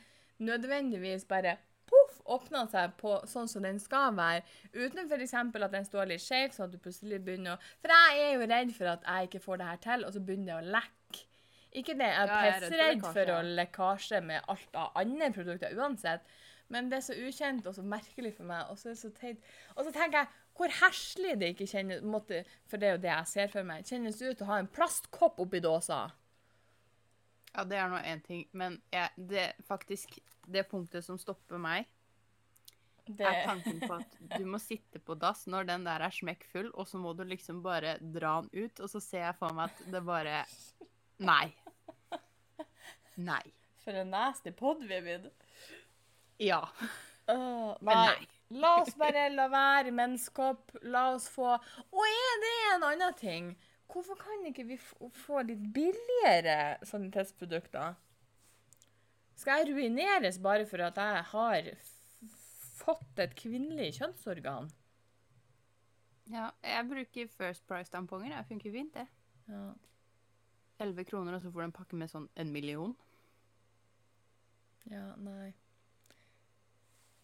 nødvendigvis 0.46 1.24
bare 1.30 1.56
poff, 1.90 2.20
åpner 2.34 2.68
seg 2.72 2.94
på 3.00 3.16
sånn 3.28 3.48
som 3.50 3.64
den 3.66 3.78
skal 3.82 4.14
være, 4.16 4.42
uten 4.72 5.04
f.eks. 5.04 5.34
at 5.36 5.74
den 5.74 5.84
står 5.86 6.08
litt 6.10 6.24
skjev, 6.24 6.54
sånn 6.54 6.70
at 6.70 6.72
du 6.74 6.80
plutselig 6.82 7.20
begynner 7.24 7.58
å 7.58 7.72
For 7.82 7.92
jeg 7.92 8.22
er 8.24 8.32
jo 8.38 8.48
redd 8.54 8.72
for 8.76 8.92
at 8.94 9.04
jeg 9.04 9.28
ikke 9.28 9.42
får 9.44 9.60
det 9.60 9.68
her 9.72 9.82
til, 9.84 10.06
og 10.08 10.14
så 10.16 10.22
begynner 10.24 10.54
det 10.54 10.56
å 10.56 10.72
lekke. 10.78 11.26
Ikke 11.74 11.96
det, 11.98 12.06
jeg 12.06 12.30
er 12.30 12.32
pissredd 12.62 13.00
for, 13.02 13.30
å 13.34 13.38
lekkasje 13.58 14.20
med 14.22 14.50
alt 14.52 14.76
av 14.78 14.98
andre 15.00 15.30
produkter 15.34 15.74
uansett, 15.74 16.34
men 16.72 16.88
det 16.88 17.00
er 17.00 17.04
så 17.04 17.16
ukjent 17.18 17.66
og 17.66 17.74
så 17.76 17.82
merkelig 17.84 18.30
for 18.36 18.48
meg, 18.48 18.70
og 18.70 18.78
så 18.78 18.88
er 18.88 18.94
det 18.94 19.00
så 19.02 19.10
teit. 19.18 19.48
Og 19.74 19.82
så 19.84 19.92
tenker 19.92 20.22
jeg 20.22 20.28
hvor 20.54 20.70
herselig 20.80 21.34
det 21.40 21.54
ikke 21.54 21.66
kjennes 21.66 22.04
måtte, 22.06 22.44
For 22.70 22.78
det 22.78 22.88
er 22.88 22.94
jo 22.96 23.02
det 23.02 23.10
jeg 23.10 23.30
ser 23.30 23.50
for 23.50 23.66
meg. 23.66 23.86
Kjennes 23.88 24.20
ut 24.22 24.44
å 24.44 24.50
ha 24.52 24.60
en 24.62 24.70
plastkopp 24.70 25.40
oppi 25.42 25.60
dåsa. 25.64 26.04
Ja, 27.54 27.64
det 27.66 27.78
er 27.78 27.90
nå 27.90 27.98
én 28.02 28.22
ting, 28.22 28.46
men 28.50 28.80
jeg, 28.90 29.10
det 29.30 29.52
faktisk 29.68 30.16
Det 30.50 30.64
punktet 30.68 31.06
som 31.06 31.18
stopper 31.18 31.60
meg, 31.62 31.86
Det, 33.06 33.24
er 33.24 33.44
tanken 33.46 33.78
på 33.84 33.98
at 33.98 34.16
du 34.34 34.44
må 34.48 34.58
sitte 34.62 35.00
på 35.00 35.14
dass 35.20 35.44
når 35.50 35.68
den 35.68 35.84
der 35.86 36.02
er 36.06 36.14
smekkfull, 36.14 36.70
og 36.74 36.88
så 36.88 36.98
må 36.98 37.12
du 37.16 37.24
liksom 37.28 37.62
bare 37.64 37.98
dra 38.00 38.38
den 38.42 38.64
ut, 38.64 38.80
og 38.80 38.90
så 38.90 39.00
ser 39.00 39.26
jeg 39.26 39.38
for 39.38 39.56
meg 39.56 39.70
at 39.72 39.92
det 39.92 40.02
bare 40.04 40.44
Nei. 41.24 41.52
Nei. 43.16 43.42
For 43.84 43.94
en 44.00 44.10
nasty 44.10 44.50
pod 44.56 44.80
vi 44.82 44.96
er 44.96 45.04
blitt. 45.04 45.44
Ja. 46.42 46.62
Åh, 47.30 47.76
Men 47.80 48.00
nei. 48.08 48.33
La 48.50 48.74
oss 48.83 48.94
bare 48.98 49.28
la 49.33 49.48
være 49.48 49.92
menskopp. 49.94 50.74
La 50.83 51.09
oss 51.14 51.28
få 51.33 51.48
Og 51.54 52.04
er 52.04 52.40
det 52.44 52.54
en 52.74 52.87
annen 52.90 53.16
ting? 53.18 53.54
Hvorfor 53.90 54.18
kan 54.18 54.44
ikke 54.48 54.64
vi 54.66 54.76
få 54.78 55.42
litt 55.46 55.62
billigere 55.74 56.76
sanitetsprodukter? 56.85 57.94
Skal 59.38 59.62
jeg 59.62 59.74
ruineres 59.74 60.38
bare 60.42 60.66
for 60.66 60.83
at 60.83 60.98
jeg 60.98 61.24
har 61.30 61.68
fått 62.85 63.22
et 63.22 63.37
kvinnelig 63.38 63.94
kjønnsorgan? 63.98 64.70
ja. 66.33 66.48
Jeg 66.62 66.87
bruker 66.88 67.26
First 67.28 67.66
Price-tamponger. 67.68 68.37
Det 68.37 68.46
funker 68.46 68.72
fint, 68.72 68.94
det. 68.94 69.07
Ja. 69.48 69.72
11 70.78 71.04
kroner, 71.04 71.35
og 71.35 71.40
så 71.40 71.50
får 71.50 71.61
du 71.61 71.64
en 71.64 71.72
pakke 71.72 71.96
med 71.96 72.11
sånn 72.11 72.28
en 72.37 72.50
million. 72.52 72.96
Ja, 74.90 75.12
nei. 75.16 75.52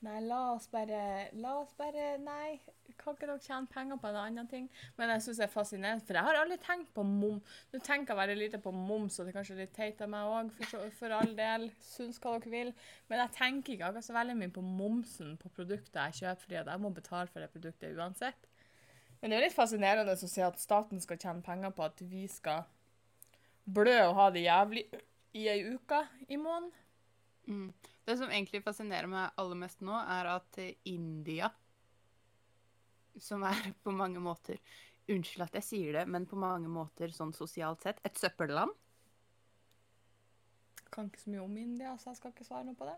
Nei, 0.01 0.21
la 0.25 0.55
oss 0.55 0.67
bare 0.73 1.29
La 1.37 1.59
oss 1.61 1.73
bare 1.77 2.15
Nei. 2.25 2.61
Kan 3.01 3.15
ikke 3.15 3.29
dere 3.29 3.41
tjene 3.41 3.69
penger 3.71 3.97
på 4.01 4.09
en 4.11 4.19
annen 4.21 4.49
ting? 4.49 4.67
Men 4.99 5.13
jeg 5.15 5.25
syns 5.25 5.39
det 5.41 5.45
er 5.47 5.53
fascinerende, 5.53 6.05
for 6.05 6.19
jeg 6.19 6.27
har 6.27 6.39
aldri 6.41 6.59
tenkt 6.61 6.91
på 6.97 7.05
mom. 7.07 7.39
Nå 7.73 7.81
tenker 7.81 8.13
jeg 8.13 8.19
veldig 8.19 8.37
lite 8.37 8.61
på 8.61 8.73
moms, 8.77 9.17
og 9.17 9.25
det 9.25 9.33
er 9.33 9.39
kanskje 9.39 9.57
litt 9.57 9.73
teit 9.77 10.03
av 10.05 10.11
meg 10.13 10.29
òg, 10.29 10.51
for, 10.59 10.91
for 10.99 11.15
all 11.17 11.33
del. 11.39 11.69
Syns 11.85 12.21
hva 12.21 12.35
dere 12.37 12.53
vil. 12.53 12.73
Men 13.09 13.23
jeg 13.23 13.35
tenker 13.39 13.77
ikke 13.77 13.89
akkurat 13.89 14.09
så 14.09 14.17
veldig 14.19 14.37
mye 14.43 14.53
på 14.53 14.65
momsen 14.67 15.37
på 15.41 15.53
produkter 15.57 16.11
jeg 16.11 16.19
kjøper, 16.21 16.43
fordi 16.45 16.59
jeg 16.61 16.85
må 16.85 16.93
betale 16.99 17.33
for 17.33 17.45
det 17.45 17.53
produktet 17.55 17.97
uansett. 17.97 18.51
Men 19.21 19.31
det 19.31 19.37
er 19.37 19.43
jo 19.43 19.49
litt 19.49 19.57
fascinerende 19.57 20.17
å 20.17 20.29
se 20.35 20.45
at 20.45 20.61
staten 20.61 21.01
skal 21.01 21.21
tjene 21.21 21.45
penger 21.45 21.73
på 21.77 21.87
at 21.87 22.05
vi 22.09 22.27
skal 22.29 22.69
blø 23.65 23.97
og 24.11 24.17
ha 24.17 24.29
det 24.35 24.45
jævlig 24.45 24.85
i 25.37 25.49
ei 25.53 25.61
uke 25.73 26.05
i 26.29 26.41
måneden. 26.41 26.73
Mm. 27.49 27.73
Det 28.05 28.17
som 28.19 28.31
egentlig 28.31 28.63
fascinerer 28.65 29.11
meg 29.11 29.41
aller 29.41 29.59
mest 29.59 29.83
nå, 29.85 29.97
er 29.97 30.29
at 30.35 30.61
India, 30.89 31.51
som 33.19 33.45
er 33.49 33.73
på 33.85 33.95
mange 33.95 34.23
måter 34.23 34.61
Unnskyld 35.11 35.43
at 35.43 35.57
jeg 35.59 35.67
sier 35.67 35.97
det, 35.97 36.05
men 36.07 36.23
på 36.29 36.39
mange 36.39 36.69
måter 36.71 37.11
sånn 37.11 37.33
sosialt 37.35 37.83
sett 37.83 37.99
et 38.07 38.19
søppelland. 38.21 38.71
kan 40.91 41.09
ikke 41.09 41.23
så 41.23 41.33
mye 41.33 41.43
om 41.43 41.57
India, 41.59 41.97
så 41.99 42.13
jeg 42.13 42.21
skal 42.21 42.33
ikke 42.35 42.47
svare 42.47 42.67
noe 42.69 42.79
på 42.79 42.87
det. 42.87 42.95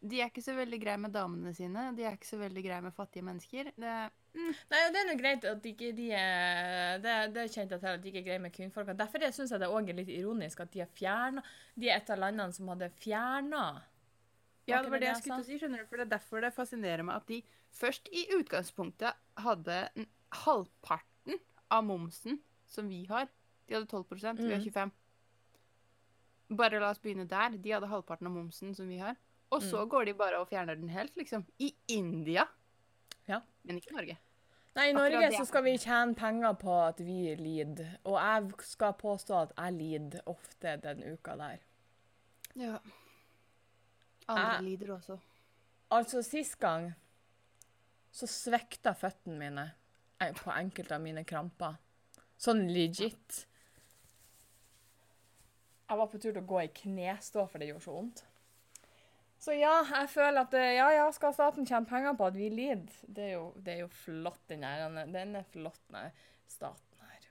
De 0.00 0.20
er 0.20 0.28
ikke 0.28 0.44
så 0.44 0.52
veldig 0.54 0.78
greie 0.82 1.00
med 1.00 1.14
damene 1.14 1.54
sine. 1.56 1.88
De 1.96 2.04
er 2.04 2.14
ikke 2.18 2.28
så 2.28 2.38
veldig 2.38 2.62
greie 2.66 2.84
med 2.84 2.94
fattige 2.94 3.24
mennesker. 3.26 3.70
Det, 3.80 3.94
Nei, 4.36 4.80
og 4.84 4.92
det 4.92 5.00
er 5.00 5.06
nå 5.08 5.14
greit 5.16 5.44
at 5.48 5.64
ikke 5.64 5.94
de 5.96 6.10
er 6.12 6.98
Det, 7.00 7.14
det 7.32 7.46
kjente 7.54 7.78
jeg 7.78 7.80
til 7.80 7.88
at 7.94 8.02
de 8.02 8.10
ikke 8.10 8.20
er 8.20 8.26
greie 8.26 8.42
med 8.44 8.52
kvinnfolk. 8.52 8.92
Derfor 8.98 9.24
syns 9.32 9.54
jeg 9.54 9.62
det 9.62 9.70
òg 9.72 9.88
er 9.88 9.96
litt 9.96 10.12
ironisk 10.12 10.60
at 10.60 10.72
de 10.74 10.84
er 10.84 10.90
fjerna 10.98 11.44
De 11.74 11.88
er 11.88 11.96
et 12.02 12.12
av 12.12 12.20
landene 12.20 12.52
som 12.52 12.68
hadde 12.68 12.90
fjerna 13.00 13.66
ja, 14.66 14.82
det 14.82 14.90
var 14.90 14.98
det 14.98 15.06
jeg 15.06 15.20
skulle 15.20 15.36
til 15.38 15.44
å 15.44 15.46
si, 15.46 15.58
skjønner 15.62 15.82
du. 15.82 15.86
For 15.86 16.00
det 16.00 16.06
er 16.08 16.12
derfor 16.16 16.42
det 16.42 16.52
fascinerer 16.56 17.06
meg 17.06 17.20
at 17.20 17.28
de 17.30 17.36
først 17.76 18.08
i 18.10 18.24
utgangspunktet 18.34 19.14
hadde 19.44 19.76
halvparten 20.42 21.38
av 21.70 21.84
momsen 21.86 22.40
som 22.66 22.88
vi 22.90 23.04
har. 23.06 23.28
De 23.66 23.76
hadde 23.76 23.86
12 23.86 24.04
vi 24.10 24.26
har 24.26 24.34
Mm. 24.34 24.64
25 24.66 24.92
Bare 26.58 26.78
la 26.78 26.90
oss 26.90 26.98
begynne 27.02 27.26
der. 27.26 27.56
De 27.58 27.72
hadde 27.74 27.88
halvparten 27.90 28.26
av 28.26 28.32
momsen 28.34 28.74
som 28.74 28.88
vi 28.88 28.98
har. 28.98 29.16
Og 29.52 29.62
så 29.62 29.84
Mm. 29.84 29.88
går 29.90 30.04
de 30.04 30.12
bare 30.14 30.38
og 30.40 30.48
fjerner 30.48 30.74
den 30.76 30.88
helt, 30.88 31.14
liksom. 31.16 31.44
I 31.58 31.74
India. 31.88 32.44
Ja. 33.28 33.40
Men 33.64 33.76
ikke 33.76 33.90
i 33.90 33.94
Norge. 33.96 34.18
Nei, 34.76 34.88
i 34.88 34.92
Norge 34.92 35.30
så 35.32 35.46
skal 35.46 35.62
vi 35.64 35.76
tjene 35.78 36.14
penger 36.14 36.52
på 36.54 36.88
at 36.88 36.98
vi 37.00 37.34
lider. 37.36 37.98
Og 38.04 38.18
jeg 38.20 38.52
skal 38.66 38.92
påstå 38.92 39.42
at 39.42 39.52
jeg 39.56 39.72
lider 39.72 40.20
ofte 40.26 40.76
den 40.82 41.02
uka 41.14 41.36
der. 41.36 41.58
Ja. 42.56 42.78
Andre 44.28 44.52
Jeg- 44.54 44.62
lider 44.64 44.94
også. 44.96 45.18
Altså, 45.90 46.22
sist 46.22 46.58
gang 46.58 46.94
så 48.12 48.26
svikta 48.26 48.92
føttene 48.94 49.38
mine 49.38 49.72
eh, 50.20 50.32
på 50.32 50.50
enkelte 50.50 50.92
av 50.94 51.00
mine 51.00 51.24
kramper. 51.24 51.76
Sånn 52.38 52.66
legit. 52.72 53.46
Jeg 55.88 55.98
var 55.98 56.06
på 56.08 56.18
tur 56.20 56.32
til 56.32 56.42
å 56.42 56.46
gå 56.46 56.62
i 56.64 56.68
knestå, 56.68 57.48
for 57.48 57.58
det 57.58 57.68
gjorde 57.68 57.84
så 57.84 57.92
vondt. 57.94 58.22
Så 59.46 59.54
ja, 59.54 59.76
jeg 59.86 60.08
føler 60.10 60.42
at 60.42 60.54
eh, 60.58 60.72
ja, 60.74 60.88
ja, 60.90 61.04
skal 61.14 61.34
staten 61.34 61.66
tjene 61.68 61.86
penger 61.86 62.16
på 62.18 62.26
at 62.26 62.34
vi 62.34 62.48
lider? 62.50 62.90
Det 63.06 63.28
er 63.28 63.34
jo, 63.36 63.44
det 63.62 63.76
er 63.76 63.84
jo 63.84 63.90
flott, 63.94 64.40
den 64.50 64.64
her. 64.66 64.88
Den 65.14 65.36
er 65.38 65.44
flott, 65.52 65.82
nei, 65.94 66.08
staten 66.50 67.04
her. 67.06 67.28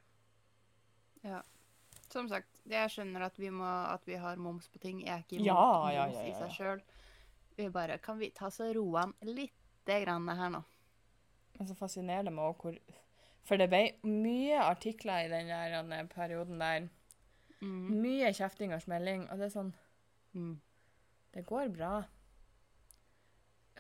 Ja. 1.26 1.42
Som 2.08 2.30
sagt, 2.32 2.62
jeg 2.72 2.94
skjønner 2.94 3.26
at 3.28 3.36
vi, 3.42 3.50
må, 3.52 3.68
at 3.68 4.06
vi 4.08 4.16
har 4.22 4.40
moms 4.40 4.70
på 4.72 4.80
ting. 4.80 5.02
Jeg 5.04 5.12
er 5.12 5.26
ikke 5.26 5.36
imot 5.42 5.50
Ja, 5.50 5.58
moms 5.60 5.98
ja, 5.98 6.06
ja, 6.14 6.28
i 6.30 6.38
seg 6.40 6.54
sjøl. 6.56 6.84
Vi 7.56 7.68
bare 7.72 7.98
Kan 8.04 8.20
vi 8.20 8.30
ta 8.36 8.48
så 8.52 8.70
roe 8.76 9.02
an 9.02 9.12
lite 9.28 9.98
grann 10.06 10.30
her 10.40 10.54
nå? 10.54 10.62
Men 11.58 11.68
så 11.68 11.76
fascinerer 11.76 12.28
det 12.28 12.34
meg 12.36 12.48
òg 12.48 12.64
hvor 12.64 12.78
For 13.48 13.60
det 13.60 13.68
ble 13.72 13.82
mye 14.08 14.62
artikler 14.64 15.28
i 15.28 15.34
den 15.34 15.52
der 15.52 15.76
eh, 15.84 16.08
perioden 16.16 16.64
der. 16.64 16.88
Mm. 17.60 17.92
Mye 18.00 18.32
kjefting 18.36 18.72
og 18.76 18.84
smelling, 18.88 19.28
og 19.28 19.42
det 19.44 19.50
er 19.50 19.58
sånn 19.58 19.76
Mm. 20.36 20.58
Det 21.36 21.44
går 21.50 21.68
bra. 21.76 21.94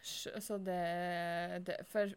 Så 0.05 0.57
det, 0.61 1.63
det 1.65 1.77
For 1.89 2.11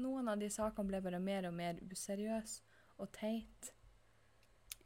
noen 0.00 0.28
av 0.30 0.38
de 0.40 0.48
sakene 0.52 0.88
ble 0.88 1.00
bare 1.04 1.18
mer 1.20 1.48
og 1.50 1.56
mer 1.58 1.80
useriøse 1.90 2.62
og 3.02 3.10
teit. 3.14 3.72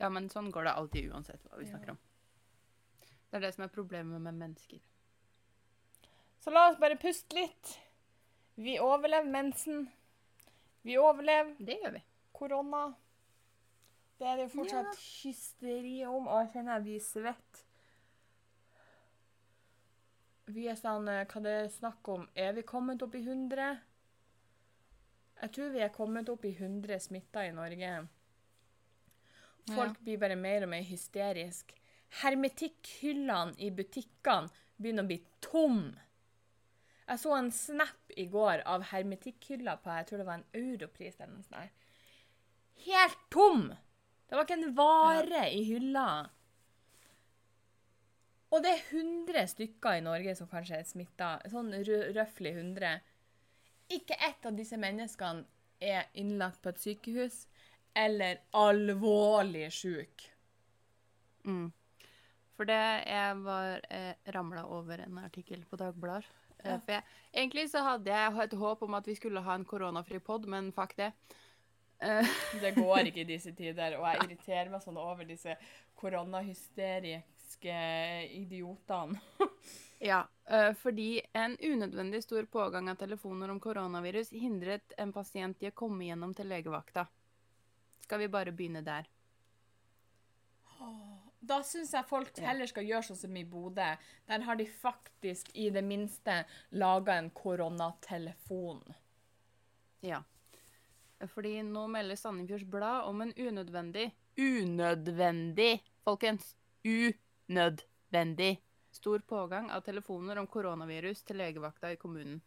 Ja, 0.00 0.08
men 0.10 0.26
sånn 0.32 0.48
går 0.52 0.66
det 0.66 0.72
alltid 0.74 1.12
uansett 1.12 1.44
hva 1.46 1.60
vi 1.60 1.66
Ja. 1.68 1.74
snakker 1.76 1.90
om. 1.94 1.98
Det 3.30 3.36
er 3.38 3.40
det 3.46 3.52
som 3.54 3.64
er 3.64 3.68
problemet 3.72 4.20
med 4.20 4.34
mennesker. 4.34 4.80
Så 6.42 6.50
la 6.50 6.66
oss 6.70 6.78
bare 6.80 6.96
puste 7.00 7.36
litt. 7.36 7.76
Vi 8.56 8.78
overlever 8.82 9.30
mensen. 9.30 9.86
Vi 10.82 10.96
overlever 10.98 11.54
Det 11.64 11.78
gjør 11.80 11.92
vi. 11.92 12.02
korona. 12.32 12.94
Det 14.18 14.26
er 14.26 14.36
det 14.36 14.48
jo 14.50 14.58
fortsatt 14.62 14.96
hysteri 15.22 16.04
om, 16.06 16.26
og 16.28 16.40
jeg 16.44 16.52
kjenner 16.52 16.74
jeg 16.74 16.82
blir 16.82 17.00
svett. 17.00 17.61
Vi 20.50 20.66
er 20.66 20.78
sånn 20.78 21.06
eh, 21.10 21.24
Hva 21.28 21.42
det 21.44 21.52
er 21.60 21.70
snakk 21.70 22.08
om? 22.10 22.26
Er 22.34 22.54
vi 22.56 22.64
kommet 22.66 23.02
opp 23.04 23.14
i 23.14 23.22
100? 23.22 23.76
Jeg 25.42 25.54
tror 25.54 25.70
vi 25.74 25.82
er 25.82 25.94
kommet 25.94 26.28
opp 26.30 26.44
i 26.46 26.54
100 26.54 26.98
smitta 27.02 27.46
i 27.46 27.54
Norge. 27.54 27.92
Folk 29.70 29.98
blir 30.02 30.18
bare 30.22 30.38
mer 30.38 30.66
og 30.66 30.72
mer 30.74 30.84
hysterisk. 30.86 31.74
Hermetikkhyllene 32.22 33.54
i 33.62 33.70
butikkene 33.74 34.50
begynner 34.76 35.06
å 35.06 35.10
bli 35.10 35.18
tom. 35.42 35.84
Jeg 37.06 37.22
så 37.22 37.34
en 37.36 37.50
snap 37.54 38.14
i 38.18 38.26
går 38.30 38.62
av 38.68 38.86
hermetikkhylla 38.92 39.76
på 39.82 39.94
jeg 39.96 40.08
tror 40.08 40.22
det 40.22 40.28
var 40.28 40.40
en 40.40 40.60
europris 40.62 41.18
eller 41.18 41.34
noe 41.34 41.46
sånt. 41.46 41.88
Helt 42.86 43.26
tom! 43.30 43.66
Det 44.26 44.38
var 44.38 44.46
ikke 44.46 44.58
en 44.60 44.76
vare 44.78 45.42
i 45.52 45.62
hylla. 45.68 46.06
Og 48.52 48.60
det 48.64 48.70
er 48.74 48.82
100 48.92 49.46
stykker 49.54 49.96
i 49.98 50.04
Norge 50.04 50.34
som 50.36 50.48
kanskje 50.50 50.76
er 50.82 50.84
smitta. 50.88 51.28
Sånn 51.48 51.72
rø- 51.86 52.10
røftlig 52.12 52.52
100. 52.58 52.98
Ikke 53.96 54.16
ett 54.28 54.44
av 54.48 54.56
disse 54.58 54.76
menneskene 54.80 55.46
er 55.82 56.04
innlagt 56.20 56.60
på 56.62 56.68
et 56.72 56.80
sykehus 56.82 57.46
eller 57.96 58.38
alvorlig 58.56 59.66
sjuk. 59.74 60.26
Mm. 61.48 61.70
For 62.56 62.68
det 62.68 62.78
jeg 63.08 63.40
var 63.42 63.80
eh, 63.90 64.12
ramla 64.36 64.66
over 64.68 65.00
en 65.06 65.18
artikkel 65.24 65.64
på 65.68 65.80
Dagbladet. 65.80 66.28
Eh, 66.62 66.70
Ja. 66.70 66.76
For 66.78 66.92
jeg, 66.94 67.02
egentlig 67.34 67.64
så 67.72 67.80
hadde 67.82 68.12
jeg 68.12 68.36
et 68.44 68.52
håp 68.60 68.82
om 68.86 68.94
at 68.94 69.06
vi 69.08 69.16
skulle 69.18 69.40
ha 69.42 69.54
en 69.58 69.64
koronafri 69.66 70.20
pod, 70.22 70.44
men 70.46 70.68
fuck 70.76 70.92
det. 70.96 71.08
Eh, 72.00 72.28
Det 72.60 72.74
går 72.76 72.98
ikke 73.10 73.24
i 73.24 73.30
disse 73.32 73.52
tider, 73.56 73.96
og 73.98 74.06
jeg 74.06 74.22
irriterer 74.28 74.70
meg 74.70 74.84
sånn 74.84 75.00
over 75.00 75.24
disse 75.26 75.56
koronahysteriske 75.96 77.41
idiotene. 77.64 79.20
ja, 79.98 80.28
eh, 80.46 80.74
fordi 80.74 81.20
en 81.32 81.56
unødvendig 81.60 82.22
stor 82.22 82.44
pågang 82.44 82.90
av 82.90 83.00
telefoner 83.00 83.50
om 83.50 83.60
koronavirus 83.60 84.30
hindret 84.30 84.94
en 84.98 85.12
pasient 85.12 85.62
i 85.62 85.70
å 85.70 85.76
komme 85.76 86.06
gjennom 86.06 86.34
til 86.34 86.50
legevakta. 86.50 87.06
Skal 88.02 88.24
vi 88.24 88.30
bare 88.32 88.52
begynne 88.52 88.82
der? 88.86 89.08
Da 91.42 91.58
syns 91.66 91.90
jeg 91.94 92.06
folk 92.06 92.36
heller 92.42 92.70
skal 92.70 92.86
gjøre 92.86 93.06
sånn 93.08 93.18
som 93.18 93.36
i 93.38 93.44
Bodø. 93.46 93.88
Der 94.28 94.44
har 94.46 94.58
de 94.58 94.66
faktisk 94.66 95.50
i 95.58 95.68
det 95.74 95.82
minste 95.82 96.44
laga 96.70 97.16
en 97.18 97.30
koronatelefon. 97.34 98.82
Ja. 100.06 100.22
Fordi 101.34 101.60
nå 101.66 101.86
melder 101.90 102.18
Sandefjords 102.18 102.66
Blad 102.70 103.06
om 103.10 103.22
en 103.22 103.34
unødvendig 103.38 104.10
Unødvendig, 104.36 105.82
folkens! 106.04 106.56
Unødvendig 107.48 108.56
stor 108.92 109.22
pågang 109.28 109.70
av 109.70 109.80
telefoner 109.86 110.38
om 110.40 110.46
koronavirus 110.46 111.24
til 111.26 111.40
legevakta 111.40 111.92
i 111.92 111.98
kommunen. 112.00 112.40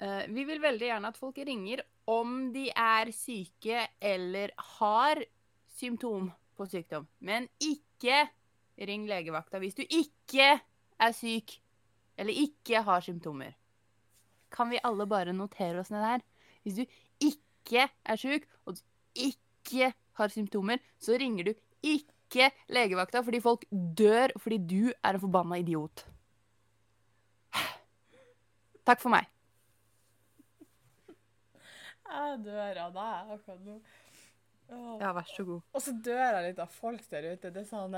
Eh, 0.00 0.28
vi 0.28 0.44
vil 0.44 0.60
veldig 0.62 0.88
gjerne 0.88 1.10
at 1.12 1.18
folk 1.20 1.38
ringer 1.38 1.82
om 2.10 2.52
de 2.54 2.68
er 2.70 3.12
syke 3.14 3.86
eller 4.00 4.52
har 4.78 5.22
symptom 5.72 6.30
på 6.56 6.66
sykdom. 6.68 7.06
Men 7.20 7.48
ikke 7.62 8.26
ring 8.88 9.06
legevakta 9.08 9.60
hvis 9.62 9.78
du 9.78 9.84
ikke 9.86 10.54
er 11.02 11.16
syk 11.16 11.58
eller 12.18 12.36
ikke 12.44 12.82
har 12.84 13.04
symptomer. 13.04 13.54
Kan 14.52 14.70
vi 14.70 14.80
alle 14.84 15.06
bare 15.08 15.32
notere 15.32 15.80
oss 15.80 15.90
ned 15.90 16.04
her? 16.04 16.24
Hvis 16.62 16.76
du 16.76 16.84
ikke 17.24 17.88
er 17.88 18.20
syk, 18.20 18.44
og 18.66 18.76
du 18.76 18.82
ikke 19.14 19.92
har 20.18 20.28
symptomer, 20.28 20.82
så 21.00 21.16
ringer 21.18 21.48
du 21.48 21.54
ikke 21.82 22.11
legevakta 22.72 23.22
fordi 23.26 23.40
folk 23.44 23.66
dør 23.70 24.34
fordi 24.40 24.58
du 24.58 24.80
er 24.92 25.14
en 25.14 25.22
forbanna 25.22 25.58
idiot. 25.62 26.04
Takk 28.86 29.02
for 29.02 29.14
meg. 29.14 29.28
Jeg 32.12 32.40
dør 32.44 32.80
av 32.86 32.96
deg 32.96 33.36
akkurat 33.36 33.60
nå. 33.66 33.76
Ja, 35.00 35.12
vær 35.12 35.28
så 35.28 35.44
god. 35.44 35.60
Og 35.72 35.84
så 35.84 35.92
dør 36.04 36.22
jeg 36.22 36.48
litt 36.48 36.60
av 36.62 36.72
folk 36.72 37.04
der 37.12 37.32
ute. 37.34 37.52
Det 37.52 37.62
er 37.62 37.68
sånn 37.68 37.96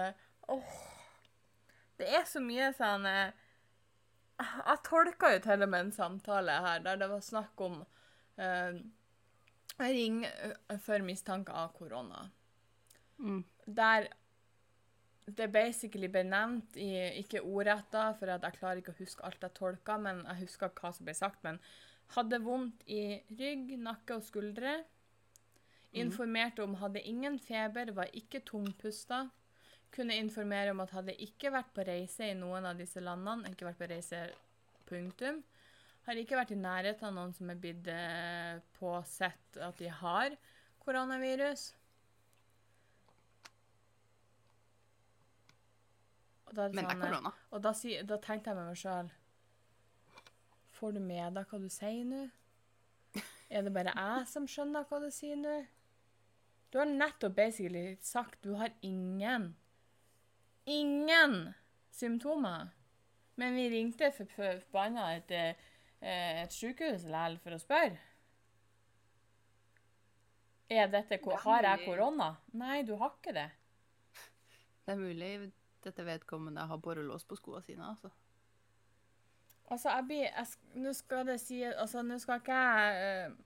Åh. 0.54 0.74
Det 1.98 2.10
er 2.10 2.26
så 2.26 2.42
mye 2.42 2.72
sånn 2.74 3.06
eh, 3.06 3.30
Jeg 4.42 4.82
tolka 4.86 5.30
jo 5.36 5.42
til 5.44 5.64
og 5.64 5.70
med 5.70 5.86
en 5.86 5.94
samtale 5.94 6.58
her 6.64 6.82
der 6.84 6.98
det 7.00 7.10
var 7.12 7.22
snakk 7.22 7.62
om 7.62 7.80
eh, 8.42 8.80
ring 9.78 10.24
eh, 10.26 10.78
for 10.82 11.04
mistanke 11.06 11.54
av 11.54 11.72
korona. 11.78 12.26
Mm. 13.18 13.44
Der 13.66 14.10
det 15.24 15.46
er 15.46 15.52
basically 15.52 16.08
benevnt, 16.12 16.76
i, 16.76 16.90
ikke 17.22 17.40
ordretta, 17.42 18.10
for 18.18 18.32
at 18.34 18.44
jeg 18.44 18.58
klarer 18.58 18.80
ikke 18.82 18.92
å 18.92 18.98
huske 18.98 19.24
alt 19.24 19.44
jeg 19.44 19.56
tolka, 19.56 19.96
men 20.00 20.20
jeg 20.26 20.42
husker 20.42 20.72
hva 20.76 20.90
som 20.92 21.06
ble 21.08 21.14
sagt. 21.16 21.40
Men 21.46 21.60
hadde 22.16 22.42
vondt 22.44 22.84
i 22.92 23.22
rygg, 23.38 23.72
nakke 23.80 24.18
og 24.18 24.26
skuldre. 24.26 24.82
Informerte 25.96 26.64
om 26.64 26.74
hadde 26.80 27.02
ingen 27.08 27.38
feber, 27.40 27.94
var 27.96 28.12
ikke 28.12 28.42
tungpusta. 28.44 29.24
Kunne 29.94 30.18
informere 30.18 30.74
om 30.74 30.82
at 30.82 30.92
hadde 30.92 31.14
ikke 31.22 31.52
vært 31.54 31.70
på 31.72 31.86
reise 31.86 32.28
i 32.28 32.36
noen 32.36 32.66
av 32.68 32.80
disse 32.80 33.00
landene. 33.00 33.52
Ikke 33.54 33.68
vært 33.68 33.80
på 33.80 33.88
reise, 33.94 34.26
punktum. 34.84 35.38
Har 36.04 36.18
ikke 36.20 36.36
vært 36.36 36.52
i 36.52 36.60
nærheten 36.60 37.08
av 37.08 37.14
noen 37.16 37.32
som 37.32 37.48
er 37.48 37.60
blitt 37.62 37.86
eh, 37.88 38.58
påsett 38.76 39.56
at 39.64 39.78
de 39.80 39.88
har 39.88 40.34
koronavirus. 40.84 41.70
Og 41.70 41.70
da, 41.70 41.78
er 46.10 46.26
det 46.26 46.33
Men 46.52 46.54
det 46.54 46.64
er 46.64 46.88
sånn, 46.88 47.02
eh, 47.02 47.08
korona. 47.10 47.32
og 47.50 47.62
da, 47.62 47.72
si, 47.72 48.02
da 48.02 48.16
tenkte 48.18 48.50
jeg 48.50 48.56
med 48.56 48.66
meg 48.66 48.76
sjøl 48.76 49.10
Får 50.74 50.92
du 50.92 51.00
med 51.00 51.34
deg 51.34 51.46
hva 51.50 51.58
du 51.62 51.68
sier 51.70 52.04
nå? 52.04 52.22
Er 53.50 53.62
det 53.62 53.72
bare 53.72 53.92
jeg 53.94 54.26
som 54.26 54.46
skjønner 54.50 54.84
hva 54.90 54.98
du 55.00 55.10
sier 55.14 55.36
nå? 55.36 55.66
Du 56.70 56.78
har 56.80 56.86
nettopp 56.90 57.34
basically 57.36 57.96
sagt 58.02 58.40
du 58.42 58.54
har 58.58 58.70
ingen 58.82 59.54
Ingen 60.66 61.52
symptomer. 61.92 62.70
Men 63.36 63.54
vi 63.54 63.68
ringte 63.70 64.08
for 64.16 64.24
for- 64.26 64.60
forbanna 64.70 65.16
et, 65.16 65.30
eh, 65.30 66.42
et 66.42 66.50
sykehus 66.50 67.04
likevel 67.04 67.38
for 67.38 67.50
å 67.50 67.60
spørre. 67.60 67.98
Er 70.70 70.88
dette, 70.88 71.18
har 71.44 71.62
jeg 71.62 71.84
korona? 71.84 72.36
Nei, 72.52 72.82
du 72.82 72.96
har 72.96 73.10
ikke 73.10 73.34
det. 73.36 73.50
Det 74.86 74.94
er 74.94 74.96
mulig 74.96 75.52
dette 75.84 76.04
vedkommende 76.06 76.66
har 76.68 76.80
borrelås 76.82 77.26
på 77.28 77.38
skoene 77.38 77.62
sine, 77.64 77.86
altså. 77.86 78.10
Altså, 79.72 79.88
jeg 79.88 80.04
blir 80.08 80.80
Nå 80.82 80.92
skal 80.92 81.26
det 81.28 81.38
si 81.40 81.62
Altså, 81.64 82.02
nå 82.04 82.18
skal 82.20 82.42
ikke 82.42 82.56
jeg 82.58 83.04
eh, 83.04 83.36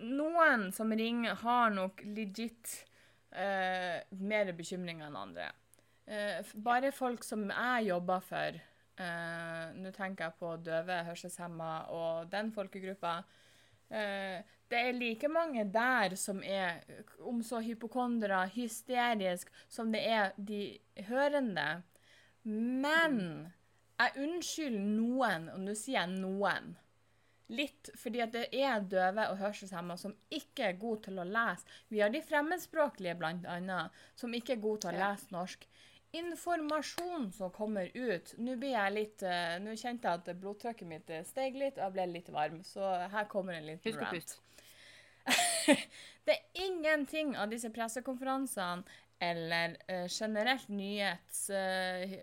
Noen 0.00 0.70
som 0.72 0.92
ringer, 0.96 1.36
har 1.42 1.74
nok 1.74 2.00
legit 2.16 2.70
uh, 3.36 3.98
mer 4.16 4.52
bekymringer 4.56 5.10
enn 5.10 5.18
andre. 5.20 5.50
Uh, 6.08 6.40
bare 6.64 6.88
folk 6.88 7.26
som 7.26 7.42
jeg 7.50 7.90
jobber 7.90 8.24
for 8.24 8.60
Nå 9.00 9.92
tenker 9.96 10.26
jeg 10.26 10.36
på 10.36 10.48
døve, 10.60 10.96
hørselshemma 11.06 11.68
og 11.96 12.32
den 12.32 12.50
folkegruppa. 12.52 13.14
Eh, 13.90 14.40
det 14.70 14.80
er 14.80 14.94
like 14.94 15.28
mange 15.28 15.64
der 15.66 16.14
som 16.16 16.42
er 16.46 16.84
om 17.26 17.40
så 17.42 17.58
hypokondere, 17.64 18.44
hysterisk, 18.54 19.50
som 19.68 19.90
det 19.92 20.04
er 20.06 20.36
de 20.36 20.78
hørende. 21.08 21.82
Men 22.44 23.18
jeg 24.00 24.22
unnskylder 24.22 24.86
noen, 24.94 25.50
og 25.52 25.66
nå 25.66 25.74
sier 25.76 25.98
jeg 26.00 26.20
noen, 26.22 26.76
litt 27.50 27.90
fordi 27.98 28.22
at 28.22 28.32
det 28.32 28.46
er 28.54 28.86
døve 28.86 29.26
og 29.32 29.40
hørselshemma 29.42 29.96
som 29.98 30.14
ikke 30.30 30.68
er 30.68 30.78
gode 30.80 31.08
til 31.08 31.18
å 31.18 31.26
lese. 31.26 31.66
Vi 31.90 32.00
har 32.00 32.14
de 32.14 32.22
fremmedspråklige, 32.22 33.18
annet, 33.26 34.02
som 34.14 34.34
ikke 34.34 34.54
er 34.54 34.62
gode 34.62 34.84
til 34.84 34.94
å 34.94 35.00
lese 35.02 35.34
norsk. 35.34 35.66
Informasjon 36.12 37.28
som 37.32 37.52
kommer 37.54 37.90
ut 37.94 38.32
Nå 38.42 38.56
blir 38.58 38.72
jeg 38.74 38.94
litt 38.96 39.22
uh, 39.22 39.58
Nå 39.62 39.76
kjente 39.78 40.10
jeg 40.10 40.22
at 40.22 40.30
blodtrykket 40.40 40.88
mitt 40.90 41.10
eh, 41.14 41.22
steg 41.26 41.54
litt, 41.54 41.78
og 41.78 41.84
jeg 41.84 41.94
ble 41.94 42.06
litt 42.10 42.30
varm, 42.34 42.64
så 42.66 42.88
her 43.12 43.28
kommer 43.30 43.54
en 43.54 43.68
liten 43.68 43.86
Husk 43.86 44.02
rant. 44.02 44.34
Det 46.26 46.34
er 46.34 46.66
ingenting 46.66 47.36
av 47.38 47.52
disse 47.52 47.70
pressekonferansene 47.74 48.82
eller 49.20 49.76
uh, 49.86 50.06
generelt 50.08 50.68
nyhets... 50.72 51.44
Uh, 51.52 52.18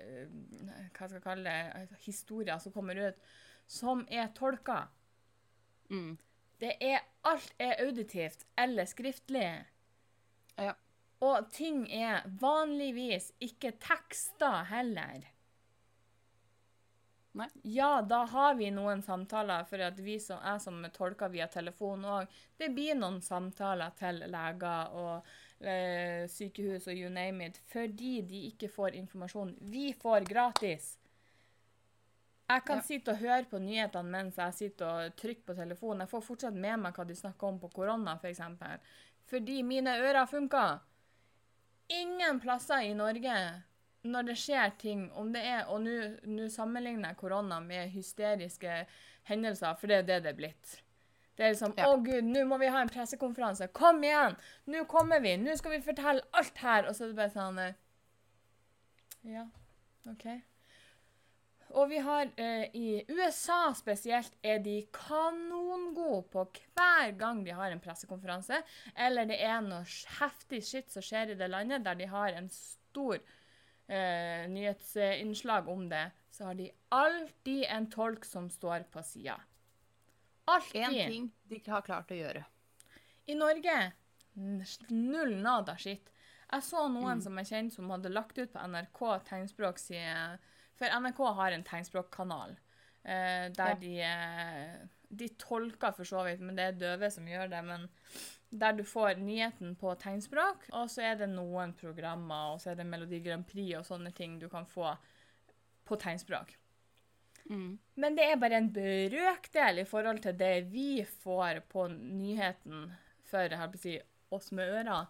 hva 0.98 1.08
skal 1.08 1.20
jeg 1.20 1.24
kalle 1.24 1.52
det? 1.54 1.98
Historier 2.08 2.60
som 2.60 2.74
kommer 2.74 2.98
ut, 3.08 3.20
som 3.70 4.02
er 4.10 4.32
tolka. 4.36 4.88
Mm. 5.94 6.18
Det 6.60 6.74
er 6.82 7.06
Alt 7.28 7.54
er 7.60 7.78
auditivt 7.86 8.46
eller 8.58 8.88
skriftlig. 8.90 9.50
Ja. 10.58 10.74
Og 11.26 11.48
ting 11.52 11.86
er 11.90 12.28
vanligvis 12.42 13.32
ikke 13.42 13.72
tekster 13.82 14.64
heller. 14.70 15.26
Nei. 17.38 17.48
Ja, 17.62 18.02
da 18.02 18.24
har 18.26 18.56
vi 18.58 18.70
noen 18.74 19.02
samtaler, 19.06 19.66
for 19.70 19.82
at 19.86 19.98
vi 20.02 20.16
som 20.22 20.42
er 20.42 20.58
som 20.62 20.80
tolker 20.94 21.30
via 21.34 21.46
telefon 21.54 22.06
òg. 22.06 22.30
Det 22.58 22.72
blir 22.74 22.98
noen 22.98 23.20
samtaler 23.22 23.94
til 23.98 24.24
leger 24.34 24.94
og 24.98 25.28
eh, 25.62 26.26
sykehus 26.34 26.88
og 26.90 26.98
you 26.98 27.12
name 27.14 27.46
it, 27.52 27.60
fordi 27.70 28.22
de 28.26 28.46
ikke 28.52 28.72
får 28.74 28.98
informasjon. 28.98 29.54
Vi 29.70 29.92
får 30.02 30.26
gratis. 30.30 30.96
Jeg 32.48 32.64
kan 32.66 32.78
Ja. 32.78 32.82
sitte 32.82 33.12
og 33.12 33.18
høre 33.22 33.44
på 33.44 33.60
nyhetene 33.60 34.10
mens 34.10 34.38
jeg 34.40 34.54
sitter 34.54 34.86
og 34.88 35.16
trykker 35.20 35.46
på 35.46 35.56
telefonen. 35.56 36.06
Jeg 36.06 36.10
får 36.10 36.22
fortsatt 36.24 36.54
med 36.56 36.80
meg 36.80 36.94
hva 36.96 37.06
de 37.06 37.14
snakker 37.16 37.48
om 37.48 37.60
på 37.60 37.70
korona, 37.74 38.16
f.eks. 38.16 38.38
For 38.38 38.80
fordi 39.28 39.62
mine 39.64 39.98
ører 40.00 40.26
funker. 40.26 40.80
Ingen 41.90 42.40
plasser 42.44 42.84
i 42.84 42.94
Norge 42.94 43.34
når 44.08 44.26
det 44.30 44.36
skjer 44.40 44.74
ting, 44.80 45.12
om 45.20 45.32
det 45.34 45.42
er 45.46 45.66
Og 45.68 45.82
nå- 45.82 46.50
sammenligner 46.52 47.10
jeg 47.10 47.18
korona 47.18 47.60
med 47.60 47.90
hysteriske 47.92 48.86
hendelser, 49.28 49.74
for 49.80 49.88
det 49.88 49.98
er 49.98 50.02
det 50.08 50.24
det 50.24 50.30
er 50.32 50.38
blitt. 50.38 50.82
Det 51.38 51.46
er 51.46 51.52
liksom 51.54 51.74
Ja. 51.78 51.86
'Å, 51.86 52.04
gud, 52.04 52.24
nå 52.24 52.46
må 52.48 52.58
vi 52.60 52.68
ha 52.68 52.82
en 52.82 52.90
pressekonferanse. 52.90 53.68
Kom 53.74 54.02
igjen! 54.04 54.36
Nå 54.68 54.86
kommer 54.88 55.20
vi! 55.22 55.36
Nå 55.38 55.56
skal 55.58 55.72
vi 55.72 55.82
fortelle 55.82 56.22
alt 56.34 56.58
her!' 56.58 56.88
Og 56.88 56.96
så 56.96 57.04
er 57.04 57.08
det 57.08 57.16
bare 57.16 57.30
sånn 57.30 57.76
Ja, 59.24 59.46
OK. 60.10 60.42
Og 61.76 61.90
vi 61.90 61.98
har 62.00 62.30
eh, 62.40 62.70
I 62.74 63.04
USA 63.10 63.74
spesielt 63.76 64.32
er 64.44 64.60
de 64.64 64.88
kanongode 64.96 66.24
på 66.32 66.46
hver 66.78 67.12
gang 67.20 67.44
de 67.44 67.52
har 67.52 67.72
en 67.72 67.82
pressekonferanse, 67.84 68.62
eller 68.96 69.26
det 69.28 69.42
er 69.44 69.60
noe 69.66 69.84
heftig 70.20 70.62
skitt 70.64 70.92
som 70.94 71.04
skjer 71.04 71.34
i 71.34 71.38
det 71.40 71.50
landet, 71.52 71.84
der 71.84 71.96
de 72.00 72.08
har 72.08 72.30
en 72.40 72.48
stor 72.50 73.18
eh, 73.20 74.48
nyhetsinnslag 74.50 75.68
om 75.70 75.90
det, 75.92 76.06
så 76.32 76.46
har 76.52 76.54
de 76.60 76.72
alltid 76.94 77.66
en 77.74 77.90
tolk 77.92 78.26
som 78.26 78.50
står 78.50 78.88
på 78.94 79.04
sida. 79.04 79.36
Alltid. 80.48 80.82
Én 80.88 81.10
ting 81.12 81.32
de 81.52 81.62
har 81.68 81.82
klart 81.84 82.12
å 82.12 82.18
gjøre. 82.22 82.46
I 83.28 83.36
Norge 83.36 83.80
null 84.94 85.34
nada 85.42 85.76
skitt. 85.82 86.12
Jeg 86.48 86.64
så 86.64 86.86
noen 86.88 87.18
Mm. 87.18 87.22
som 87.24 87.38
jeg 87.42 87.46
kjenner 87.50 87.72
som 87.74 87.90
hadde 87.90 88.10
lagt 88.14 88.38
ut 88.38 88.54
på 88.54 88.60
NRK 88.64 89.20
tegnspråk 89.28 89.80
si- 89.80 89.98
For 90.78 90.94
NRK 91.02 91.22
har 91.40 91.56
en 91.56 91.66
tegnspråkkanal 91.66 92.56
eh, 93.04 93.48
der 93.56 93.74
Ja. 93.74 93.80
de 93.82 93.94
eh, 94.02 94.88
De 95.10 95.30
tolker 95.40 95.94
for 95.96 96.04
så 96.04 96.24
vidt, 96.28 96.42
men 96.44 96.58
det 96.58 96.64
er 96.66 96.80
døve 96.82 97.08
som 97.12 97.28
gjør 97.28 97.48
det. 97.50 97.62
Men 97.64 97.86
der 98.52 98.74
du 98.76 98.84
får 98.84 99.16
nyheten 99.22 99.76
på 99.80 99.94
tegnspråk, 99.96 100.66
og 100.74 100.90
så 100.92 101.02
er 101.14 101.16
det 101.22 101.30
noen 101.32 101.72
programmer, 101.74 102.54
og 102.54 102.60
så 102.60 102.72
er 102.72 102.76
det 102.76 102.86
Melodi 102.86 103.22
Grand 103.24 103.48
Prix 103.48 103.78
og 103.80 103.86
sånne 103.88 104.12
ting 104.12 104.36
du 104.40 104.50
kan 104.52 104.66
få 104.68 104.92
på 105.88 105.96
tegnspråk. 105.96 106.52
Mm. 107.50 107.80
Men 107.96 108.16
det 108.18 108.26
er 108.28 108.36
bare 108.36 108.60
en 108.60 108.68
brøkdel 108.76 109.80
i 109.80 109.88
forhold 109.88 110.20
til 110.26 110.36
det 110.36 110.66
vi 110.74 111.06
får 111.24 111.62
på 111.72 111.88
nyheten 111.88 112.90
for 113.28 113.48
jeg 113.48 113.72
på 113.72 113.80
si, 113.80 113.96
oss 114.36 114.52
med 114.52 114.68
ører. 114.82 115.08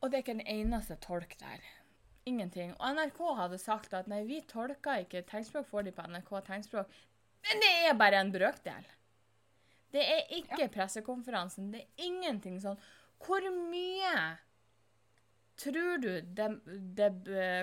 Og 0.00 0.10
det 0.10 0.18
er 0.18 0.22
ikke 0.24 0.38
en 0.38 0.46
eneste 0.46 0.96
tolk 1.02 1.34
der. 1.42 1.66
Ingenting. 2.28 2.74
Og 2.76 2.96
NRK 2.96 3.20
hadde 3.38 3.58
sagt 3.60 3.94
at 3.96 4.08
nei, 4.10 4.22
vi 4.28 4.42
tolker 4.48 5.04
ikke 5.04 5.24
tegnspråk, 5.28 5.68
får 5.70 5.88
de 5.88 5.94
på 5.96 6.04
NRK 6.10 6.32
tegnspråk. 6.46 6.98
Men 7.48 7.62
det 7.64 7.70
er 7.88 7.96
bare 7.98 8.20
en 8.20 8.32
brøkdel. 8.34 8.88
Det 9.90 10.02
er 10.04 10.34
ikke 10.36 10.68
pressekonferansen. 10.70 11.70
Det 11.72 11.82
er 11.82 12.06
ingenting 12.06 12.60
sånn. 12.62 12.78
Hvor 13.20 13.44
mye 13.52 14.14
tror 15.60 16.00
du 16.00 16.10
det, 16.20 16.48
det 16.96 17.10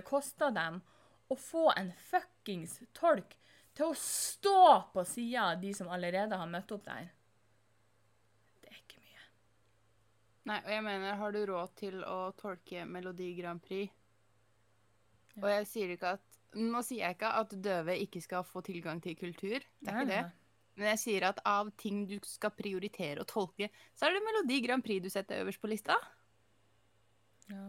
kosta 0.06 0.50
dem 0.54 0.82
å 1.28 1.38
få 1.40 1.70
en 1.76 1.92
fuckings 2.10 2.80
tolk 2.98 3.38
til 3.78 3.92
å 3.92 4.00
stå 4.00 4.90
på 4.94 5.06
sida 5.06 5.52
av 5.52 5.62
de 5.62 5.74
som 5.78 5.90
allerede 5.94 6.38
har 6.40 6.50
møtt 6.50 6.74
opp 6.74 6.86
der? 6.88 7.12
Det 8.62 8.74
er 8.74 8.82
ikke 8.82 9.02
mye. 9.02 9.24
Nei, 10.50 10.60
og 10.66 10.74
jeg 10.74 10.86
mener, 10.90 11.18
har 11.22 11.36
du 11.36 11.42
råd 11.46 11.74
til 11.80 12.04
å 12.04 12.20
tolke 12.40 12.86
Melodi 12.90 13.32
Grand 13.38 13.64
Prix? 13.64 13.94
Og 15.42 15.48
jeg 15.52 15.68
sier 15.70 15.90
ikke 15.96 16.10
at 16.18 16.26
Nå 16.58 16.80
sier 16.82 17.04
jeg 17.04 17.14
ikke 17.18 17.30
at 17.38 17.52
døve 17.62 17.94
ikke 18.02 18.22
skal 18.24 18.44
få 18.48 18.62
tilgang 18.66 19.02
til 19.04 19.18
kultur. 19.20 19.60
Det 19.60 19.92
er 19.92 19.98
ikke 20.00 20.14
det. 20.14 20.26
Men 20.78 20.86
jeg 20.94 21.00
sier 21.02 21.22
at 21.28 21.40
av 21.46 21.66
ting 21.78 21.98
du 22.10 22.16
skal 22.26 22.52
prioritere 22.56 23.22
å 23.22 23.30
tolke, 23.30 23.68
så 23.98 24.06
er 24.08 24.12
det 24.16 24.26
Melodi 24.26 24.58
Grand 24.64 24.84
Prix 24.86 25.04
du 25.04 25.10
setter 25.12 25.42
øverst 25.44 25.62
på 25.62 25.70
lista. 25.70 25.96
Ja. 27.52 27.66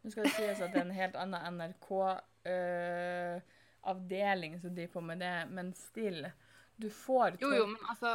Nå 0.00 0.06
skal 0.12 0.24
det 0.24 0.36
sies 0.36 0.60
at 0.64 0.70
det 0.72 0.78
er 0.80 0.86
en 0.86 0.96
helt 0.96 1.16
annen 1.20 1.42
NRK-avdeling 1.60 4.52
som 4.62 4.70
driver 4.74 4.92
på 4.94 5.00
med 5.10 5.18
det, 5.22 5.38
men 5.52 5.66
still. 5.76 6.20
Du 6.80 6.88
får 6.94 7.28
Jo, 7.42 7.48
jo, 7.52 7.64
men 7.68 7.82
altså 7.92 8.10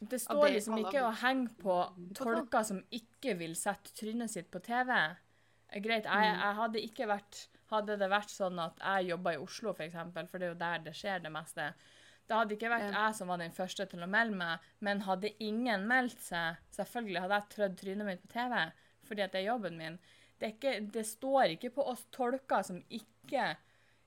Det 0.00 0.20
står 0.20 0.46
det 0.46 0.54
liksom 0.56 0.78
ikke 0.82 1.02
å 1.06 1.18
henge 1.20 1.48
på 1.62 1.76
tolker 2.18 2.62
som 2.66 2.78
ikke 2.90 3.30
vil 3.38 3.54
sette 3.54 3.94
trynet 3.94 4.30
sitt 4.32 4.50
på 4.50 4.58
TV. 4.64 4.90
Eh, 5.68 5.80
Greit, 5.84 6.06
jeg, 6.08 6.32
jeg 6.32 6.54
hadde 6.58 6.78
ikke 6.88 7.06
vært 7.12 7.34
Hadde 7.72 7.96
det 8.00 8.08
vært 8.12 8.30
sånn 8.32 8.58
at 8.60 8.78
jeg 8.82 9.10
jobba 9.14 9.32
i 9.34 9.40
Oslo, 9.40 9.72
for 9.72 9.86
eksempel, 9.86 10.26
for 10.28 10.38
det 10.38 10.46
er 10.48 10.54
jo 10.54 10.60
der 10.60 10.86
det 10.86 10.94
skjer 10.98 11.22
det 11.24 11.32
meste, 11.32 11.70
det 12.28 12.36
hadde 12.38 12.54
ikke 12.54 12.70
vært 12.70 12.92
jeg 12.94 13.14
som 13.18 13.30
var 13.32 13.40
den 13.42 13.52
første 13.56 13.84
til 13.90 14.04
å 14.04 14.08
melde 14.08 14.36
meg, 14.38 14.66
men 14.84 15.00
hadde 15.08 15.32
ingen 15.42 15.86
meldt 15.90 16.20
seg 16.22 16.60
Selvfølgelig 16.76 17.22
hadde 17.24 17.38
jeg 17.40 17.48
trødd 17.56 17.78
trynet 17.80 18.06
mitt 18.06 18.22
på 18.22 18.30
TV, 18.36 18.54
fordi 19.08 19.24
at 19.24 19.32
det 19.34 19.40
er 19.40 19.48
jobben 19.48 19.76
min. 19.80 19.96
Det, 20.38 20.52
ikke, 20.54 20.76
det 20.94 21.02
står 21.06 21.56
ikke 21.56 21.72
på 21.74 21.84
oss 21.90 22.04
tolker 22.14 22.62
som 22.66 22.78
ikke 22.94 23.48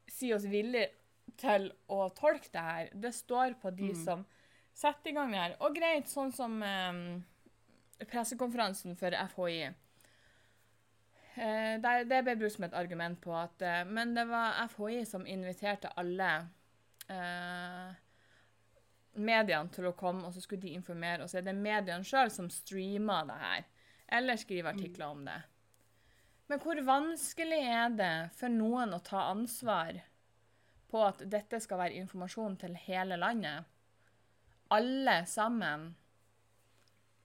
sier 0.07 0.37
oss 0.37 0.47
villige 0.47 0.93
til 1.41 1.67
å 1.91 2.05
tolke 2.15 2.49
det 2.53 2.63
her. 2.69 2.89
Det 2.93 3.11
står 3.13 3.57
på 3.61 3.71
de 3.75 3.91
Mm. 3.91 4.03
som 4.05 4.25
setter 4.73 5.11
i 5.11 5.13
gang 5.13 5.31
det 5.31 5.39
her. 5.41 5.55
Og 5.59 5.75
greit, 5.75 6.07
sånn 6.11 6.31
som 6.35 6.61
um, 6.63 7.23
pressekonferansen 8.11 8.95
for 8.99 9.11
FHI. 9.11 9.73
Eh, 11.35 11.75
der, 11.83 12.05
det 12.07 12.21
ble 12.23 12.37
brukt 12.39 12.55
som 12.55 12.65
et 12.67 12.77
argument 12.79 13.19
på 13.19 13.33
at 13.35 13.63
eh, 13.65 13.81
Men 13.83 14.13
det 14.15 14.23
var 14.29 14.61
FHI 14.71 15.01
som 15.07 15.25
inviterte 15.27 15.91
alle 15.99 16.29
eh, 17.11 17.89
mediene 19.19 19.71
til 19.75 19.89
å 19.89 19.95
komme, 19.99 20.23
og 20.27 20.35
så 20.35 20.43
skulle 20.43 20.63
de 20.63 20.75
informere. 20.77 21.25
Og 21.25 21.31
så 21.31 21.41
er 21.41 21.47
det 21.49 21.57
mediene 21.57 22.07
sjøl 22.07 22.31
som 22.31 22.47
streamer 22.51 23.27
det 23.27 23.37
her, 23.41 23.67
eller 24.19 24.39
skriver 24.39 24.71
artikler 24.71 25.11
om 25.11 25.25
det. 25.27 25.41
Men 26.47 26.61
hvor 26.61 26.79
vanskelig 26.87 27.61
er 27.67 27.95
det 27.97 28.15
for 28.37 28.53
noen 28.53 28.93
å 28.93 29.01
ta 29.03 29.25
ansvar 29.31 29.97
på 30.91 31.01
at 31.03 31.23
dette 31.31 31.59
skal 31.63 31.81
være 31.81 31.99
informasjon 32.03 32.59
til 32.61 32.77
hele 32.85 33.17
landet? 33.19 33.65
Alle 34.75 35.17
sammen 35.29 35.89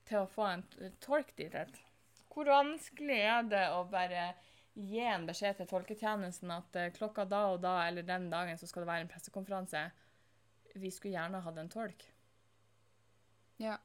til 0.09 0.23
å 0.23 0.29
få 0.29 0.47
en 0.49 0.65
tolk 1.03 1.35
dit. 1.37 1.53
et. 1.53 1.79
Hvor 2.31 2.47
vanskelig 2.47 3.19
er 3.27 3.43
det 3.51 3.65
å 3.75 3.83
bare 3.91 4.31
gi 4.73 5.01
en 5.03 5.25
beskjed 5.27 5.57
til 5.59 5.67
tolketjenesten 5.67 6.51
at 6.55 6.77
eh, 6.79 6.91
klokka 6.95 7.25
da 7.27 7.41
og 7.51 7.59
da 7.63 7.73
eller 7.89 8.05
den 8.07 8.29
dagen 8.31 8.57
så 8.59 8.69
skal 8.69 8.85
det 8.85 8.91
være 8.91 9.05
en 9.05 9.11
pressekonferanse? 9.11 9.83
Vi 10.79 10.91
skulle 10.95 11.17
gjerne 11.17 11.41
hatt 11.43 11.57
en 11.59 11.71
tolk. 11.71 12.05
Ja. 13.59 13.75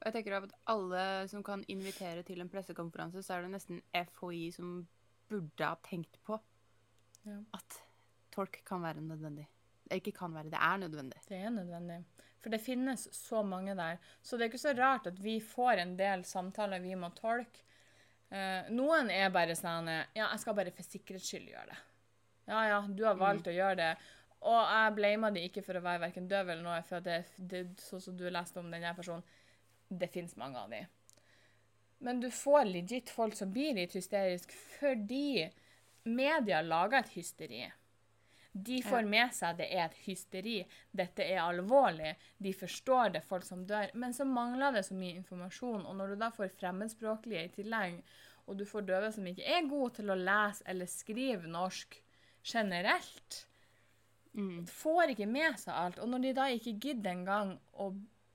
Og 0.00 0.08
jeg 0.08 0.16
tenker 0.16 0.38
at 0.38 0.54
alle 0.72 1.02
som 1.30 1.44
kan 1.46 1.62
invitere 1.70 2.24
til 2.26 2.40
en 2.42 2.50
pressekonferanse, 2.50 3.22
så 3.22 3.36
er 3.36 3.44
det 3.44 3.52
nesten 3.52 3.82
FHI 3.92 4.46
som 4.56 4.72
burde 5.30 5.68
ha 5.68 5.76
tenkt 5.86 6.16
på 6.26 6.40
Ja. 7.28 7.36
at 7.54 7.76
tolk 8.34 8.62
kan 8.66 8.82
være 8.82 9.04
nødvendig. 9.04 9.44
Det 9.86 10.00
ikke 10.00 10.16
kan 10.16 10.32
være, 10.34 10.50
det 10.50 10.58
er 10.58 10.80
nødvendig. 10.80 11.20
Det 11.28 11.36
er 11.38 11.52
nødvendig. 11.52 12.00
For 12.42 12.50
det 12.50 12.60
finnes 12.64 13.04
så 13.14 13.42
mange 13.46 13.76
der. 13.78 14.00
Så 14.22 14.36
det 14.36 14.46
er 14.46 14.50
ikke 14.50 14.58
så 14.64 14.72
rart 14.74 15.06
at 15.06 15.20
vi 15.22 15.36
får 15.38 15.78
en 15.84 15.92
del 15.98 16.24
samtaler 16.26 16.82
vi 16.82 16.96
må 16.98 17.12
tolke. 17.14 17.62
Eh, 18.32 18.70
noen 18.72 19.10
er 19.12 19.28
bare 19.32 19.52
sånn 19.58 19.90
eh, 19.92 20.06
Ja, 20.16 20.30
jeg 20.30 20.40
skal 20.40 20.56
bare 20.56 20.72
for 20.72 20.88
sikkerhets 20.88 21.28
skyld 21.28 21.50
gjøre 21.52 21.68
det. 21.68 21.78
Ja, 22.48 22.62
ja, 22.70 22.78
du 22.88 23.04
har 23.04 23.18
valgt 23.20 23.50
å 23.50 23.54
gjøre 23.54 23.76
det. 23.78 23.90
Og 24.42 24.58
jeg 24.58 24.94
blamer 24.96 25.34
de 25.34 25.44
ikke 25.46 25.62
for 25.62 25.78
å 25.78 25.84
være 25.84 26.02
verken 26.08 26.26
døv 26.30 26.48
eller 26.48 26.64
noe, 26.64 26.80
for 26.88 27.04
det, 27.04 27.20
det, 27.38 27.62
sånn 27.78 28.02
som 28.02 28.16
du 28.18 28.24
leste 28.26 28.58
om 28.58 28.72
denne 28.72 28.90
personen, 28.96 29.22
det 29.92 30.08
fins 30.10 30.34
mange 30.40 30.58
av 30.58 30.72
de. 30.72 30.80
Men 32.02 32.18
du 32.24 32.26
får 32.34 32.64
legit 32.66 33.12
folk 33.14 33.36
som 33.38 33.52
blir 33.54 33.76
litt 33.76 33.94
hysterisk 33.94 34.50
fordi 34.80 35.46
media 36.02 36.62
lager 36.66 36.98
et 36.98 37.12
hysteri. 37.14 37.62
De 38.52 38.82
får 38.84 39.06
med 39.08 39.32
seg 39.32 39.56
det 39.56 39.70
er 39.72 39.86
et 39.86 40.00
hysteri, 40.04 40.58
dette 40.92 41.24
er 41.24 41.40
alvorlig, 41.40 42.10
de 42.36 42.52
forstår 42.52 43.14
det, 43.14 43.22
folk 43.24 43.46
som 43.48 43.62
dør. 43.66 43.88
Men 43.96 44.12
så 44.12 44.26
mangler 44.28 44.74
det 44.76 44.84
så 44.84 44.96
mye 44.98 45.16
informasjon, 45.22 45.86
og 45.88 45.96
når 45.96 46.12
du 46.12 46.20
da 46.20 46.28
får 46.34 46.52
fremmedspråklige 46.58 47.46
i 47.46 47.54
tillegg, 47.54 48.02
og 48.44 48.58
du 48.58 48.66
får 48.68 48.84
døve 48.90 49.08
som 49.14 49.26
ikke 49.30 49.46
er 49.56 49.70
gode 49.70 49.94
til 50.00 50.12
å 50.12 50.18
lese 50.18 50.66
eller 50.68 50.90
skrive 50.90 51.48
norsk 51.48 51.96
generelt, 52.42 53.46
Mm. 54.32 54.66
får 54.66 55.12
ikke 55.12 55.26
med 55.28 55.58
seg 55.60 55.74
alt. 55.76 55.98
Og 56.00 56.08
når 56.08 56.22
de 56.24 56.34
da 56.36 56.46
ikke 56.48 56.78
gidder 56.80 57.12
engang 57.12 57.50
å 57.76 57.90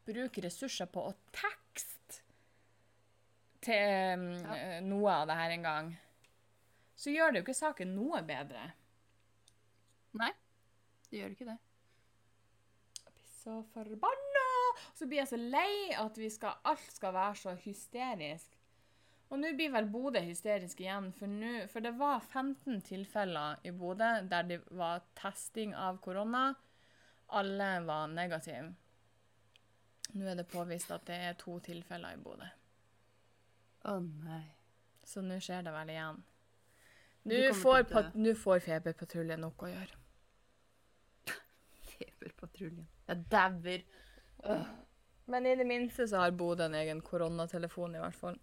bruke 0.06 0.44
ressurser 0.46 0.90
på 0.94 1.08
å 1.10 1.14
tekste 1.34 2.22
til 3.66 4.14
um, 4.14 4.28
ja. 4.38 4.78
noe 4.86 5.16
av 5.24 5.26
det 5.28 5.38
her 5.40 5.56
engang, 5.56 5.90
så 6.98 7.14
gjør 7.14 7.34
det 7.34 7.42
jo 7.42 7.48
ikke 7.48 7.58
saken 7.58 7.96
noe 7.98 8.22
bedre. 8.26 8.70
Nei, 10.22 10.34
det 11.10 11.22
gjør 11.22 11.34
ikke 11.36 11.50
det. 11.50 11.58
Jeg 13.04 13.16
blir 13.16 13.34
så 13.40 13.58
forbanna! 13.74 14.46
Så 14.94 15.08
blir 15.08 15.22
jeg 15.24 15.32
så 15.32 15.40
lei 15.40 15.72
at 15.98 16.18
vi 16.20 16.30
skal, 16.34 16.60
alt 16.68 16.94
skal 16.94 17.16
være 17.16 17.36
så 17.42 17.56
hysterisk. 17.64 18.58
Og 19.28 19.42
nå 19.42 19.52
blir 19.60 19.74
vel 19.74 19.90
Bodø 19.92 20.22
hysterisk 20.24 20.80
igjen, 20.80 21.10
for, 21.16 21.28
nu, 21.28 21.66
for 21.72 21.84
det 21.84 21.92
var 22.00 22.22
15 22.24 22.80
tilfeller 22.88 23.60
i 23.68 23.74
Bodø 23.76 24.12
der 24.32 24.48
det 24.48 24.62
var 24.72 25.04
testing 25.20 25.76
av 25.76 26.00
korona. 26.04 26.54
Alle 27.36 27.72
var 27.84 28.08
negative. 28.08 28.70
Nå 30.16 30.30
er 30.32 30.40
det 30.40 30.48
påvist 30.48 30.94
at 30.96 31.04
det 31.10 31.18
er 31.28 31.36
to 31.40 31.58
tilfeller 31.66 32.16
i 32.16 32.22
Bodø. 32.24 32.48
Å 33.92 34.00
nei. 34.00 34.46
Så 35.08 35.24
nå 35.24 35.40
skjer 35.44 35.68
det 35.68 35.76
vel 35.76 35.92
igjen. 35.92 36.24
Nå 37.28 37.42
får, 37.60 37.84
får 38.40 38.64
feberpatruljen 38.64 39.44
nok 39.44 39.68
å 39.68 39.72
gjøre. 39.72 40.00
Feberpatruljen. 41.98 42.88
Jeg 43.08 43.26
dauer. 43.32 43.86
Men 45.28 45.46
i 45.46 45.56
det 45.60 45.68
minste 45.68 46.08
så 46.08 46.22
har 46.24 46.36
Bodø 46.38 46.68
en 46.68 46.78
egen 46.80 47.02
koronatelefon, 47.04 47.98
i 47.98 48.04
hvert 48.04 48.16
fall. 48.16 48.38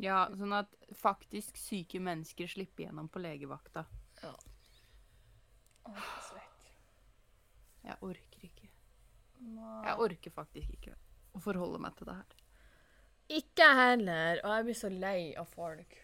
Ja, 0.00 0.22
sånn 0.32 0.54
at 0.56 0.72
faktisk 0.96 1.58
syke 1.60 2.00
mennesker 2.00 2.48
slipper 2.48 2.86
gjennom 2.86 3.10
på 3.12 3.20
legevakta. 3.20 3.84
Ja. 4.22 4.32
Åh, 5.90 6.10
svett. 6.24 6.70
Jeg 7.84 7.96
orker 8.06 8.46
ikke. 8.46 8.70
Jeg 9.40 9.96
orker 10.04 10.32
faktisk 10.32 10.76
ikke 10.76 10.94
å 11.36 11.40
forholde 11.42 11.80
meg 11.82 11.96
til 11.98 12.08
det 12.08 12.16
her. 12.16 12.36
Ikke 13.40 13.66
jeg 13.66 13.78
heller, 13.78 14.40
og 14.44 14.54
jeg 14.56 14.66
blir 14.66 14.78
så 14.80 14.90
lei 14.92 15.18
av 15.38 15.52
folk. 15.52 15.96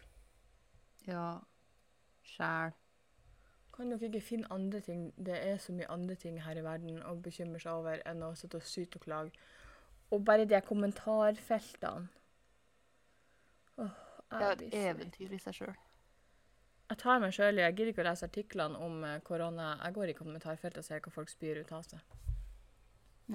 Ja. 1.09 1.28
Sjæl. 2.26 2.74
Kan 3.77 3.93
dere 3.93 4.09
ikke 4.09 4.24
finne 4.24 4.49
andre 4.53 4.81
ting? 4.81 5.11
Det 5.20 5.37
er 5.37 5.59
så 5.61 5.74
mye 5.77 5.89
andre 5.93 6.14
ting 6.16 6.39
her 6.41 6.57
i 6.57 6.64
verden 6.64 7.03
å 7.05 7.12
bekymre 7.20 7.61
seg 7.61 7.77
over 7.77 8.01
enn 8.09 8.24
å 8.24 8.33
sitte 8.39 8.57
og 8.57 8.64
syte 8.64 8.97
og 8.97 9.05
klage. 9.05 9.49
Og 10.14 10.22
bare 10.24 10.47
de 10.49 10.61
kommentarfeltene. 10.64 12.09
Åh, 13.77 13.99
Det 14.31 14.47
er 14.47 14.53
et 14.53 14.74
eventyr 14.81 15.35
i 15.37 15.39
seg 15.43 15.59
sjøl. 15.59 15.77
Jeg 16.87 16.99
tar 17.03 17.20
meg 17.20 17.35
sjøl. 17.35 17.59
Jeg 17.61 17.74
gidder 17.74 17.93
ikke 17.93 18.05
å 18.05 18.09
lese 18.09 18.27
artiklene 18.29 18.81
om 18.81 19.05
eh, 19.05 19.20
korona. 19.27 19.72
Jeg 19.83 19.95
går 19.97 20.12
i 20.12 20.16
kommentarfeltet 20.16 20.81
og 20.81 20.87
ser 20.87 21.03
hva 21.03 21.12
folk 21.12 21.33
spyr 21.33 21.61
ut 21.61 21.72
av 21.74 21.83
seg. 21.85 22.16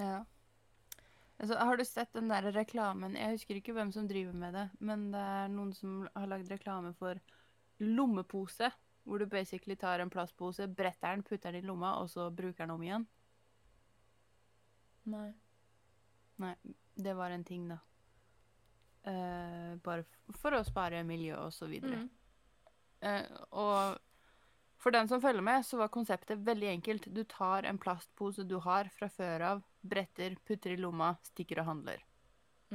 Ja. 0.00 0.22
Altså, 1.38 1.58
har 1.58 1.76
du 1.76 1.84
sett 1.84 2.12
den 2.16 2.30
der 2.32 2.48
reklamen? 2.54 3.14
Jeg 3.18 3.36
husker 3.36 3.58
ikke 3.58 3.74
hvem 3.76 3.92
som 3.92 4.08
driver 4.08 4.32
med 4.32 4.56
det, 4.56 4.68
men 4.80 5.10
det 5.12 5.20
er 5.20 5.52
noen 5.52 5.72
som 5.76 6.06
har 6.16 6.30
lagd 6.30 6.50
reklame 6.50 6.94
for 6.98 7.20
lommepose. 7.82 8.70
Hvor 9.04 9.18
du 9.18 9.26
basically 9.26 9.76
tar 9.76 9.98
en 9.98 10.10
plastpose, 10.10 10.68
bretter 10.68 11.16
den, 11.16 11.24
putter 11.26 11.52
den 11.52 11.64
i 11.64 11.66
lomma, 11.66 11.96
og 11.98 12.10
så 12.10 12.28
bruker 12.30 12.64
den 12.64 12.74
om 12.74 12.82
igjen. 12.82 13.06
Nei. 15.10 15.32
Nei, 16.42 16.54
det 16.94 17.14
var 17.18 17.34
en 17.34 17.44
ting, 17.44 17.66
da. 17.70 17.80
Uh, 19.02 19.74
bare 19.82 20.04
for 20.38 20.54
å 20.54 20.62
spare 20.62 21.02
miljø 21.06 21.34
og 21.40 21.50
så 21.54 21.66
videre. 21.66 22.04
Mm. 22.04 22.10
Uh, 23.02 23.40
og 23.58 23.98
for 24.82 24.94
den 24.94 25.10
som 25.10 25.22
følger 25.22 25.42
med, 25.42 25.66
så 25.66 25.78
var 25.78 25.90
konseptet 25.94 26.42
veldig 26.46 26.68
enkelt. 26.76 27.08
Du 27.14 27.24
tar 27.30 27.66
en 27.66 27.78
plastpose 27.78 28.46
du 28.46 28.56
har 28.62 28.90
fra 28.94 29.08
før 29.10 29.46
av, 29.46 29.64
bretter, 29.82 30.34
putter 30.46 30.74
i 30.74 30.78
lomma, 30.78 31.12
stikker 31.32 31.62
og 31.62 31.68
handler. 31.68 32.02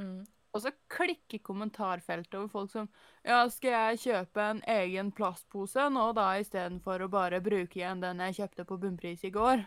Mm. 0.00 0.22
Og 0.58 0.64
så 0.64 0.72
klikker 0.90 1.38
kommentarfeltet 1.46 2.34
over 2.34 2.48
folk 2.50 2.72
som 2.72 2.88
Ja, 3.22 3.44
skal 3.52 3.70
jeg 3.76 4.00
kjøpe 4.08 4.42
en 4.42 4.62
egen 4.66 5.12
plastpose 5.14 5.84
nå, 5.94 6.08
da, 6.18 6.32
istedenfor 6.42 7.04
å 7.04 7.10
bare 7.12 7.38
bruke 7.44 7.78
igjen 7.78 8.02
den 8.02 8.24
jeg 8.26 8.40
kjøpte 8.40 8.64
på 8.66 8.78
bunnpris 8.82 9.22
i 9.28 9.30
går? 9.30 9.62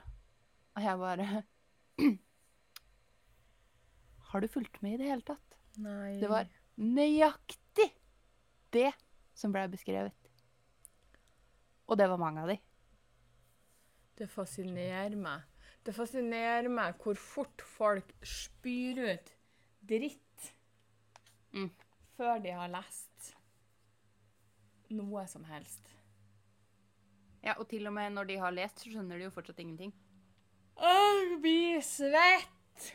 Og 0.76 0.84
jeg 0.84 1.00
bare 1.00 1.28
Har 4.32 4.44
du 4.44 4.48
fulgt 4.52 4.82
med 4.84 4.98
i 4.98 5.00
det 5.00 5.08
hele 5.14 5.24
tatt? 5.28 5.56
Nei. 5.80 6.18
Det 6.20 6.28
var 6.32 6.50
nøyaktig 6.76 7.88
det 8.76 8.92
som 9.38 9.56
ble 9.56 9.64
beskrevet. 9.72 10.16
Og 11.88 12.00
det 12.00 12.08
var 12.12 12.20
mange 12.20 12.44
av 12.44 12.52
de. 12.52 12.58
Det 14.20 14.28
fascinerer 14.32 15.16
meg. 15.20 15.48
Det 15.88 15.96
fascinerer 15.96 16.68
meg 16.72 17.00
hvor 17.00 17.16
fort 17.20 17.64
folk 17.78 18.12
spyr 18.28 19.00
ut 19.14 19.32
dritt 19.88 20.31
Mm. 21.52 21.72
før 22.16 22.40
de 22.44 22.52
har 22.56 22.70
lest 22.72 23.34
noe 24.92 25.26
som 25.28 25.44
helst. 25.48 25.90
Ja, 27.42 27.56
og 27.58 27.68
til 27.72 27.88
og 27.90 27.96
med 27.96 28.14
når 28.14 28.30
de 28.30 28.38
har 28.40 28.54
lest, 28.54 28.80
så 28.80 28.92
skjønner 28.92 29.18
de 29.18 29.26
jo 29.26 29.34
fortsatt 29.34 29.60
ingenting. 29.64 29.94
Jeg 30.82 31.38
blir 31.42 31.82
svett! 31.86 32.88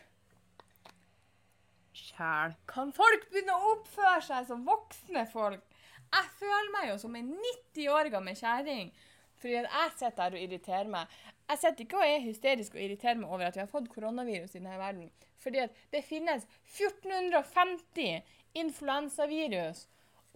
Sjæl. 1.97 2.55
Kan 2.71 2.93
folk 2.95 3.27
begynne 3.33 3.57
å 3.57 3.73
oppføre 3.75 4.21
seg 4.25 4.47
som 4.49 4.65
voksne 4.67 5.27
folk? 5.33 5.65
Jeg 6.07 6.33
føler 6.39 6.73
meg 6.75 6.91
jo 6.93 6.99
som 7.03 7.17
en 7.19 7.33
90 7.35 7.91
år 7.93 8.11
gammel 8.15 8.39
kjerring. 8.39 8.93
Fordi 9.41 9.59
at 9.61 9.69
jeg 9.69 9.95
sitter 9.99 10.23
her 10.23 10.37
og 10.37 10.45
irriterer 10.45 10.93
meg. 10.93 11.17
Jeg 11.51 11.63
sitter 11.63 11.85
ikke 11.85 11.99
og 12.01 12.09
er 12.09 12.25
hysterisk 12.25 12.77
og 12.77 12.83
irriterer 12.83 13.19
meg 13.21 13.33
over 13.33 13.49
at 13.49 13.57
vi 13.57 13.63
har 13.63 13.71
fått 13.71 13.91
koronavirus 13.93 14.55
i 14.55 14.61
denne 14.61 14.79
verden. 14.81 15.11
Fordi 15.43 15.61
at 15.67 15.83
det 15.93 16.03
finnes 16.07 16.47
1450 16.79 18.23
influensavirus, 18.63 19.87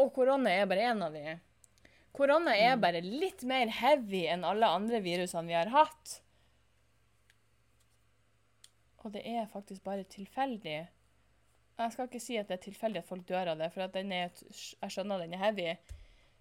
og 0.00 0.12
korona 0.16 0.52
er 0.52 0.68
bare 0.70 0.88
én 0.92 1.04
av 1.04 1.14
de. 1.14 1.36
Korona 2.16 2.56
er 2.58 2.80
bare 2.80 3.02
litt 3.04 3.44
mer 3.46 3.70
heavy 3.70 4.24
enn 4.30 4.46
alle 4.46 4.68
andre 4.68 5.00
virusene 5.04 5.46
vi 5.48 5.56
har 5.56 5.70
hatt. 5.74 6.16
Og 9.04 9.12
det 9.14 9.22
er 9.24 9.46
faktisk 9.52 9.84
bare 9.84 10.04
tilfeldig. 10.04 10.80
Jeg 11.80 11.92
skal 11.94 12.08
ikke 12.08 12.20
si 12.20 12.36
at 12.36 12.50
det 12.50 12.58
er 12.58 12.64
tilfeldig 12.66 13.00
at 13.00 13.08
folk 13.08 13.24
dør 13.28 13.54
av 13.54 13.62
det, 13.62 13.70
for 13.72 13.86
at 13.86 13.96
er, 13.96 14.34
jeg 14.52 14.92
skjønner 14.92 15.22
den 15.22 15.36
er 15.36 15.44
heavy. 15.46 15.70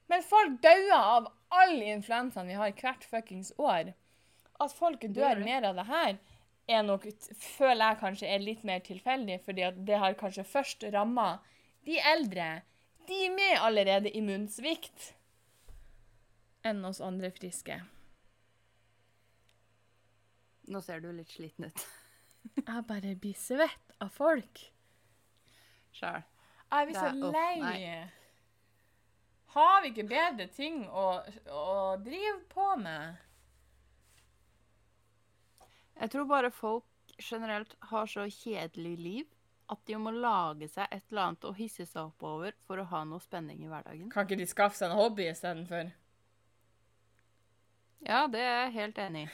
Men 0.09 0.25
folk 0.25 0.57
dauer 0.63 0.97
av 0.97 1.29
all 1.53 1.77
influensaen 1.85 2.49
vi 2.49 2.57
har 2.57 2.73
hvert 2.81 3.05
fuckings 3.07 3.53
år. 3.61 3.93
At 4.59 4.75
folk 4.75 5.05
dør 5.15 5.39
mer 5.45 5.69
av 5.69 5.77
det 5.79 5.87
her, 5.87 6.17
er 6.69 6.83
nok, 6.85 7.05
føler 7.39 7.85
jeg 7.85 7.99
kanskje 8.01 8.27
er 8.29 8.43
litt 8.43 8.65
mer 8.67 8.81
tilfeldig, 8.85 9.39
fordi 9.45 9.63
at 9.65 9.79
det 9.87 10.01
har 10.01 10.17
kanskje 10.19 10.45
først 10.45 10.83
ramma 10.93 11.39
de 11.85 11.99
eldre, 11.99 12.49
de 13.07 13.29
med 13.33 13.55
allerede 13.59 14.11
immunsvikt, 14.17 15.13
enn 16.65 16.83
oss 16.85 16.99
andre 17.01 17.31
friske. 17.31 17.79
Nå 20.69 20.81
ser 20.85 21.01
du 21.01 21.09
litt 21.13 21.31
sliten 21.33 21.69
ut. 21.69 21.85
Jeg 22.67 22.83
bare 22.89 23.15
blir 23.17 23.37
svett 23.37 23.95
av 24.03 24.11
folk. 24.13 24.61
Sjæl. 25.95 26.21
Jeg 26.69 26.85
blir 26.85 26.99
så 26.99 27.31
lei. 27.33 27.55
nei. 27.63 28.09
Har 29.49 29.81
vi 29.81 29.89
ikke 29.89 30.05
bedre 30.11 30.45
ting 30.53 30.83
å, 30.85 31.07
å 31.49 31.97
drive 32.05 32.37
på 32.51 32.67
med? 32.77 33.17
Jeg 35.99 36.13
tror 36.13 36.29
bare 36.29 36.51
folk 36.53 36.85
generelt 37.17 37.73
har 37.89 38.05
så 38.07 38.27
kjedelig 38.29 38.93
liv 39.01 39.38
at 39.69 39.81
de 39.85 39.97
må 40.01 40.11
lage 40.15 40.65
seg 40.71 40.89
et 40.89 41.03
eller 41.11 41.27
annet 41.27 41.45
å 41.45 41.53
hisse 41.57 41.85
seg 41.85 42.07
opp 42.07 42.23
over 42.25 42.55
for 42.65 42.81
å 42.81 42.87
ha 42.89 43.03
noe 43.05 43.21
spenning 43.21 43.61
i 43.61 43.69
hverdagen. 43.69 44.09
Kan 44.13 44.25
ikke 44.25 44.39
de 44.39 44.47
skaffe 44.49 44.79
seg 44.79 44.89
en 44.89 44.97
hobby 44.97 45.27
istedenfor? 45.29 45.91
Ja, 48.07 48.23
det 48.31 48.41
er 48.41 48.55
jeg 48.63 48.75
helt 48.79 49.01
enig 49.03 49.21
i. 49.27 49.29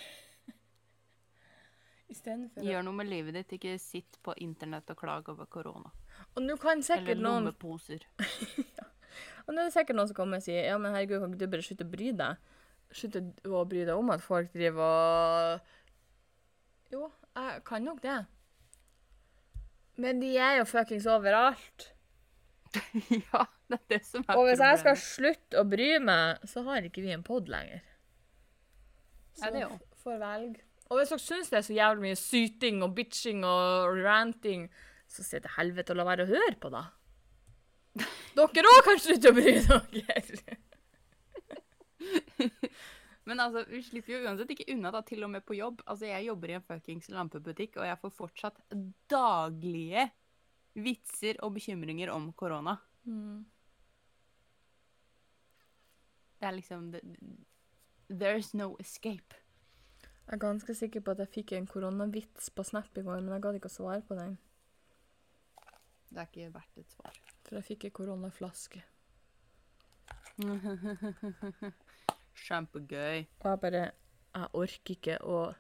Istedenfor 2.16 2.66
Gjør 2.66 2.82
noe 2.86 3.00
med 3.00 3.10
livet 3.10 3.34
ditt, 3.38 3.56
ikke 3.58 3.78
sitt 3.82 4.20
på 4.26 4.32
internett 4.44 4.92
og 4.92 5.00
klag 5.00 5.24
over 5.32 5.48
korona. 5.48 5.90
Og 6.36 6.44
nå 6.44 6.54
kan 6.60 6.80
Eller 6.80 6.90
sikkert 6.90 7.20
noen 7.22 7.48
lommeposer. 7.48 8.02
Og 9.46 9.54
nå 9.54 9.58
er 9.62 9.68
det 9.70 9.76
sikkert 9.76 9.98
noen 10.00 10.10
som 10.10 10.18
kommer 10.18 10.38
og 10.42 10.46
sier 10.46 10.62
Ja, 10.68 10.78
men 10.82 10.96
herregud, 10.96 11.20
kan 11.22 11.32
ikke 11.32 11.46
du 11.46 11.54
bare 11.54 11.66
slutte 11.66 11.88
å 11.88 11.92
bry 11.92 12.08
deg? 12.18 12.34
Slutte 12.96 13.20
å 13.48 13.50
bry 13.70 13.82
deg 13.86 13.96
om 13.96 14.10
at 14.12 14.26
folk 14.26 14.50
driver 14.54 14.84
og 14.84 15.60
Jo, 16.92 17.02
jeg 17.36 17.64
kan 17.68 17.82
nok 17.86 18.00
det. 18.04 18.20
Men 20.02 20.20
de 20.20 20.34
er 20.38 20.58
jo 20.60 20.66
fuckings 20.68 21.06
overalt. 21.08 21.92
ja, 23.32 23.46
det 23.72 23.78
er 23.78 23.84
det 23.94 24.02
som 24.04 24.26
er 24.28 24.36
Og 24.36 24.50
hvis 24.50 24.60
jeg 24.60 24.80
skal 24.82 24.98
problemet. 24.98 25.06
slutte 25.08 25.62
å 25.62 25.68
bry 25.72 25.90
meg, 26.04 26.48
så 26.52 26.66
har 26.68 26.88
ikke 26.88 27.04
vi 27.06 27.14
en 27.16 27.24
pod 27.26 27.48
lenger. 27.52 27.84
Ja, 29.40 29.52
det 29.52 29.64
jo. 29.64 29.70
får 30.04 30.20
velge. 30.20 30.64
Og 30.92 31.00
hvis 31.00 31.14
dere 31.14 31.24
syns 31.24 31.50
det 31.52 31.58
er 31.60 31.66
så 31.66 31.76
jævlig 31.76 32.04
mye 32.04 32.20
syting 32.20 32.84
og 32.86 32.94
bitching 32.98 33.42
og 33.48 33.96
ranting, 34.04 34.68
så 35.10 35.24
si 35.26 35.40
til 35.40 35.56
helvete 35.56 35.96
å 35.96 35.98
la 35.98 36.06
være 36.08 36.26
å 36.28 36.30
høre 36.30 36.56
på, 36.62 36.70
da. 36.74 36.84
Dere 38.36 38.72
òg 38.76 38.82
kan 38.86 39.00
slutte 39.00 39.32
å 39.32 39.38
bry 39.38 39.56
dere. 39.64 40.60
Men 43.26 43.42
altså, 43.42 43.64
vi 43.70 43.82
slipper 43.82 44.14
jo 44.14 44.28
uansett 44.28 44.52
ikke 44.54 44.68
unna, 44.76 44.92
da, 44.94 45.02
til 45.06 45.26
og 45.26 45.32
med 45.34 45.46
på 45.46 45.58
jobb. 45.58 45.82
Altså, 45.90 46.06
jeg 46.12 46.28
jobber 46.28 46.52
i 46.52 46.58
en 46.60 46.66
fuckings 46.66 47.10
lampebutikk, 47.10 47.80
og 47.82 47.90
jeg 47.90 48.00
får 48.04 48.14
fortsatt 48.20 48.62
daglige 49.10 50.06
vitser 50.76 51.40
og 51.46 51.56
bekymringer 51.56 52.12
om 52.14 52.30
korona. 52.38 52.78
Mm. 53.10 53.46
Det 56.40 56.48
er 56.50 56.58
liksom 56.60 56.92
there 56.92 57.02
There's 58.10 58.54
no 58.54 58.76
escape. 58.80 59.42
Jeg 60.26 60.34
er 60.34 60.42
ganske 60.42 60.74
sikker 60.76 61.02
på 61.02 61.12
at 61.12 61.20
jeg 61.24 61.32
fikk 61.34 61.52
en 61.54 61.68
koronavits 61.70 62.50
på 62.54 62.64
Snap 62.64 62.98
i 62.98 63.02
går, 63.06 63.22
men 63.22 63.34
jeg 63.34 63.42
gadd 63.42 63.58
ikke 63.58 63.70
å 63.72 63.74
svare 63.74 64.02
på 64.06 64.18
den. 64.18 64.38
Det 66.10 66.22
er 66.22 66.30
ikke 66.30 66.54
verdt 66.54 66.78
et 66.82 66.94
svar. 66.94 67.18
For 67.48 67.58
jeg 67.58 67.68
fikk 67.72 67.88
en 67.90 67.96
koronaflaske. 68.00 68.84
Kjempegøy. 72.36 73.26
Og 73.40 73.50
jeg 73.52 73.60
bare 73.62 73.92
Jeg 74.36 74.48
orker 74.54 74.96
ikke 74.98 75.18
å 75.24 75.54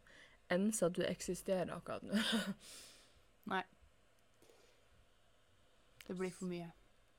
ense 0.52 0.86
at 0.86 0.96
du 0.98 1.02
eksisterer 1.08 1.72
akkurat 1.74 2.04
nå. 2.04 2.18
Nei. 3.54 3.62
Det 6.08 6.18
blir 6.18 6.32
for 6.36 6.46
mye. 6.50 6.72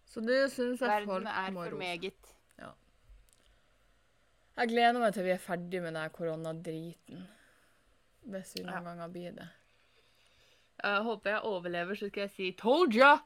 Så 0.07 0.21
det 0.23 0.51
syns 0.53 0.81
jeg 0.81 0.89
Verden 0.91 1.09
folk 1.09 1.27
er 1.33 1.53
for 1.57 1.79
meget. 1.81 2.35
Ja. 2.61 2.69
Jeg 4.57 4.69
gleder 4.69 5.01
meg 5.01 5.15
til 5.17 5.25
vi 5.27 5.33
er 5.35 5.43
ferdig 5.43 5.81
med 5.83 5.97
den 5.99 6.11
koronadriten. 6.15 7.25
Hvis 8.27 8.55
vi 8.57 8.63
noen 8.67 8.75
Ja. 8.75 8.83
ganger 8.91 9.09
blir 9.09 9.33
det. 9.41 9.49
Jeg 10.85 11.03
håper 11.03 11.31
jeg 11.31 11.41
overlever, 11.41 11.95
så 11.95 12.09
skal 12.09 12.21
jeg 12.21 12.31
si 12.31 12.53
'told 12.53 12.93
ya'! 12.95 13.19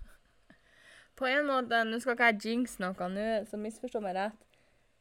På 1.16 1.26
en 1.26 1.46
måte, 1.46 1.84
Nå 1.84 1.98
skal 2.00 2.12
ikke 2.14 2.24
jeg 2.32 2.40
jinx 2.44 2.78
noe 2.78 3.08
nå, 3.08 3.44
så 3.50 3.56
misforstå 3.56 4.00
meg 4.00 4.14
rett. 4.16 4.45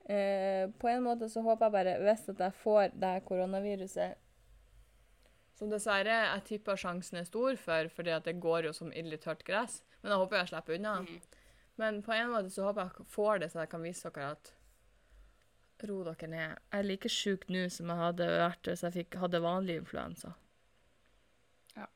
Eh, 0.05 0.69
på 0.77 0.89
en 0.91 1.01
måte 1.01 1.29
så 1.33 1.41
håper 1.41 1.65
jeg 1.65 1.73
bare, 1.73 1.95
hvis 2.05 2.27
at 2.29 2.41
jeg 2.45 2.53
får 2.61 2.91
det 3.01 3.13
koronaviruset 3.25 4.19
Som 5.57 5.71
dessverre 5.71 6.13
jeg 6.13 6.43
tipper 6.45 6.77
sjansen 6.77 7.17
er 7.17 7.25
stor 7.25 7.57
for, 7.57 7.89
fordi 7.89 8.13
at 8.13 8.27
det 8.27 8.35
går 8.43 8.67
jo 8.67 8.73
som 8.75 8.91
ille 8.93 9.17
tørt 9.17 9.41
gress. 9.47 9.79
Men 10.03 10.11
jeg 10.13 10.21
håper 10.21 10.37
jeg 10.41 10.51
slipper 10.51 10.75
unna. 10.75 10.99
Mm. 11.01 11.41
Men 11.81 12.01
på 12.03 12.13
en 12.13 12.29
måte 12.33 12.51
så 12.53 12.67
håper 12.67 12.85
jeg 12.85 12.99
jeg 12.99 13.13
får 13.15 13.41
det, 13.41 13.51
så 13.51 13.63
jeg 13.63 13.71
kan 13.71 13.85
vise 13.87 14.11
dere 14.11 14.35
at 14.35 14.53
Ro 15.85 15.97
dere 16.05 16.27
ned. 16.31 16.53
Jeg 16.71 16.79
er 16.79 16.87
like 16.87 17.09
sjuk 17.11 17.49
nå 17.51 17.65
som 17.73 17.89
jeg 17.91 17.99
hadde 17.99 18.27
vært 18.31 18.69
hvis 18.69 18.83
jeg 18.85 18.95
fikk, 18.95 19.17
hadde 19.19 19.41
vanlig 19.43 19.79
influensa. 19.81 20.31
Ja. 21.75 21.89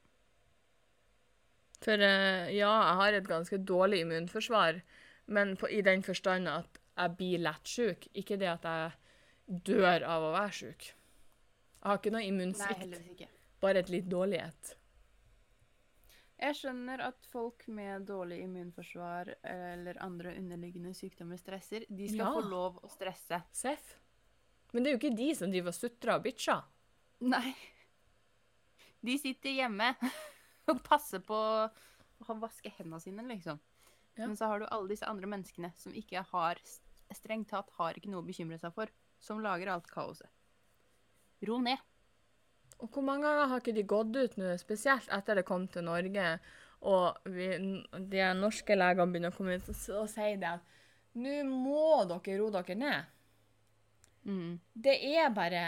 For 1.85 1.95
eh, 2.09 2.49
ja, 2.57 2.73
jeg 2.73 2.97
har 3.01 3.19
et 3.19 3.29
ganske 3.29 3.61
dårlig 3.71 4.01
immunforsvar, 4.03 4.81
men 5.27 5.55
på, 5.57 5.69
i 5.71 5.81
den 5.85 6.03
forstand 6.03 6.51
at 6.51 6.78
jeg 6.99 7.15
blir 7.19 7.39
lett 7.45 7.69
sjuk. 7.71 8.07
Ikke 8.19 8.37
det 8.41 8.49
at 8.51 8.65
jeg 8.67 9.61
dør 9.69 10.03
av 10.05 10.25
å 10.27 10.33
være 10.35 10.51
sjuk. 10.59 10.89
Jeg 11.79 11.87
har 11.87 11.97
ikke 12.01 12.11
noe 12.11 12.19
Nei, 12.21 12.27
immunsvikt, 12.33 12.81
heldigvis 12.83 13.13
ikke. 13.15 13.27
bare 13.63 13.79
et 13.79 13.89
litt 13.93 14.09
dårlighet. 14.11 14.75
Jeg 16.39 16.55
skjønner 16.55 17.01
at 17.03 17.25
folk 17.27 17.65
med 17.67 18.05
dårlig 18.07 18.37
immunforsvar 18.45 19.33
eller 19.43 19.97
andre 20.03 20.37
underliggende 20.39 20.93
sykdommer 20.95 21.39
stresser. 21.39 21.83
De 21.89 22.07
skal 22.07 22.25
Ja. 22.25 22.33
få 22.33 22.43
lov 22.47 22.77
å 22.83 22.89
stresse. 22.91 23.41
Seff. 23.51 23.97
Men 24.73 24.83
det 24.83 24.89
er 24.91 24.97
jo 24.97 25.01
ikke 25.01 25.17
de 25.17 25.35
som 25.35 25.51
driver 25.51 25.67
og 25.73 25.75
sutrer 25.75 26.15
og 26.15 26.23
bitcher. 26.23 26.63
Nei. 27.21 27.55
De 29.03 29.17
sitter 29.17 29.51
hjemme 29.55 29.95
og 30.69 30.83
passer 30.83 31.19
på 31.19 31.35
å 31.35 32.39
vaske 32.39 32.71
hendene 32.77 32.99
sine, 33.01 33.23
liksom. 33.27 33.59
Ja. 34.15 34.27
Men 34.27 34.35
så 34.37 34.47
har 34.51 34.59
du 34.59 34.65
alle 34.69 34.87
disse 34.91 35.07
andre 35.07 35.27
menneskene 35.27 35.71
som 35.79 35.93
ikke 35.95 36.23
har 36.31 36.59
Strengt 37.15 37.49
tatt 37.49 37.71
har 37.79 37.97
ikke 37.97 38.11
noe 38.11 38.23
å 38.23 38.27
bekymre 38.27 38.59
seg 38.61 38.73
for. 38.75 38.91
Som 39.19 39.41
lager 39.43 39.71
alt 39.73 39.89
kaoset. 39.91 40.29
Ro 41.47 41.59
ned. 41.63 41.81
Og 42.79 42.87
hvor 42.93 43.03
mange 43.03 43.27
ganger 43.27 43.49
har 43.51 43.61
ikke 43.61 43.75
de 43.75 43.83
gått 43.87 44.15
ut 44.15 44.37
nå, 44.39 44.53
spesielt 44.59 45.09
etter 45.11 45.39
det 45.39 45.47
kom 45.47 45.65
til 45.67 45.83
Norge, 45.83 46.27
og 46.87 47.17
vi, 47.27 47.49
de 47.91 48.27
norske 48.39 48.75
legene 48.77 49.11
begynner 49.11 49.33
å 49.33 49.35
komme 49.35 49.57
ut 49.59 49.67
og, 49.67 50.05
si 50.07 50.29
det 50.39 50.53
at 50.53 50.77
nå 51.19 51.41
må 51.49 52.05
dere 52.07 52.37
ro 52.39 52.47
dere 52.53 52.77
ned. 52.79 53.09
Mm. 54.23 54.53
Det 54.71 54.95
er 55.09 55.31
bare 55.35 55.63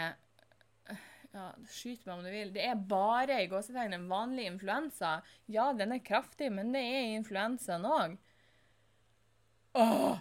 ja, 1.32 1.46
Skyt 1.72 2.04
meg 2.06 2.14
om 2.14 2.24
du 2.24 2.30
vil. 2.32 2.50
Det 2.54 2.64
er 2.68 2.80
bare 2.88 3.42
i 3.42 3.48
gåsetegn 3.50 3.96
en 3.96 4.08
vanlig 4.10 4.48
influensa. 4.48 5.18
Ja, 5.52 5.70
den 5.76 5.94
er 5.96 6.04
kraftig, 6.04 6.50
men 6.52 6.72
det 6.74 6.82
er 6.84 7.14
influensaen 7.16 7.88
òg. 7.88 8.18
Åh! 9.80 10.20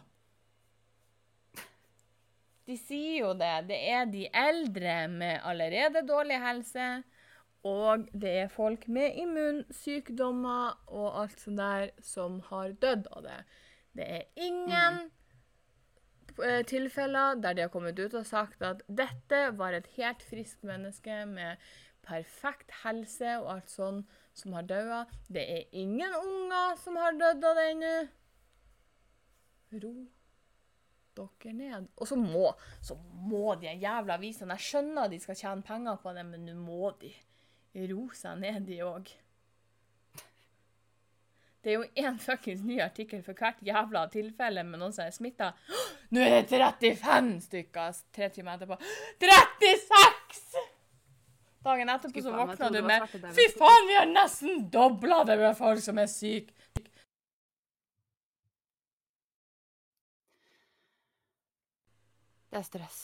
De 2.72 2.78
sier 2.80 3.18
jo 3.26 3.32
det. 3.36 3.68
Det 3.68 3.78
er 3.92 4.06
de 4.08 4.28
eldre 4.32 4.96
med 5.12 5.42
allerede 5.44 6.06
dårlig 6.08 6.38
helse, 6.40 6.86
og 7.68 8.06
det 8.16 8.32
er 8.46 8.54
folk 8.54 8.88
med 8.88 9.18
immunsykdommer 9.20 10.78
og 10.88 11.18
alt 11.22 11.42
sånt 11.44 11.60
der 11.60 11.92
som 12.06 12.38
har 12.48 12.72
dødd 12.82 13.10
av 13.12 13.26
det. 13.26 13.40
Det 14.00 14.08
er 14.08 14.46
ingen 14.48 15.02
mm. 15.02 16.64
tilfeller 16.72 17.42
der 17.44 17.60
de 17.60 17.66
har 17.66 17.74
kommet 17.76 18.00
ut 18.00 18.16
og 18.16 18.30
sagt 18.30 18.64
at 18.64 18.86
dette 18.88 19.42
var 19.60 19.76
et 19.76 19.92
helt 19.98 20.24
friskt 20.24 20.64
menneske 20.64 21.26
med 21.28 21.60
perfekt 22.08 22.72
helse 22.86 23.36
og 23.42 23.52
alt 23.58 23.76
sånn 23.76 24.02
som 24.32 24.56
har 24.56 24.64
daua. 24.72 25.04
Det 25.28 25.44
er 25.44 25.78
ingen 25.84 26.16
unger 26.24 26.80
som 26.80 26.96
har 27.04 27.20
dødd 27.20 27.52
av 27.52 27.60
det 27.60 27.70
ennå. 27.76 27.94
Ro 29.84 29.96
dere 31.18 31.54
ned. 31.56 31.90
Og 31.98 32.08
så 32.08 32.18
må, 32.20 32.52
så 32.82 32.98
må 33.28 33.56
de 33.62 33.72
jævla 33.72 34.18
avisene 34.20 34.58
Jeg 34.58 34.68
skjønner 34.68 35.12
de 35.12 35.20
skal 35.22 35.38
tjene 35.40 35.66
penger 35.66 36.00
på 36.04 36.14
det, 36.16 36.26
men 36.28 36.46
nå 36.48 36.56
må 36.60 36.94
de 37.02 37.12
roe 37.92 38.16
seg 38.18 38.40
ned, 38.42 38.66
de 38.68 38.82
òg. 38.86 39.12
Det 41.62 41.70
er 41.70 41.78
jo 41.78 42.08
én 42.08 42.18
fuckings 42.18 42.64
ny 42.66 42.80
artikkel 42.82 43.22
for 43.22 43.38
hvert 43.38 43.60
jævla 43.62 44.08
tilfelle 44.10 44.64
med 44.66 44.82
noen 44.82 44.96
som 44.96 45.06
er 45.06 45.14
smitta. 45.14 45.52
Nå 46.10 46.24
er 46.26 46.40
det 46.42 46.50
35 46.50 47.36
stykker 47.46 48.00
tre 48.16 48.30
timer 48.34 48.58
etterpå. 48.58 48.80
36! 49.22 50.64
Dagen 51.62 51.94
etterpå 51.94 52.24
så 52.26 52.34
våkna 52.34 52.72
du 52.74 52.82
med. 52.82 53.06
Fy 53.38 53.46
faen, 53.54 53.86
vi 53.88 54.00
har 54.00 54.10
nesten 54.10 54.66
dobla 54.74 55.22
det 55.30 55.38
med 55.38 55.54
folk 55.60 55.84
som 55.86 56.02
er 56.02 56.10
syke! 56.10 56.58
Det 62.62 62.68
er 62.68 62.70
stress. 62.70 62.98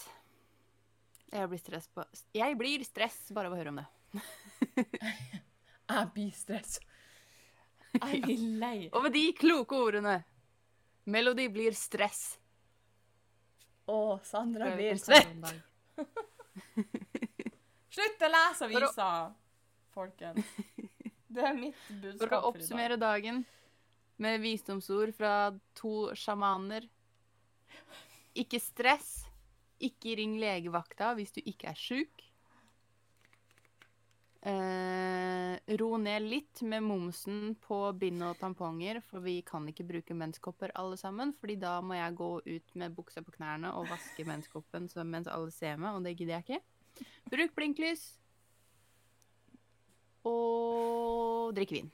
Jeg 1.33 1.49
blir 1.49 1.59
stress 1.59 1.87
på 1.89 2.03
Jeg 2.37 2.57
blir 2.59 2.83
stress 2.85 3.15
bare 3.33 3.49
av 3.49 3.55
å 3.55 3.57
høre 3.57 3.71
om 3.73 3.79
det. 3.81 3.87
Jeg 5.89 6.09
blir 6.13 6.31
stress. 6.35 6.75
Jeg 7.97 8.21
blir 8.21 8.43
lei. 8.61 8.89
Og 8.93 9.01
med 9.07 9.15
de 9.15 9.23
kloke 9.33 9.75
ordene 9.81 10.19
Melodi 11.09 11.47
blir 11.49 11.73
stress. 11.73 12.37
Å, 13.89 14.19
Sandra 14.27 14.69
blir 14.75 14.99
svett. 14.99 15.31
Slutt 17.97 18.25
å 18.27 18.29
lese 18.29 18.67
avisa, 18.67 19.07
å- 19.07 19.31
folkens. 19.95 20.45
Det 21.27 21.43
er 21.49 21.55
mitt 21.57 21.79
budskap 21.89 22.03
for 22.03 22.03
i 22.03 22.11
dag. 22.11 22.19
For 22.27 22.35
å 22.37 22.41
oppsummere 22.51 22.97
dagen 23.01 23.41
med 24.21 24.41
visdomsord 24.43 25.15
fra 25.17 25.33
to 25.79 26.11
sjamaner. 26.13 26.85
Ikke 28.37 28.59
stress. 28.61 29.23
Ikke 29.83 30.15
ring 30.17 30.39
legevakta 30.41 31.11
hvis 31.17 31.31
du 31.35 31.41
ikke 31.45 31.69
er 31.69 31.77
sjuk. 31.77 32.23
Eh, 34.47 35.75
ro 35.81 35.97
ned 35.99 36.23
litt 36.29 36.61
med 36.63 36.85
momsen 36.85 37.55
på 37.67 37.79
bind 37.99 38.23
og 38.23 38.37
tamponger, 38.39 39.01
for 39.03 39.19
vi 39.25 39.41
kan 39.45 39.65
ikke 39.67 39.83
bruke 39.89 40.15
menskopper 40.15 40.71
alle 40.75 40.97
sammen. 40.97 41.33
fordi 41.39 41.55
da 41.59 41.81
må 41.81 41.97
jeg 41.97 42.15
gå 42.15 42.29
ut 42.45 42.75
med 42.75 42.95
buksa 42.95 43.21
på 43.21 43.33
knærne 43.35 43.73
og 43.73 43.87
vaske 43.89 44.25
menskoppen 44.25 44.87
så- 44.89 45.03
mens 45.03 45.27
alle 45.27 45.51
ser 45.51 45.77
meg, 45.77 45.95
og 45.95 46.03
det 46.03 46.15
gidder 46.17 46.39
jeg 46.39 46.43
ikke. 46.45 46.61
Bruk 47.29 47.55
blinklys. 47.55 48.17
Og 50.23 51.53
drikk 51.55 51.71
vin. 51.71 51.91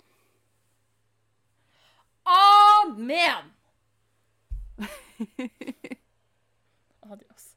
Amen! 2.25 3.51
Adios. 7.11 7.55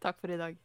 Takk 0.00 0.20
for 0.20 0.30
i 0.30 0.38
dag. 0.38 0.58